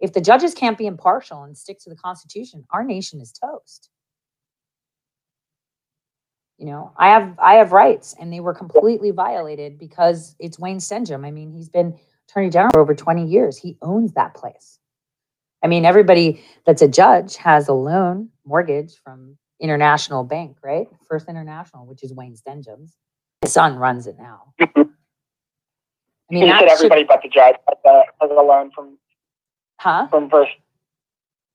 If 0.01 0.15
the 0.15 0.21
judges 0.21 0.55
can't 0.55 0.79
be 0.79 0.87
impartial 0.87 1.43
and 1.43 1.57
stick 1.57 1.79
to 1.81 1.91
the 1.91 1.97
Constitution, 1.97 2.65
our 2.71 2.83
nation 2.83 3.21
is 3.21 3.33
toast. 3.33 3.91
You 6.57 6.67
know, 6.67 6.93
I 6.97 7.09
have 7.11 7.39
I 7.39 7.55
have 7.55 7.73
rights, 7.73 8.15
and 8.19 8.33
they 8.33 8.41
were 8.41 8.55
completely 8.55 9.11
violated 9.11 9.79
because 9.79 10.37
it's 10.39 10.59
Wayne 10.59 10.79
Stenehjem. 10.79 11.27
I 11.27 11.31
mean, 11.31 11.53
he's 11.53 11.69
been 11.69 11.99
Attorney 12.29 12.51
General 12.51 12.71
for 12.73 12.81
over 12.81 12.95
20 12.95 13.27
years. 13.27 13.57
He 13.59 13.77
owns 13.83 14.13
that 14.13 14.35
place. 14.35 14.80
I 15.63 15.67
mean, 15.67 15.85
everybody 15.85 16.43
that's 16.67 16.83
a 16.83 16.89
judge 16.89 17.37
has 17.37 17.69
a 17.69 17.73
loan 17.73 18.31
mortgage 18.47 18.95
from 19.05 19.37
International 19.61 20.25
Bank, 20.25 20.57
right? 20.63 20.87
First 21.09 21.29
International, 21.29 21.87
which 21.87 22.03
is 22.03 22.13
Wayne 22.15 22.35
Stenehjem's. 22.35 22.97
His 23.43 23.53
son 23.53 23.77
runs 23.77 24.07
it 24.07 24.17
now. 24.19 24.55
I 24.61 24.67
mean, 26.31 26.47
you 26.47 26.49
said 26.53 26.61
should- 26.61 26.69
everybody 26.71 27.05
but 27.05 27.21
the 27.23 27.29
judge 27.29 27.57
has 27.69 27.79
a, 27.85 28.03
has 28.21 28.31
a 28.31 28.35
loan 28.35 28.71
from 28.71 28.99
huh? 29.81 30.07
from 30.09 30.31
first. 30.31 30.53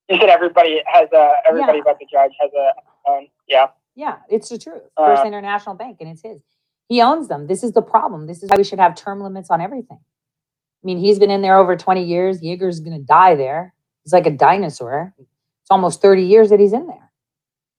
You 0.10 0.18
said 0.20 0.30
everybody 0.30 0.82
has 0.86 1.10
a 1.14 1.32
everybody 1.48 1.82
but 1.84 1.98
the 2.00 2.06
judge 2.12 2.32
has 2.40 2.52
a 2.54 3.10
loan. 3.10 3.28
Yeah. 3.48 3.68
Yeah, 3.96 4.18
it's 4.30 4.50
the 4.50 4.58
truth. 4.58 4.84
First 4.98 5.24
Uh, 5.24 5.28
International 5.28 5.74
Bank, 5.74 5.98
and 6.02 6.10
it's 6.10 6.22
his. 6.22 6.42
He 6.90 7.02
owns 7.02 7.30
them. 7.30 7.48
This 7.48 7.64
is 7.64 7.72
the 7.72 7.82
problem. 7.82 8.28
This 8.28 8.44
is 8.44 8.50
why 8.50 8.58
we 8.58 8.64
should 8.66 8.80
have 8.80 8.94
term 8.94 9.22
limits 9.22 9.50
on 9.50 9.62
everything. 9.62 10.00
I 10.00 10.86
mean, 10.86 11.00
he's 11.00 11.18
been 11.18 11.32
in 11.32 11.42
there 11.42 11.58
over 11.58 11.76
20 11.78 12.04
years. 12.04 12.42
Yeager's 12.44 12.82
going 12.82 12.96
to 13.00 13.04
die 13.04 13.36
there. 13.36 13.74
He's 14.06 14.14
like 14.14 14.28
a 14.28 14.32
dinosaur. 14.32 15.14
It's 15.18 15.72
almost 15.72 16.02
30 16.02 16.24
years 16.24 16.52
that 16.52 16.60
he's 16.60 16.74
in 16.74 16.86
there. 16.86 17.12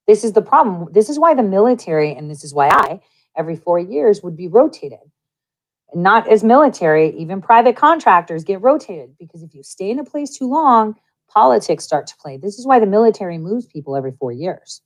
This 0.09 0.25
is 0.25 0.33
the 0.33 0.43
problem. 0.43 0.93
This 0.93 1.09
is 1.09 1.19
why 1.19 1.35
the 1.35 1.43
military, 1.43 2.15
and 2.15 2.29
this 2.29 2.43
is 2.43 2.53
why 2.53 2.69
I, 2.69 3.01
every 3.37 3.57
four 3.57 3.79
years, 3.79 4.23
would 4.23 4.37
be 4.37 4.49
rotated. 4.49 4.99
Not 5.95 6.29
as 6.29 6.43
military, 6.43 7.17
even 7.17 7.41
private 7.41 7.77
contractors 7.77 8.43
get 8.43 8.61
rotated 8.61 9.17
because 9.19 9.45
if 9.45 9.55
you 9.55 9.63
stay 9.63 9.91
in 9.91 10.01
a 10.01 10.05
place 10.05 10.37
too 10.37 10.49
long, 10.49 10.97
politics 11.29 11.85
start 11.85 12.09
to 12.09 12.17
play. 12.17 12.37
This 12.37 12.59
is 12.59 12.67
why 12.67 12.81
the 12.81 12.87
military 12.87 13.39
moves 13.39 13.67
people 13.67 13.97
every 13.97 14.13
four 14.13 14.33
years. 14.33 14.83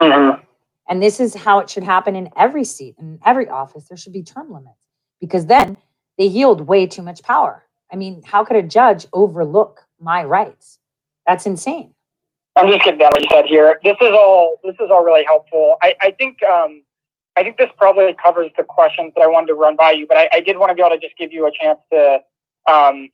Mhm. 0.00 0.42
And 0.88 1.02
this 1.02 1.20
is 1.20 1.34
how 1.34 1.60
it 1.60 1.70
should 1.70 1.84
happen 1.84 2.16
in 2.16 2.28
every 2.36 2.64
seat, 2.64 2.96
in 2.98 3.18
every 3.24 3.48
office. 3.48 3.88
There 3.88 3.96
should 3.96 4.12
be 4.12 4.22
term 4.22 4.52
limits 4.52 4.76
because 5.20 5.46
then 5.46 5.78
they 6.18 6.26
yield 6.26 6.60
way 6.60 6.86
too 6.86 7.02
much 7.02 7.22
power. 7.22 7.64
I 7.90 7.96
mean, 7.96 8.22
how 8.24 8.44
could 8.44 8.56
a 8.56 8.62
judge 8.62 9.06
overlook 9.12 9.86
my 10.02 10.24
rights? 10.24 10.78
That's 11.26 11.46
insane. 11.46 11.94
I'm 12.56 12.68
just 12.70 12.84
getting 12.84 12.98
down 12.98 13.12
what 13.14 13.22
you 13.22 13.28
said 13.30 13.46
here. 13.46 13.80
This 13.82 13.96
is 14.00 14.10
all 14.10 14.56
this 14.62 14.74
is 14.74 14.90
all 14.90 15.04
really 15.04 15.24
helpful. 15.24 15.76
I, 15.82 15.94
I 16.02 16.10
think 16.10 16.42
um, 16.42 16.82
I 17.36 17.42
think 17.42 17.56
this 17.56 17.70
probably 17.78 18.14
covers 18.22 18.50
the 18.56 18.64
questions 18.64 19.12
that 19.16 19.22
I 19.22 19.26
wanted 19.26 19.46
to 19.48 19.54
run 19.54 19.76
by 19.76 19.92
you, 19.92 20.06
but 20.06 20.18
I, 20.18 20.28
I 20.32 20.40
did 20.40 20.58
want 20.58 20.70
to 20.70 20.74
be 20.74 20.82
able 20.82 20.96
to 20.96 21.00
just 21.00 21.16
give 21.16 21.32
you 21.32 21.46
a 21.46 21.50
chance 21.50 21.78
to 21.92 22.20
um, 22.70 23.08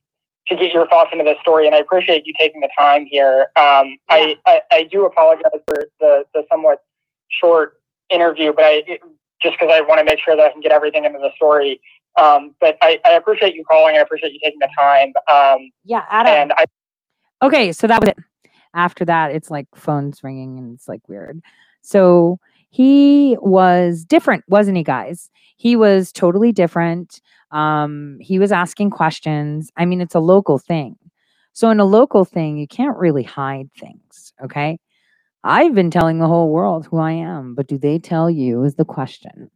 to 0.48 0.57
get 0.57 0.72
your 0.72 0.88
thoughts 0.88 1.11
into 1.12 1.24
this 1.24 1.37
story, 1.40 1.66
and 1.66 1.74
I 1.74 1.79
appreciate 1.79 2.27
you 2.27 2.33
taking 2.38 2.61
the 2.61 2.70
time 2.77 3.07
here. 3.07 3.42
Um, 3.57 3.98
I, 4.09 4.37
I 4.46 4.61
I 4.72 4.88
do 4.90 5.07
apologize 5.07 5.53
for 5.66 5.87
the 6.01 6.24
the 6.35 6.44
somewhat 6.51 6.83
short 7.29 7.81
interview, 8.11 8.53
but 8.53 8.64
I 8.64 8.83
it, 8.87 9.01
just 9.40 9.57
because 9.59 9.72
I 9.72 9.83
want 9.83 9.98
to 9.98 10.05
make 10.05 10.18
sure 10.18 10.35
that 10.35 10.44
I 10.44 10.51
can 10.51 10.61
get 10.61 10.72
everything 10.72 11.05
into 11.05 11.18
the 11.18 11.31
story. 11.37 11.81
Um, 12.16 12.55
but 12.61 12.77
I, 12.83 12.99
I 13.05 13.11
appreciate 13.12 13.55
you 13.55 13.64
calling. 13.64 13.97
I 13.97 14.01
appreciate 14.01 14.33
you 14.33 14.40
taking 14.42 14.59
the 14.61 14.68
time. 14.77 15.12
Um, 15.31 15.71
Yeah, 15.85 16.05
Adam. 16.11 16.33
and 16.33 16.53
I 16.53 16.64
Okay, 17.42 17.73
so 17.73 17.87
that 17.87 18.01
was 18.01 18.11
it. 18.11 18.18
After 18.75 19.05
that, 19.05 19.33
it's 19.33 19.51
like 19.51 19.66
phones 19.75 20.23
ringing 20.25 20.59
and 20.59 20.75
it's 20.75 20.88
like 20.88 21.09
weird. 21.09 21.40
So 21.83 22.38
he 22.71 23.37
was 23.40 24.05
different, 24.05 24.44
wasn't 24.49 24.77
he, 24.77 24.83
guys? 24.83 25.31
He 25.57 25.77
was 25.77 26.12
totally 26.12 26.53
different. 26.53 27.21
Um, 27.51 28.18
he 28.21 28.38
was 28.38 28.53
asking 28.53 28.90
questions. 28.90 29.71
I 29.77 29.85
mean, 29.87 30.01
it's 30.01 30.14
a 30.14 30.21
local 30.21 30.59
thing. 30.59 30.97
So 31.53 31.71
in 31.71 31.81
a 31.81 31.85
local 31.85 32.25
thing, 32.25 32.59
you 32.59 32.66
can't 32.68 32.97
really 32.97 33.23
hide 33.23 33.71
things. 33.79 34.33
Okay. 34.42 34.79
I've 35.44 35.75
been 35.75 35.90
telling 35.90 36.18
the 36.18 36.27
whole 36.27 36.51
world 36.51 36.87
who 36.87 36.99
I 36.99 37.12
am, 37.12 37.55
but 37.55 37.68
do 37.68 37.79
they 37.79 37.99
tell 37.99 38.29
you 38.29 38.64
is 38.64 38.75
the 38.75 38.85
question. 38.85 39.51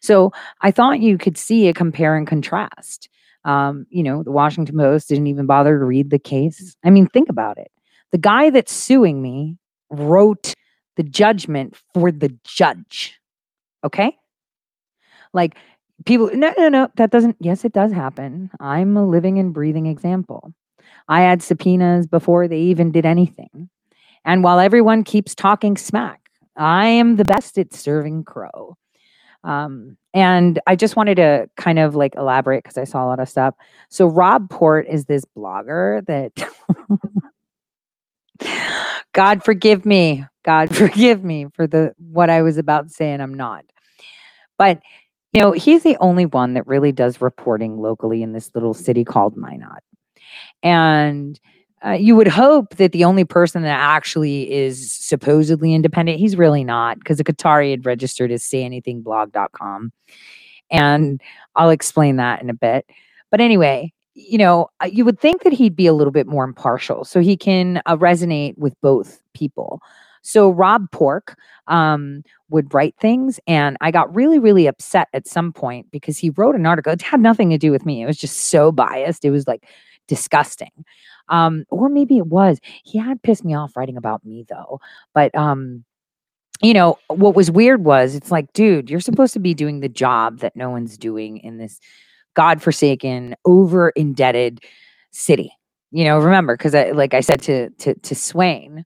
So 0.00 0.32
I 0.60 0.70
thought 0.70 1.00
you 1.00 1.18
could 1.18 1.36
see 1.36 1.68
a 1.68 1.74
compare 1.74 2.16
and 2.16 2.26
contrast. 2.26 3.08
Um, 3.44 3.86
you 3.90 4.02
know, 4.02 4.22
the 4.22 4.30
Washington 4.30 4.76
Post 4.76 5.08
didn't 5.08 5.26
even 5.26 5.46
bother 5.46 5.78
to 5.78 5.84
read 5.84 6.10
the 6.10 6.18
case. 6.18 6.76
I 6.84 6.90
mean, 6.90 7.06
think 7.06 7.28
about 7.28 7.58
it. 7.58 7.70
The 8.12 8.18
guy 8.18 8.50
that's 8.50 8.72
suing 8.72 9.22
me 9.22 9.56
wrote 9.90 10.54
the 10.96 11.02
judgment 11.02 11.76
for 11.94 12.12
the 12.12 12.36
judge. 12.44 13.18
Okay? 13.84 14.16
Like 15.32 15.56
people, 16.04 16.30
no, 16.34 16.52
no, 16.58 16.68
no, 16.68 16.88
that 16.96 17.10
doesn't, 17.10 17.36
yes, 17.40 17.64
it 17.64 17.72
does 17.72 17.92
happen. 17.92 18.50
I'm 18.60 18.96
a 18.96 19.06
living 19.06 19.38
and 19.38 19.54
breathing 19.54 19.86
example. 19.86 20.52
I 21.08 21.22
had 21.22 21.42
subpoenas 21.42 22.06
before 22.06 22.48
they 22.48 22.58
even 22.58 22.92
did 22.92 23.06
anything. 23.06 23.70
And 24.24 24.44
while 24.44 24.58
everyone 24.58 25.04
keeps 25.04 25.34
talking 25.34 25.76
smack, 25.76 26.20
I 26.56 26.86
am 26.88 27.16
the 27.16 27.24
best 27.24 27.58
at 27.58 27.72
serving 27.72 28.24
crow. 28.24 28.76
Um, 29.44 29.96
and 30.12 30.60
I 30.66 30.76
just 30.76 30.96
wanted 30.96 31.16
to 31.16 31.48
kind 31.56 31.78
of 31.78 31.94
like 31.94 32.14
elaborate 32.16 32.62
because 32.64 32.78
I 32.78 32.84
saw 32.84 33.04
a 33.04 33.06
lot 33.06 33.20
of 33.20 33.28
stuff. 33.28 33.54
So 33.88 34.06
Rob 34.06 34.50
Port 34.50 34.86
is 34.88 35.04
this 35.04 35.24
blogger 35.36 36.04
that 36.06 36.32
God 39.12 39.44
forgive 39.44 39.86
me. 39.86 40.26
God 40.44 40.74
forgive 40.76 41.24
me 41.24 41.46
for 41.54 41.66
the 41.66 41.94
what 41.98 42.30
I 42.30 42.42
was 42.42 42.58
about 42.58 42.88
to 42.88 42.94
say 42.94 43.12
and 43.12 43.22
I'm 43.22 43.34
not. 43.34 43.64
But 44.58 44.80
you 45.32 45.40
know, 45.40 45.52
he's 45.52 45.84
the 45.84 45.96
only 46.00 46.26
one 46.26 46.54
that 46.54 46.66
really 46.66 46.90
does 46.90 47.20
reporting 47.20 47.78
locally 47.78 48.22
in 48.22 48.32
this 48.32 48.50
little 48.54 48.74
city 48.74 49.04
called 49.04 49.36
Minot. 49.36 49.82
And 50.62 51.38
uh, 51.84 51.92
you 51.92 52.14
would 52.14 52.28
hope 52.28 52.76
that 52.76 52.92
the 52.92 53.04
only 53.04 53.24
person 53.24 53.62
that 53.62 53.78
actually 53.80 54.50
is 54.50 54.92
supposedly 54.92 55.72
independent, 55.74 56.18
he's 56.18 56.36
really 56.36 56.64
not, 56.64 56.98
because 56.98 57.18
the 57.18 57.24
Qatari 57.24 57.70
had 57.70 57.86
registered 57.86 58.30
as 58.30 58.42
sayanythingblog.com. 58.42 59.92
And 60.70 61.20
I'll 61.56 61.70
explain 61.70 62.16
that 62.16 62.42
in 62.42 62.50
a 62.50 62.54
bit. 62.54 62.86
But 63.30 63.40
anyway, 63.40 63.92
you 64.14 64.38
know, 64.38 64.68
uh, 64.82 64.86
you 64.92 65.04
would 65.04 65.18
think 65.18 65.42
that 65.42 65.52
he'd 65.52 65.76
be 65.76 65.86
a 65.86 65.92
little 65.92 66.12
bit 66.12 66.26
more 66.26 66.44
impartial 66.44 67.04
so 67.04 67.20
he 67.20 67.36
can 67.36 67.80
uh, 67.86 67.96
resonate 67.96 68.56
with 68.58 68.74
both 68.82 69.20
people. 69.34 69.80
So 70.22 70.50
Rob 70.50 70.90
Port 70.90 71.34
um, 71.66 72.22
would 72.50 72.74
write 72.74 72.94
things, 73.00 73.40
and 73.46 73.78
I 73.80 73.90
got 73.90 74.14
really, 74.14 74.38
really 74.38 74.66
upset 74.66 75.08
at 75.14 75.26
some 75.26 75.52
point 75.52 75.90
because 75.90 76.18
he 76.18 76.30
wrote 76.30 76.54
an 76.54 76.66
article. 76.66 76.92
It 76.92 77.00
had 77.00 77.20
nothing 77.20 77.48
to 77.50 77.58
do 77.58 77.70
with 77.70 77.86
me. 77.86 78.02
It 78.02 78.06
was 78.06 78.18
just 78.18 78.48
so 78.48 78.70
biased. 78.70 79.24
It 79.24 79.30
was 79.30 79.46
like 79.46 79.64
disgusting. 80.10 80.84
Um, 81.28 81.64
or 81.70 81.88
maybe 81.88 82.18
it 82.18 82.26
was. 82.26 82.58
He 82.82 82.98
had 82.98 83.22
pissed 83.22 83.44
me 83.44 83.54
off 83.54 83.76
writing 83.76 83.96
about 83.96 84.26
me 84.26 84.44
though. 84.48 84.80
But 85.14 85.32
um, 85.36 85.84
you 86.60 86.74
know, 86.74 86.98
what 87.06 87.36
was 87.36 87.50
weird 87.50 87.84
was 87.84 88.16
it's 88.16 88.32
like, 88.32 88.52
dude, 88.52 88.90
you're 88.90 89.00
supposed 89.00 89.32
to 89.34 89.38
be 89.38 89.54
doing 89.54 89.80
the 89.80 89.88
job 89.88 90.40
that 90.40 90.56
no 90.56 90.68
one's 90.68 90.98
doing 90.98 91.38
in 91.38 91.56
this 91.58 91.80
godforsaken, 92.34 93.36
over 93.44 93.90
indebted 93.90 94.60
city. 95.12 95.52
You 95.92 96.04
know, 96.04 96.18
remember, 96.18 96.56
because 96.56 96.74
I, 96.74 96.90
like 96.90 97.14
I 97.14 97.20
said 97.20 97.40
to 97.42 97.70
to 97.70 97.94
to 97.94 98.14
Swaine, 98.14 98.84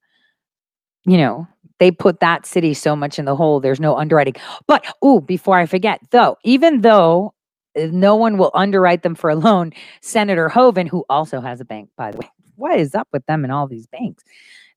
you 1.06 1.16
know, 1.16 1.48
they 1.78 1.90
put 1.90 2.20
that 2.20 2.46
city 2.46 2.74
so 2.74 2.94
much 2.94 3.18
in 3.18 3.24
the 3.24 3.36
hole. 3.36 3.60
There's 3.60 3.80
no 3.80 3.96
underwriting. 3.96 4.34
But 4.66 4.84
oh, 5.00 5.20
before 5.20 5.58
I 5.58 5.66
forget, 5.66 6.00
though, 6.10 6.36
even 6.44 6.82
though 6.82 7.33
no 7.76 8.16
one 8.16 8.38
will 8.38 8.50
underwrite 8.54 9.02
them 9.02 9.14
for 9.14 9.30
a 9.30 9.36
loan, 9.36 9.72
Senator 10.00 10.48
Hoeven, 10.48 10.86
who 10.86 11.04
also 11.08 11.40
has 11.40 11.60
a 11.60 11.64
bank, 11.64 11.90
by 11.96 12.10
the 12.10 12.18
way, 12.18 12.30
what 12.56 12.78
is 12.78 12.94
up 12.94 13.08
with 13.12 13.24
them 13.26 13.44
and 13.44 13.52
all 13.52 13.66
these 13.66 13.86
banks? 13.86 14.24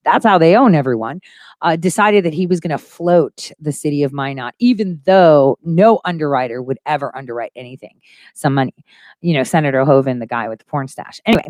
That's 0.04 0.26
how 0.26 0.38
they 0.38 0.56
own 0.56 0.74
everyone. 0.74 1.20
Uh, 1.62 1.76
decided 1.76 2.24
that 2.24 2.34
he 2.34 2.48
was 2.48 2.62
going 2.62 2.72
to 2.72 2.78
float 2.78 3.52
the 3.60 3.74
city 3.74 4.04
of 4.04 4.14
Minot, 4.14 4.54
even 4.60 5.02
though 5.06 5.58
no 5.64 6.00
underwriter 6.06 6.62
would 6.62 6.80
ever 6.86 7.16
underwrite 7.16 7.52
anything. 7.56 8.00
Some 8.34 8.54
money, 8.54 8.74
you 9.22 9.34
know, 9.34 9.44
Senator 9.44 9.84
Hoeven, 9.84 10.20
the 10.20 10.26
guy 10.26 10.48
with 10.48 10.60
the 10.60 10.66
porn 10.66 10.88
stash. 10.88 11.20
Anyway, 11.26 11.50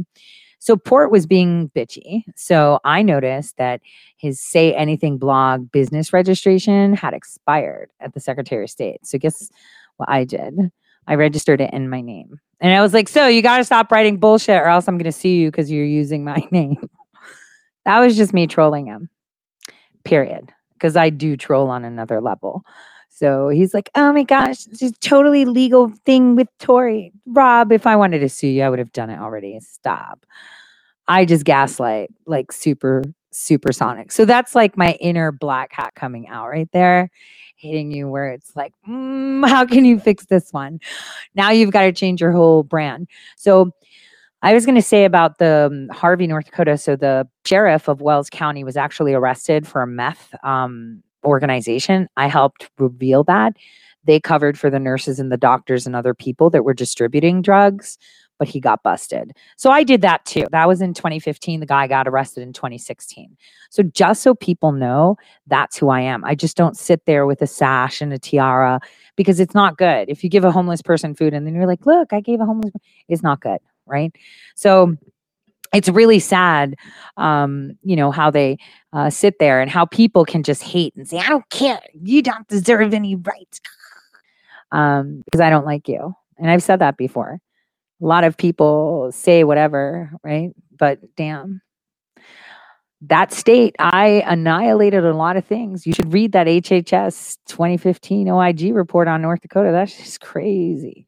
so 0.59 0.75
Port 0.75 1.11
was 1.11 1.27
being 1.27 1.69
bitchy. 1.75 2.23
So 2.35 2.79
I 2.83 3.03
noticed 3.03 3.57
that 3.57 3.81
his 4.15 4.39
Say 4.39 4.73
Anything 4.73 5.19
blog 5.19 5.71
business 5.71 6.11
registration 6.11 6.95
had 6.95 7.13
expired 7.13 7.91
at 7.99 8.15
the 8.15 8.19
Secretary 8.19 8.63
of 8.63 8.69
State. 8.71 9.05
So 9.05 9.19
guess 9.19 9.51
what 9.97 10.09
I 10.09 10.23
did? 10.23 10.71
I 11.07 11.15
registered 11.15 11.61
it 11.61 11.73
in 11.73 11.89
my 11.89 12.01
name. 12.01 12.39
And 12.59 12.73
I 12.73 12.81
was 12.81 12.93
like, 12.93 13.07
so 13.07 13.27
you 13.27 13.41
got 13.41 13.57
to 13.57 13.63
stop 13.63 13.91
writing 13.91 14.17
bullshit 14.17 14.61
or 14.61 14.67
else 14.67 14.87
I'm 14.87 14.97
going 14.97 15.05
to 15.05 15.11
sue 15.11 15.29
you 15.29 15.51
because 15.51 15.71
you're 15.71 15.85
using 15.85 16.23
my 16.23 16.45
name. 16.51 16.89
that 17.85 17.99
was 17.99 18.17
just 18.17 18.33
me 18.33 18.47
trolling 18.47 18.87
him, 18.87 19.09
period. 20.03 20.51
Because 20.73 20.95
I 20.95 21.09
do 21.09 21.37
troll 21.37 21.69
on 21.69 21.85
another 21.85 22.21
level. 22.21 22.63
So 23.09 23.49
he's 23.49 23.73
like, 23.73 23.89
oh 23.95 24.13
my 24.13 24.21
gosh, 24.21 24.65
this 24.65 24.81
a 24.83 24.91
totally 24.99 25.45
legal 25.45 25.91
thing 26.05 26.35
with 26.35 26.47
Tore. 26.59 27.09
Rob, 27.25 27.71
if 27.71 27.87
I 27.87 27.95
wanted 27.95 28.19
to 28.19 28.29
sue 28.29 28.47
you, 28.47 28.61
I 28.61 28.69
would 28.69 28.77
have 28.77 28.91
done 28.91 29.09
it 29.09 29.19
already. 29.19 29.59
Stop. 29.59 30.23
I 31.07 31.25
just 31.25 31.43
gaslight 31.43 32.11
like 32.27 32.51
super, 32.51 33.01
supersonic. 33.31 34.11
So 34.11 34.25
that's 34.25 34.55
like 34.55 34.77
my 34.77 34.93
inner 34.93 35.31
black 35.31 35.73
hat 35.73 35.93
coming 35.95 36.27
out 36.27 36.47
right 36.47 36.69
there, 36.71 37.09
hitting 37.55 37.91
you 37.91 38.07
where 38.07 38.29
it's 38.29 38.55
like, 38.55 38.73
mm, 38.87 39.47
how 39.47 39.65
can 39.65 39.85
you 39.85 39.99
fix 39.99 40.25
this 40.25 40.51
one? 40.51 40.79
Now 41.35 41.51
you've 41.51 41.71
got 41.71 41.81
to 41.83 41.91
change 41.91 42.21
your 42.21 42.31
whole 42.31 42.63
brand. 42.63 43.07
So 43.35 43.71
I 44.41 44.53
was 44.53 44.65
going 44.65 44.75
to 44.75 44.81
say 44.81 45.05
about 45.05 45.39
the 45.39 45.67
um, 45.71 45.89
Harvey, 45.89 46.27
North 46.27 46.45
Dakota. 46.45 46.77
So 46.77 46.95
the 46.95 47.27
sheriff 47.45 47.87
of 47.87 48.01
Wells 48.01 48.29
County 48.29 48.63
was 48.63 48.77
actually 48.77 49.13
arrested 49.13 49.67
for 49.67 49.81
a 49.81 49.87
meth 49.87 50.33
um, 50.43 51.01
organization. 51.25 52.07
I 52.17 52.27
helped 52.27 52.69
reveal 52.77 53.23
that. 53.25 53.53
They 54.03 54.19
covered 54.19 54.57
for 54.57 54.69
the 54.69 54.79
nurses 54.79 55.19
and 55.19 55.31
the 55.31 55.37
doctors 55.37 55.85
and 55.85 55.95
other 55.95 56.13
people 56.13 56.49
that 56.51 56.63
were 56.63 56.73
distributing 56.73 57.41
drugs, 57.41 57.97
but 58.37 58.47
he 58.47 58.59
got 58.59 58.83
busted. 58.83 59.35
So 59.55 59.71
I 59.71 59.83
did 59.83 60.01
that 60.01 60.25
too. 60.25 60.45
That 60.51 60.67
was 60.67 60.81
in 60.81 60.93
2015. 60.93 61.59
The 61.59 61.65
guy 61.65 61.87
got 61.87 62.07
arrested 62.07 62.43
in 62.43 62.53
2016. 62.53 63.35
So 63.69 63.83
just 63.83 64.21
so 64.21 64.35
people 64.35 64.71
know, 64.71 65.17
that's 65.47 65.77
who 65.77 65.89
I 65.89 66.01
am. 66.01 66.23
I 66.23 66.35
just 66.35 66.57
don't 66.57 66.77
sit 66.77 67.05
there 67.05 67.25
with 67.25 67.41
a 67.41 67.47
sash 67.47 68.01
and 68.01 68.13
a 68.13 68.19
tiara 68.19 68.79
because 69.15 69.39
it's 69.39 69.55
not 69.55 69.77
good. 69.77 70.09
If 70.09 70.23
you 70.23 70.29
give 70.29 70.45
a 70.45 70.51
homeless 70.51 70.81
person 70.81 71.15
food 71.15 71.33
and 71.33 71.45
then 71.45 71.55
you're 71.55 71.67
like, 71.67 71.85
look, 71.85 72.13
I 72.13 72.21
gave 72.21 72.39
a 72.39 72.45
homeless, 72.45 72.73
it's 73.07 73.23
not 73.23 73.41
good. 73.41 73.59
Right. 73.85 74.13
So, 74.55 74.97
it's 75.73 75.89
really 75.89 76.19
sad 76.19 76.75
um, 77.17 77.77
you 77.83 77.95
know 77.95 78.11
how 78.11 78.31
they 78.31 78.57
uh, 78.93 79.09
sit 79.09 79.39
there 79.39 79.59
and 79.59 79.69
how 79.69 79.85
people 79.85 80.25
can 80.25 80.43
just 80.43 80.63
hate 80.63 80.95
and 80.95 81.07
say 81.07 81.17
i 81.17 81.27
don't 81.27 81.49
care 81.49 81.81
you 82.01 82.21
don't 82.21 82.47
deserve 82.47 82.93
any 82.93 83.15
rights 83.15 83.59
um, 84.71 85.21
because 85.25 85.41
i 85.41 85.49
don't 85.49 85.65
like 85.65 85.87
you 85.87 86.15
and 86.37 86.49
i've 86.49 86.63
said 86.63 86.79
that 86.79 86.97
before 86.97 87.39
a 88.01 88.05
lot 88.05 88.23
of 88.23 88.37
people 88.37 89.11
say 89.11 89.43
whatever 89.43 90.11
right 90.23 90.51
but 90.77 90.99
damn 91.15 91.61
that 93.01 93.31
state 93.31 93.75
i 93.79 94.23
annihilated 94.25 95.05
a 95.05 95.13
lot 95.13 95.37
of 95.37 95.45
things 95.45 95.85
you 95.85 95.93
should 95.93 96.11
read 96.11 96.31
that 96.31 96.47
hhs 96.47 97.37
2015 97.47 98.27
oig 98.27 98.73
report 98.73 99.07
on 99.07 99.21
north 99.21 99.41
dakota 99.41 99.71
that's 99.71 99.95
just 99.97 100.21
crazy 100.21 101.07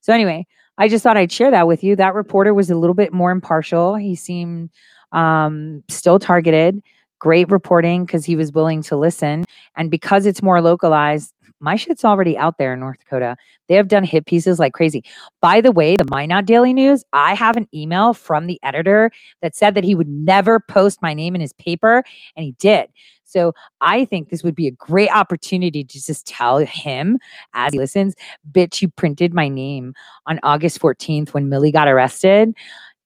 so 0.00 0.12
anyway 0.12 0.46
I 0.78 0.88
just 0.88 1.02
thought 1.02 1.16
I'd 1.16 1.32
share 1.32 1.50
that 1.50 1.66
with 1.66 1.82
you. 1.82 1.96
That 1.96 2.14
reporter 2.14 2.52
was 2.52 2.70
a 2.70 2.76
little 2.76 2.94
bit 2.94 3.12
more 3.12 3.30
impartial. 3.30 3.94
He 3.94 4.14
seemed 4.14 4.70
um, 5.12 5.82
still 5.88 6.18
targeted. 6.18 6.82
Great 7.18 7.50
reporting 7.50 8.04
because 8.04 8.26
he 8.26 8.36
was 8.36 8.52
willing 8.52 8.82
to 8.82 8.96
listen. 8.96 9.46
And 9.76 9.90
because 9.90 10.26
it's 10.26 10.42
more 10.42 10.60
localized, 10.60 11.32
my 11.60 11.76
shit's 11.76 12.04
already 12.04 12.36
out 12.36 12.58
there 12.58 12.74
in 12.74 12.80
North 12.80 12.98
Dakota. 12.98 13.36
They 13.68 13.74
have 13.74 13.88
done 13.88 14.04
hit 14.04 14.26
pieces 14.26 14.58
like 14.58 14.72
crazy. 14.72 15.04
By 15.40 15.60
the 15.60 15.72
way, 15.72 15.96
the 15.96 16.04
Minot 16.04 16.46
Daily 16.46 16.72
News, 16.72 17.04
I 17.12 17.34
have 17.34 17.56
an 17.56 17.68
email 17.74 18.14
from 18.14 18.46
the 18.46 18.60
editor 18.62 19.10
that 19.42 19.56
said 19.56 19.74
that 19.74 19.84
he 19.84 19.94
would 19.94 20.08
never 20.08 20.60
post 20.60 21.02
my 21.02 21.14
name 21.14 21.34
in 21.34 21.40
his 21.40 21.52
paper, 21.54 22.04
and 22.36 22.44
he 22.44 22.52
did. 22.52 22.88
So 23.24 23.54
I 23.80 24.04
think 24.04 24.28
this 24.28 24.44
would 24.44 24.54
be 24.54 24.68
a 24.68 24.72
great 24.72 25.10
opportunity 25.10 25.82
to 25.82 26.00
just 26.00 26.26
tell 26.26 26.58
him 26.58 27.18
as 27.54 27.72
he 27.72 27.78
listens, 27.78 28.14
bitch, 28.50 28.80
you 28.80 28.88
printed 28.88 29.34
my 29.34 29.48
name 29.48 29.94
on 30.26 30.38
August 30.42 30.80
14th 30.80 31.34
when 31.34 31.48
Millie 31.48 31.72
got 31.72 31.88
arrested. 31.88 32.54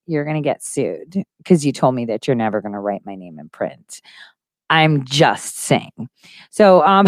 You're 0.07 0.25
going 0.25 0.37
to 0.37 0.47
get 0.47 0.63
sued 0.63 1.25
because 1.39 1.65
you 1.65 1.73
told 1.73 1.95
me 1.95 2.05
that 2.07 2.27
you're 2.27 2.37
never 2.37 2.61
going 2.61 2.75
to 2.75 2.81
write 2.81 3.07
my 3.07 3.15
name 3.15 3.39
in 3.39 3.49
print. 3.49 4.03
I'm 4.71 5.05
just 5.05 5.59
saying. 5.59 6.09
So, 6.51 6.83
um, 6.87 7.07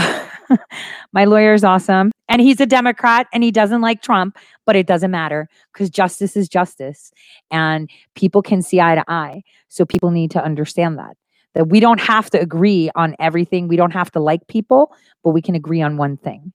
my 1.13 1.25
lawyer 1.25 1.55
is 1.55 1.65
awesome 1.65 2.11
and 2.29 2.43
he's 2.43 2.61
a 2.61 2.67
Democrat 2.67 3.29
and 3.33 3.43
he 3.43 3.51
doesn't 3.51 3.81
like 3.81 4.03
Trump, 4.03 4.37
but 4.67 4.77
it 4.77 4.87
doesn't 4.87 5.11
matter 5.11 5.49
because 5.73 5.89
justice 5.89 6.37
is 6.37 6.49
justice 6.49 7.13
and 7.51 7.89
people 8.15 8.43
can 8.43 8.61
see 8.61 8.81
eye 8.81 8.97
to 8.97 9.05
eye. 9.09 9.43
So, 9.69 9.87
people 9.87 10.11
need 10.11 10.31
to 10.33 10.45
understand 10.45 10.99
that 10.99 11.17
that 11.55 11.69
we 11.69 11.81
don't 11.81 12.01
have 12.01 12.31
to 12.31 12.41
agree 12.41 12.91
on 12.95 13.15
everything. 13.21 13.69
We 13.69 13.77
don't 13.77 13.93
have 13.93 14.11
to 14.13 14.21
like 14.21 14.47
people, 14.49 14.95
but 15.23 15.31
we 15.31 15.43
can 15.43 15.55
agree 15.55 15.83
on 15.83 15.99
one 15.99 16.17
thing 16.17 16.53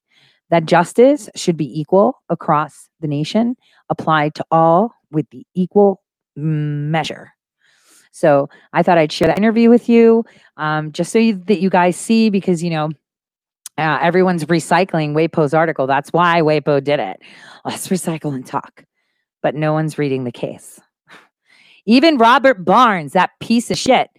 that 0.49 0.65
justice 0.65 1.29
should 1.35 1.57
be 1.57 1.79
equal 1.79 2.21
across 2.29 2.89
the 2.99 3.07
nation, 3.07 3.55
applied 3.89 4.33
to 4.35 4.45
all 4.51 4.93
with 5.11 5.29
the 5.29 5.45
equal 5.53 6.01
measure. 6.35 7.33
So 8.18 8.49
I 8.74 8.82
thought 8.82 8.97
I'd 8.97 9.11
share 9.11 9.28
that 9.28 9.38
interview 9.38 9.70
with 9.70 9.88
you 9.88 10.26
um, 10.57 10.91
just 10.91 11.11
so 11.11 11.20
you, 11.20 11.36
that 11.45 11.59
you 11.59 11.70
guys 11.70 11.95
see, 11.95 12.32
because, 12.32 12.63
you 12.63 12.72
know, 12.72 12.89
uh, 13.78 13.99
everyone's 14.01 14.43
recycling 14.45 15.13
Waypo's 15.13 15.53
article. 15.53 15.86
That's 15.86 16.11
why 16.11 16.41
Waypo 16.41 16.84
did 16.84 16.99
it. 16.99 17.22
Let's 17.63 17.89
recycle 17.89 18.34
and 18.34 18.43
talk. 18.43 18.84
But 19.43 19.53
no 19.53 19.72
one's 19.72 19.99
reading 19.99 20.24
the 20.24 20.32
case. 20.32 20.80
Even 21.86 22.18
Robert 22.18 22.65
Barnes, 22.65 23.13
that 23.13 23.30
piece 23.39 23.70
of 23.70 23.78
shit, 23.78 24.09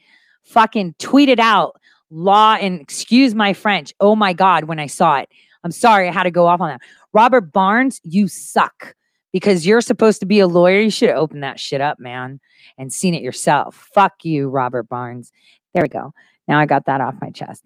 fucking 0.45 0.95
tweeted 1.01 1.41
out 1.41 1.75
law 2.09 2.55
and 2.55 2.81
excuse 2.81 3.35
my 3.35 3.53
French. 3.53 3.93
Oh 3.99 4.15
my 4.15 4.33
God, 4.33 4.65
when 4.65 4.79
I 4.79 4.87
saw 4.87 5.19
it. 5.19 5.29
I'm 5.65 5.73
sorry, 5.73 6.09
I 6.09 6.13
had 6.13 6.23
to 6.23 6.31
go 6.31 6.47
off 6.47 6.61
on 6.61 6.69
that. 6.69 6.81
Robert 7.13 7.53
Barnes, 7.53 8.01
you 8.05 8.29
suck 8.29 8.95
because 9.33 9.67
you're 9.67 9.81
supposed 9.81 10.21
to 10.21 10.27
be 10.27 10.41
a 10.41 10.47
lawyer. 10.47 10.81
You 10.81 10.91
should 10.91 11.09
have 11.11 11.19
opened 11.19 11.43
that 11.43 11.61
shit 11.61 11.81
up, 11.81 11.99
man, 11.99 12.41
and 12.77 12.93
seen 12.93 13.15
it 13.15 13.23
yourself. 13.23 13.89
Fuck 13.95 14.25
you, 14.25 14.49
Robert 14.49 14.89
Barnes. 14.89 15.33
There 15.75 15.83
we 15.83 15.89
go. 15.89 16.13
Now 16.47 16.59
I 16.59 16.67
got 16.67 16.87
that 16.87 17.01
off 17.01 17.15
my 17.21 17.31
chest. 17.31 17.65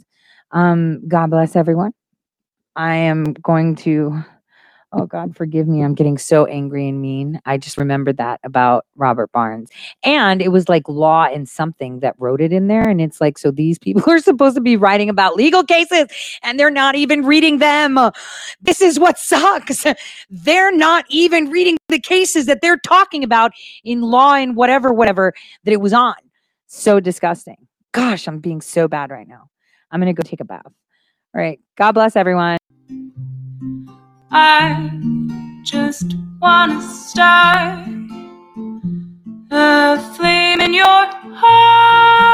Um, 0.50 1.06
God 1.08 1.30
bless 1.30 1.56
everyone. 1.56 1.92
I 2.74 2.96
am 2.96 3.32
going 3.34 3.76
to 3.76 4.24
Oh 4.94 5.06
God, 5.06 5.34
forgive 5.34 5.66
me. 5.66 5.82
I'm 5.82 5.94
getting 5.94 6.18
so 6.18 6.44
angry 6.44 6.86
and 6.86 7.00
mean. 7.00 7.40
I 7.46 7.56
just 7.56 7.78
remembered 7.78 8.18
that 8.18 8.40
about 8.44 8.84
Robert 8.94 9.32
Barnes. 9.32 9.70
And 10.04 10.42
it 10.42 10.48
was 10.48 10.68
like 10.68 10.86
law 10.86 11.24
and 11.24 11.48
something 11.48 12.00
that 12.00 12.14
wrote 12.18 12.42
it 12.42 12.52
in 12.52 12.66
there. 12.66 12.86
And 12.86 13.00
it's 13.00 13.18
like, 13.18 13.38
so 13.38 13.50
these 13.50 13.78
people 13.78 14.02
are 14.12 14.18
supposed 14.18 14.54
to 14.56 14.60
be 14.60 14.76
writing 14.76 15.08
about 15.08 15.34
legal 15.34 15.64
cases 15.64 16.08
and 16.42 16.60
they're 16.60 16.70
not 16.70 16.94
even 16.94 17.24
reading 17.24 17.58
them. 17.58 17.98
This 18.60 18.82
is 18.82 19.00
what 19.00 19.18
sucks. 19.18 19.86
They're 20.28 20.76
not 20.76 21.06
even 21.08 21.48
reading 21.48 21.78
the 21.88 22.00
cases 22.00 22.44
that 22.44 22.60
they're 22.60 22.78
talking 22.78 23.24
about 23.24 23.52
in 23.84 24.02
law 24.02 24.34
and 24.34 24.56
whatever, 24.56 24.92
whatever 24.92 25.32
that 25.64 25.72
it 25.72 25.80
was 25.80 25.94
on. 25.94 26.16
So 26.66 27.00
disgusting. 27.00 27.66
Gosh, 27.92 28.28
I'm 28.28 28.40
being 28.40 28.60
so 28.60 28.88
bad 28.88 29.10
right 29.10 29.28
now. 29.28 29.48
I'm 29.90 30.00
going 30.00 30.14
to 30.14 30.22
go 30.22 30.26
take 30.26 30.40
a 30.40 30.44
bath. 30.44 30.62
All 30.66 31.40
right. 31.40 31.60
God 31.78 31.92
bless 31.92 32.14
everyone. 32.14 32.58
I 34.34 34.90
just 35.62 36.16
wanna 36.40 36.80
start 36.80 37.86
a 39.50 40.00
flame 40.16 40.60
in 40.62 40.72
your 40.72 40.86
heart. 40.86 42.31